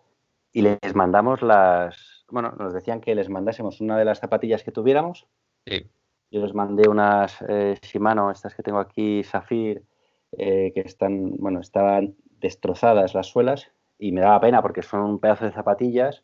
y 0.57 0.61
les 0.63 0.95
mandamos 0.95 1.43
las, 1.43 2.25
bueno, 2.31 2.51
nos 2.57 2.73
decían 2.73 2.99
que 2.99 3.13
les 3.13 3.29
mandásemos 3.29 3.79
una 3.79 3.95
de 3.95 4.05
las 4.05 4.19
zapatillas 4.19 4.63
que 4.63 4.71
tuviéramos. 4.71 5.27
Sí. 5.67 5.85
Yo 6.31 6.41
les 6.41 6.55
mandé 6.55 6.89
unas 6.89 7.39
eh, 7.47 7.77
Shimano, 7.79 8.31
estas 8.31 8.55
que 8.55 8.63
tengo 8.63 8.79
aquí, 8.79 9.23
Safir, 9.23 9.83
eh, 10.31 10.71
que 10.73 10.79
están, 10.79 11.37
bueno, 11.37 11.59
estaban 11.59 12.15
destrozadas 12.41 13.13
las 13.13 13.27
suelas 13.27 13.69
y 13.99 14.11
me 14.11 14.21
daba 14.21 14.41
pena 14.41 14.63
porque 14.63 14.81
son 14.81 15.01
un 15.01 15.19
pedazo 15.19 15.45
de 15.45 15.51
zapatillas 15.51 16.23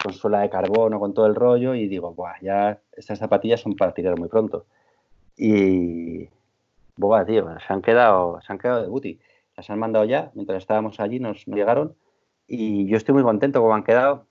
con 0.00 0.12
suela 0.12 0.42
de 0.42 0.50
carbono, 0.50 1.00
con 1.00 1.12
todo 1.12 1.26
el 1.26 1.34
rollo, 1.34 1.74
y 1.74 1.88
digo, 1.88 2.14
Buah, 2.14 2.40
ya 2.40 2.78
estas 2.92 3.18
zapatillas 3.18 3.62
son 3.62 3.74
para 3.74 3.94
tirar 3.94 4.16
muy 4.16 4.28
pronto. 4.28 4.64
Y, 5.36 6.28
boba, 6.96 7.26
tío, 7.26 7.48
se 7.58 7.72
han 7.72 7.82
quedado, 7.82 8.40
se 8.42 8.52
han 8.52 8.60
quedado 8.60 8.82
de 8.82 8.88
booty. 8.88 9.18
Las 9.56 9.68
han 9.70 9.80
mandado 9.80 10.04
ya, 10.04 10.30
mientras 10.34 10.58
estábamos 10.58 11.00
allí 11.00 11.18
nos 11.18 11.44
llegaron, 11.46 11.96
y 12.52 12.86
yo 12.86 12.98
estoy 12.98 13.14
muy 13.14 13.22
contento 13.22 13.62
como 13.62 13.74
han 13.74 13.82
quedado. 13.82 14.26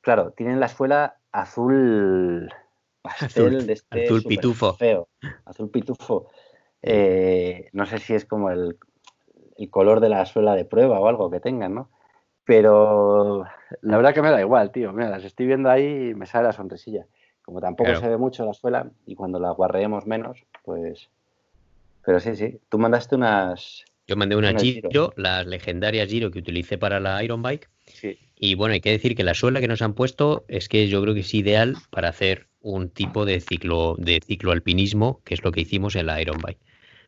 Claro, 0.00 0.32
tienen 0.32 0.58
la 0.58 0.66
suela 0.66 1.18
azul 1.30 2.52
pastel 3.00 3.64
de 3.64 3.74
este 3.74 4.04
azul 4.04 4.24
pitufo. 4.24 4.74
Feo, 4.74 5.08
azul 5.44 5.70
pitufo. 5.70 6.26
Eh, 6.82 7.68
no 7.72 7.86
sé 7.86 7.98
si 7.98 8.14
es 8.14 8.24
como 8.24 8.50
el, 8.50 8.76
el 9.56 9.70
color 9.70 10.00
de 10.00 10.08
la 10.08 10.26
suela 10.26 10.56
de 10.56 10.64
prueba 10.64 10.98
o 10.98 11.06
algo 11.06 11.30
que 11.30 11.38
tengan, 11.38 11.74
¿no? 11.74 11.90
Pero 12.44 13.44
la 13.82 13.96
verdad 13.96 14.14
que 14.14 14.22
me 14.22 14.32
da 14.32 14.40
igual, 14.40 14.72
tío. 14.72 14.92
Mira, 14.92 15.08
las 15.08 15.22
estoy 15.22 15.46
viendo 15.46 15.70
ahí 15.70 16.10
y 16.10 16.14
me 16.14 16.26
sale 16.26 16.48
la 16.48 16.52
sonrisilla. 16.52 17.06
Como 17.44 17.60
tampoco 17.60 17.94
se 17.94 18.08
ve 18.08 18.16
mucho 18.16 18.44
la 18.44 18.52
suela 18.52 18.90
y 19.06 19.14
cuando 19.14 19.38
la 19.38 19.52
guarreemos 19.52 20.06
menos, 20.06 20.44
pues... 20.64 21.08
Pero 22.04 22.18
sí, 22.18 22.34
sí. 22.34 22.60
Tú 22.68 22.78
mandaste 22.78 23.14
unas... 23.14 23.84
Yo 24.10 24.16
mandé 24.16 24.34
una 24.34 24.58
Giro, 24.58 25.12
las 25.16 25.46
legendarias 25.46 26.08
Giro 26.08 26.32
que 26.32 26.40
utilicé 26.40 26.78
para 26.78 26.98
la 26.98 27.22
Iron 27.22 27.42
Bike. 27.42 27.70
Sí. 27.86 28.18
Y 28.34 28.56
bueno, 28.56 28.74
hay 28.74 28.80
que 28.80 28.90
decir 28.90 29.14
que 29.14 29.22
la 29.22 29.34
suela 29.34 29.60
que 29.60 29.68
nos 29.68 29.82
han 29.82 29.94
puesto 29.94 30.44
es 30.48 30.68
que 30.68 30.88
yo 30.88 31.00
creo 31.00 31.14
que 31.14 31.20
es 31.20 31.32
ideal 31.32 31.76
para 31.90 32.08
hacer 32.08 32.48
un 32.60 32.90
tipo 32.90 33.24
de 33.24 33.40
ciclo 33.40 33.94
de 33.98 34.20
cicloalpinismo, 34.26 35.20
que 35.24 35.34
es 35.34 35.44
lo 35.44 35.52
que 35.52 35.60
hicimos 35.60 35.94
en 35.94 36.06
la 36.06 36.20
Iron 36.20 36.38
Bike. 36.38 36.58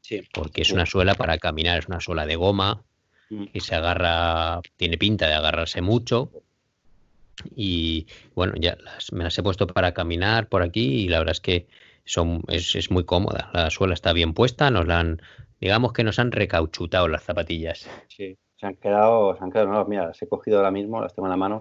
Sí. 0.01 0.23
Porque 0.33 0.63
es 0.63 0.71
una 0.71 0.87
suela 0.87 1.17
para 1.17 1.39
caminar, 1.39 1.81
es 1.81 1.89
una 1.89 1.99
suela 1.99 2.25
de 2.25 2.37
goma, 2.37 2.85
mm. 3.31 3.47
que 3.47 3.61
se 3.61 3.75
agarra, 3.75 4.61
tiene 4.77 4.97
pinta 4.97 5.27
de 5.27 5.35
agarrarse 5.35 5.81
mucho, 5.81 6.31
y 7.57 8.07
bueno, 8.37 8.53
ya 8.61 8.79
me 9.11 9.25
las 9.25 9.37
he 9.37 9.43
puesto 9.43 9.67
para 9.67 9.93
caminar 9.93 10.49
por 10.49 10.63
aquí 10.63 11.03
y 11.03 11.09
la 11.09 11.19
verdad 11.19 11.33
es 11.33 11.41
que 11.41 11.67
son, 12.05 12.43
es, 12.49 12.91
muy 12.91 13.05
cómoda. 13.05 13.51
La 13.53 13.71
suela 13.71 13.95
está 13.95 14.13
bien 14.13 14.35
puesta, 14.35 14.71
nos 14.71 14.87
la 14.87 15.01
han, 15.01 15.23
digamos 15.63 15.93
que 15.93 16.03
nos 16.03 16.19
han 16.19 16.33
recauchutado 16.33 17.07
las 17.07 17.23
zapatillas. 17.23 17.89
Sí, 18.09 18.37
se 18.57 18.67
han 18.67 18.75
quedado, 18.75 19.37
se 19.37 19.45
han 19.45 19.53
quedado 19.53 19.69
nuevas. 19.69 19.87
Mira, 19.87 20.07
las 20.09 20.21
he 20.21 20.29
cogido 20.29 20.57
ahora 20.59 20.73
mismo, 20.73 21.01
las 21.01 21.15
tengo 21.15 21.29
en 21.29 21.31
la 21.31 21.37
mano 21.37 21.61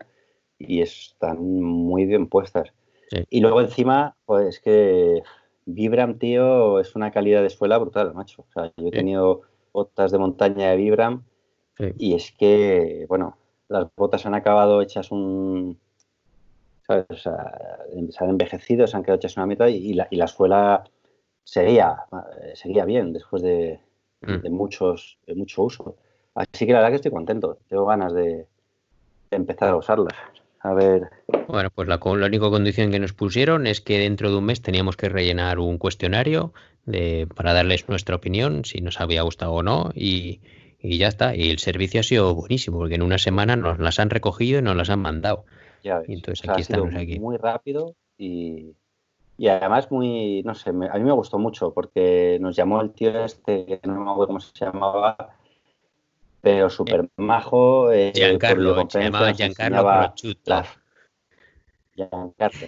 y 0.58 0.82
están 0.82 1.40
muy 1.40 2.06
bien 2.06 2.28
puestas. 2.28 2.74
Y 3.30 3.42
luego 3.42 3.62
encima, 3.62 4.16
pues 4.26 4.60
que 4.60 5.22
Vibram, 5.66 6.18
tío, 6.18 6.80
es 6.80 6.96
una 6.96 7.12
calidad 7.12 7.44
de 7.44 7.52
suela 7.52 7.78
brutal, 7.78 8.16
macho. 8.16 8.42
O 8.50 8.52
sea, 8.52 8.74
yo 8.76 8.88
he 8.88 8.92
tenido 8.92 9.42
botas 9.72 10.12
de 10.12 10.18
montaña 10.18 10.72
de 10.72 10.78
Vibram 10.78 11.24
y 11.98 12.16
es 12.16 12.32
que, 12.32 13.06
bueno, 13.08 13.38
las 13.68 13.88
botas 13.96 14.26
han 14.26 14.34
acabado 14.34 14.82
hechas 14.82 15.12
un. 15.12 15.80
¿sabes? 16.88 17.06
O 17.10 17.16
sea, 17.16 17.52
se 18.10 18.24
han 18.24 18.32
envejecido, 18.32 18.88
se 18.88 18.98
han 18.98 19.04
quedado 19.04 19.18
hechas 19.18 19.38
una 19.38 19.46
mitad 19.46 19.68
y, 19.68 19.94
la, 19.94 20.08
y 20.10 20.16
la 20.16 20.26
suela 20.26 20.86
seguía, 21.44 21.98
seguía 22.56 22.86
bien 22.86 23.14
después 23.14 23.44
de, 23.44 23.80
mm. 24.22 24.52
muchos, 24.52 25.18
de 25.28 25.36
mucho 25.36 25.64
uso. 25.64 25.96
Así 26.36 26.66
que 26.66 26.74
la 26.74 26.80
verdad 26.80 26.92
que 26.92 26.96
estoy 26.98 27.12
contento. 27.12 27.58
Tengo 27.68 27.86
ganas 27.86 28.14
de, 28.14 28.48
empezar 29.32 29.70
a 29.70 29.76
usarlas. 29.76 30.14
A 30.60 30.74
ver. 30.74 31.10
Bueno, 31.48 31.70
pues 31.74 31.88
la, 31.88 32.00
la, 32.04 32.26
única 32.28 32.50
condición 32.50 32.92
que 32.92 33.00
nos 33.00 33.14
pusieron 33.14 33.66
es 33.66 33.82
que 33.82 33.98
dentro 33.98 34.30
de 34.30 34.38
un 34.38 34.46
mes 34.46 34.62
teníamos 34.62 34.96
que 34.96 35.10
rellenar 35.10 35.60
un 35.60 35.78
cuestionario 35.78 36.54
de, 36.86 37.28
para 37.36 37.54
darles 37.54 37.90
nuestra 37.90 38.16
opinión, 38.16 38.64
si 38.66 38.82
nos 38.82 39.02
había 39.02 39.24
gustado 39.24 39.54
o 39.54 39.64
no, 39.64 39.92
y, 39.96 40.40
y 40.80 40.98
ya 40.98 41.08
está. 41.08 41.36
Y 41.36 41.50
el 41.50 41.60
servicio 41.60 42.00
ha 42.00 42.04
sido 42.04 42.36
buenísimo, 42.36 42.78
porque 42.78 42.96
en 42.96 43.02
una 43.02 43.18
semana 43.18 43.56
nos 43.56 43.80
las 43.80 44.00
han 44.00 44.10
recogido 44.10 44.60
y 44.60 44.62
nos 44.62 44.76
las 44.76 44.90
han 44.90 45.00
mandado. 45.00 45.46
Ya 45.84 46.02
entonces 46.08 46.48
aquí 46.48 46.62
estamos 46.62 46.94
aquí. 46.94 47.20
Muy 47.20 47.38
rápido 47.38 47.96
y, 48.18 48.76
y, 49.42 49.48
además 49.48 49.90
muy, 49.90 50.44
no 50.44 50.54
sé, 50.54 50.70
a 50.70 50.74
mí 50.74 51.04
me 51.04 51.12
gustó 51.12 51.40
mucho 51.40 51.74
porque 51.74 52.38
nos 52.40 52.56
llamó 52.56 52.80
el 52.80 52.92
tío 52.92 53.26
este, 53.26 53.66
que 53.66 53.80
no 53.86 53.96
me 53.96 54.12
acuerdo 54.12 54.28
cómo 54.28 54.40
se 54.40 54.66
llamaba, 54.66 55.36
pero 56.42 56.70
súper 56.70 57.10
majo. 57.18 57.92
Eh, 57.92 58.12
Giancarlo, 58.14 58.88
se 58.88 59.02
llamaba 59.02 59.34
Giancarlo 59.34 59.84
Prosciutto. 60.14 60.64
Giancarlo. 61.96 62.68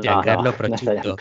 Giancarlo 0.00 0.52
Prosciutto. 0.52 1.16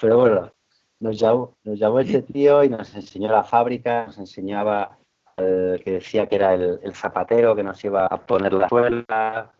Pero 0.00 0.18
bueno, 0.18 0.52
nos 1.00 1.18
llamó, 1.18 1.54
nos 1.62 1.78
llamó 1.78 2.00
este 2.00 2.22
tío 2.22 2.64
y 2.64 2.70
nos 2.70 2.94
enseñó 2.94 3.30
la 3.30 3.44
fábrica, 3.44 4.06
nos 4.06 4.16
enseñaba 4.16 4.96
eh, 5.36 5.78
que 5.84 5.92
decía 5.92 6.26
que 6.26 6.36
era 6.36 6.54
el, 6.54 6.94
zapatero 6.94 7.54
que 7.54 7.62
nos 7.62 7.84
iba 7.84 8.06
a 8.06 8.24
poner 8.24 8.54
la 8.54 8.70
suela. 8.70 9.52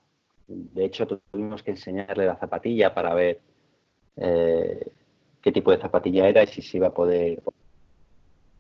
De 0.47 0.87
hecho, 0.87 1.07
tuvimos 1.07 1.63
que 1.63 1.73
enseñarle 1.73 2.25
la 2.25 2.37
zapatilla 2.37 2.95
para 2.95 3.13
ver 3.13 3.50
eh, 4.17 4.91
qué 5.43 5.53
tipo 5.53 5.71
de 5.71 5.79
zapatilla 5.79 6.29
era 6.29 6.43
y 6.43 6.47
si 6.47 6.63
se 6.63 6.77
iba 6.77 6.89
a 6.89 6.95
poder. 6.95 7.43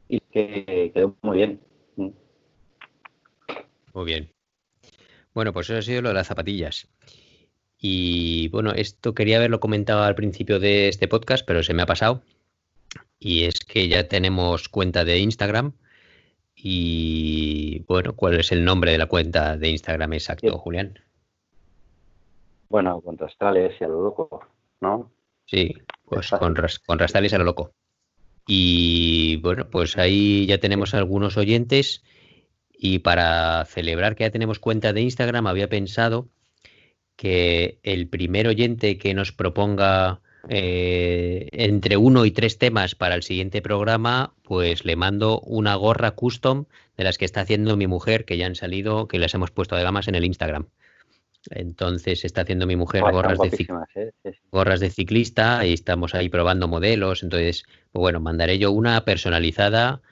Y 0.08 0.20
que 0.20 0.90
quedó 0.94 1.16
muy 1.22 1.38
bien. 1.38 1.60
Muy 1.96 4.04
bien. 4.04 4.30
Bueno, 5.34 5.52
pues 5.52 5.70
eso 5.70 5.78
ha 5.78 5.82
sido 5.82 6.02
lo 6.02 6.08
de 6.08 6.14
las 6.14 6.26
zapatillas. 6.26 6.88
Y 7.78 8.48
bueno, 8.48 8.72
esto 8.72 9.14
quería 9.14 9.38
haberlo 9.38 9.60
comentado 9.60 10.02
al 10.02 10.14
principio 10.14 10.60
de 10.60 10.88
este 10.88 11.08
podcast, 11.08 11.46
pero 11.46 11.62
se 11.62 11.74
me 11.74 11.82
ha 11.82 11.86
pasado 11.86 12.22
y 13.20 13.44
es 13.44 13.60
que 13.60 13.86
ya 13.86 14.08
tenemos 14.08 14.68
cuenta 14.68 15.04
de 15.04 15.18
Instagram. 15.18 15.74
Y 16.56 17.84
bueno, 17.86 18.16
¿cuál 18.16 18.40
es 18.40 18.50
el 18.50 18.64
nombre 18.64 18.92
de 18.92 18.98
la 18.98 19.06
cuenta 19.06 19.56
de 19.56 19.68
Instagram 19.68 20.14
exacto, 20.14 20.58
Julián? 20.58 20.98
Bueno, 22.68 23.00
con 23.00 23.18
Rastrales 23.18 23.78
y 23.80 23.84
a 23.84 23.88
lo 23.88 24.02
loco, 24.02 24.46
¿no? 24.80 25.10
Sí, 25.50 25.74
pues 26.04 26.30
con, 26.30 26.54
con 26.86 26.98
Rastrales 26.98 27.34
a 27.34 27.38
lo 27.38 27.44
loco. 27.44 27.72
Y 28.46 29.36
bueno, 29.36 29.68
pues 29.68 29.98
ahí 29.98 30.46
ya 30.46 30.58
tenemos 30.58 30.94
algunos 30.94 31.36
oyentes. 31.36 32.02
Y 32.72 33.00
para 33.00 33.64
celebrar 33.66 34.14
que 34.14 34.24
ya 34.24 34.30
tenemos 34.30 34.58
cuenta 34.58 34.92
de 34.92 35.02
Instagram, 35.02 35.46
había 35.46 35.68
pensado 35.68 36.28
que 37.16 37.80
el 37.82 38.08
primer 38.08 38.46
oyente 38.48 38.96
que 38.96 39.12
nos 39.12 39.32
proponga 39.32 40.20
eh, 40.48 41.48
entre 41.52 41.96
uno 41.96 42.24
y 42.24 42.30
tres 42.30 42.56
temas 42.56 42.94
para 42.94 43.14
el 43.14 43.22
siguiente 43.22 43.60
programa, 43.60 44.34
pues 44.42 44.84
le 44.84 44.96
mando 44.96 45.40
una 45.40 45.74
gorra 45.74 46.12
custom 46.12 46.64
de 46.96 47.04
las 47.04 47.18
que 47.18 47.24
está 47.24 47.42
haciendo 47.42 47.76
mi 47.76 47.86
mujer, 47.86 48.24
que 48.24 48.38
ya 48.38 48.46
han 48.46 48.54
salido, 48.54 49.06
que 49.08 49.18
les 49.18 49.34
hemos 49.34 49.50
puesto 49.50 49.76
de 49.76 49.82
gamas 49.82 50.08
en 50.08 50.14
el 50.14 50.24
Instagram. 50.24 50.68
Entonces 51.48 52.24
está 52.24 52.42
haciendo 52.42 52.66
mi 52.66 52.76
mujer 52.76 53.02
gorras, 53.02 53.38
de 53.38 53.66
¿eh? 53.94 54.12
gorras 54.52 54.80
de 54.80 54.90
ciclista 54.90 55.64
y 55.64 55.72
estamos 55.72 56.14
ahí 56.14 56.28
probando 56.28 56.68
modelos. 56.68 57.22
Entonces, 57.22 57.64
pues 57.92 58.00
bueno, 58.00 58.20
mandaré 58.20 58.58
yo 58.58 58.72
una 58.72 59.04
personalizada 59.04 60.02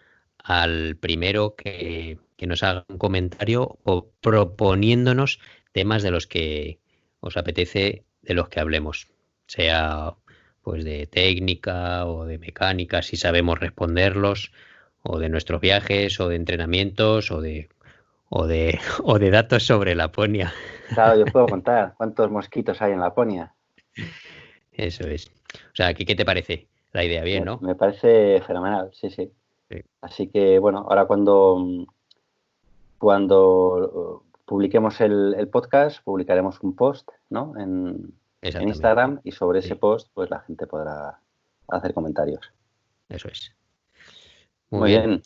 al 0.42 0.96
primero 0.96 1.54
que, 1.54 2.18
que 2.36 2.46
nos 2.46 2.62
haga 2.62 2.86
un 2.88 2.98
comentario 2.98 3.78
o 3.84 4.08
proponiéndonos 4.20 5.40
temas 5.72 6.02
de 6.02 6.10
los 6.10 6.26
que 6.26 6.78
os 7.20 7.36
apetece 7.36 8.04
de 8.22 8.34
los 8.34 8.48
que 8.48 8.60
hablemos 8.60 9.08
sea 9.46 10.14
pues 10.62 10.84
de 10.84 11.06
técnica 11.06 12.06
o 12.06 12.26
de 12.26 12.38
mecánica, 12.38 13.02
si 13.02 13.16
sabemos 13.16 13.58
responderlos, 13.58 14.52
o 15.02 15.18
de 15.18 15.30
nuestros 15.30 15.60
viajes, 15.60 16.20
o 16.20 16.28
de 16.28 16.36
entrenamientos, 16.36 17.30
o 17.30 17.40
de 17.40 17.68
o 18.28 18.46
de, 18.46 18.78
o 19.02 19.18
de 19.18 19.30
datos 19.30 19.64
sobre 19.64 19.94
Laponia. 19.94 20.52
Claro, 20.94 21.18
yo 21.18 21.24
puedo 21.26 21.46
contar 21.46 21.94
cuántos 21.96 22.30
mosquitos 22.30 22.80
hay 22.82 22.92
en 22.92 23.00
Laponia. 23.00 23.54
Eso 24.72 25.06
es. 25.06 25.28
O 25.28 25.74
sea, 25.74 25.94
¿qué, 25.94 26.04
te 26.04 26.24
parece 26.24 26.68
la 26.92 27.04
idea? 27.04 27.22
Bien, 27.22 27.44
¿no? 27.44 27.58
Me 27.60 27.74
parece 27.74 28.40
fenomenal, 28.46 28.90
sí, 28.92 29.10
sí. 29.10 29.30
Así 30.00 30.28
que, 30.28 30.58
bueno, 30.58 30.86
ahora 30.88 31.06
cuando, 31.06 31.86
cuando 32.98 34.24
publiquemos 34.44 35.00
el, 35.00 35.34
el 35.36 35.48
podcast, 35.48 36.02
publicaremos 36.04 36.60
un 36.62 36.74
post, 36.74 37.10
¿no? 37.28 37.52
En, 37.58 38.14
en 38.42 38.68
Instagram 38.68 39.20
y 39.24 39.32
sobre 39.32 39.60
ese 39.60 39.76
post 39.76 40.08
pues 40.14 40.30
la 40.30 40.40
gente 40.40 40.66
podrá 40.66 41.18
hacer 41.68 41.92
comentarios. 41.92 42.52
Eso 43.08 43.28
es. 43.28 43.54
Muy, 44.70 44.90
bien. 44.90 45.22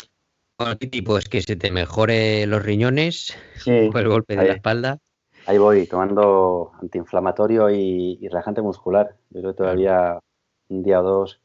Bueno, 0.63 0.79
Titi, 0.79 1.03
pues 1.03 1.29
que 1.29 1.43
se 1.43 1.57
te 1.57 1.73
mejore 1.73 2.47
los 2.47 2.63
riñones 2.63 3.37
por 3.65 4.01
el 4.01 4.09
golpe 4.09 4.37
de 4.37 4.45
la 4.45 4.53
espalda. 4.53 4.99
Ahí 5.47 5.59
voy, 5.59 5.89
tomando 5.89 6.71
antiinflamatorio 6.81 7.69
y, 7.69 8.29
relajante 8.29 8.63
muscular. 8.63 9.17
Yo 9.31 9.41
creo 9.41 9.53
que 9.55 9.59
todavía 9.59 10.21
un 10.69 10.85
día 10.85 11.01
o 11.01 11.03
dos 11.03 11.41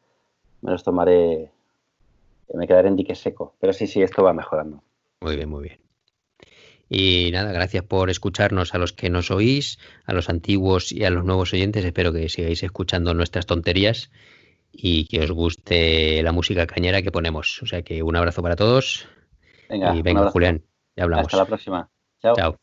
me 0.62 0.70
los 0.70 0.84
tomaré, 0.84 1.50
me 2.54 2.68
quedaré 2.68 2.90
en 2.90 2.96
dique 2.96 3.16
seco. 3.16 3.56
Pero 3.60 3.74
sí, 3.74 3.88
sí, 3.88 4.04
esto 4.04 4.22
va 4.22 4.34
mejorando. 4.34 4.84
Muy 5.22 5.36
bien, 5.36 5.50
muy 5.50 5.64
bien. 5.64 5.80
Y 6.88 7.32
nada, 7.34 7.52
gracias 7.52 7.86
por 7.86 8.12
escucharnos 8.12 8.76
a 8.76 8.78
los 8.78 8.94
que 8.94 9.10
nos 9.10 9.32
oís, 9.32 9.80
a 10.06 10.14
los 10.14 10.30
antiguos 10.30 10.92
y 10.92 11.06
a 11.06 11.10
los 11.10 11.26
nuevos 11.26 11.52
oyentes. 11.54 11.84
Espero 11.84 12.14
que 12.14 12.30
sigáis 12.30 12.62
escuchando 12.62 13.16
nuestras 13.16 13.48
tonterías 13.48 14.12
y 14.72 15.08
que 15.08 15.22
os 15.22 15.32
guste 15.32 16.22
la 16.24 16.32
música 16.32 16.68
cañera 16.68 17.02
que 17.02 17.12
ponemos. 17.12 17.62
O 17.64 17.66
sea 17.66 17.82
que 17.82 18.04
un 18.04 18.16
abrazo 18.16 18.42
para 18.42 18.56
todos. 18.56 19.08
Venga, 19.70 19.96
y 19.96 20.02
venga, 20.02 20.32
Julián, 20.32 20.64
ya 20.96 21.04
hablamos. 21.04 21.28
Hasta 21.28 21.38
la 21.38 21.46
próxima. 21.46 21.90
Chao. 22.22 22.36
Chao. 22.36 22.58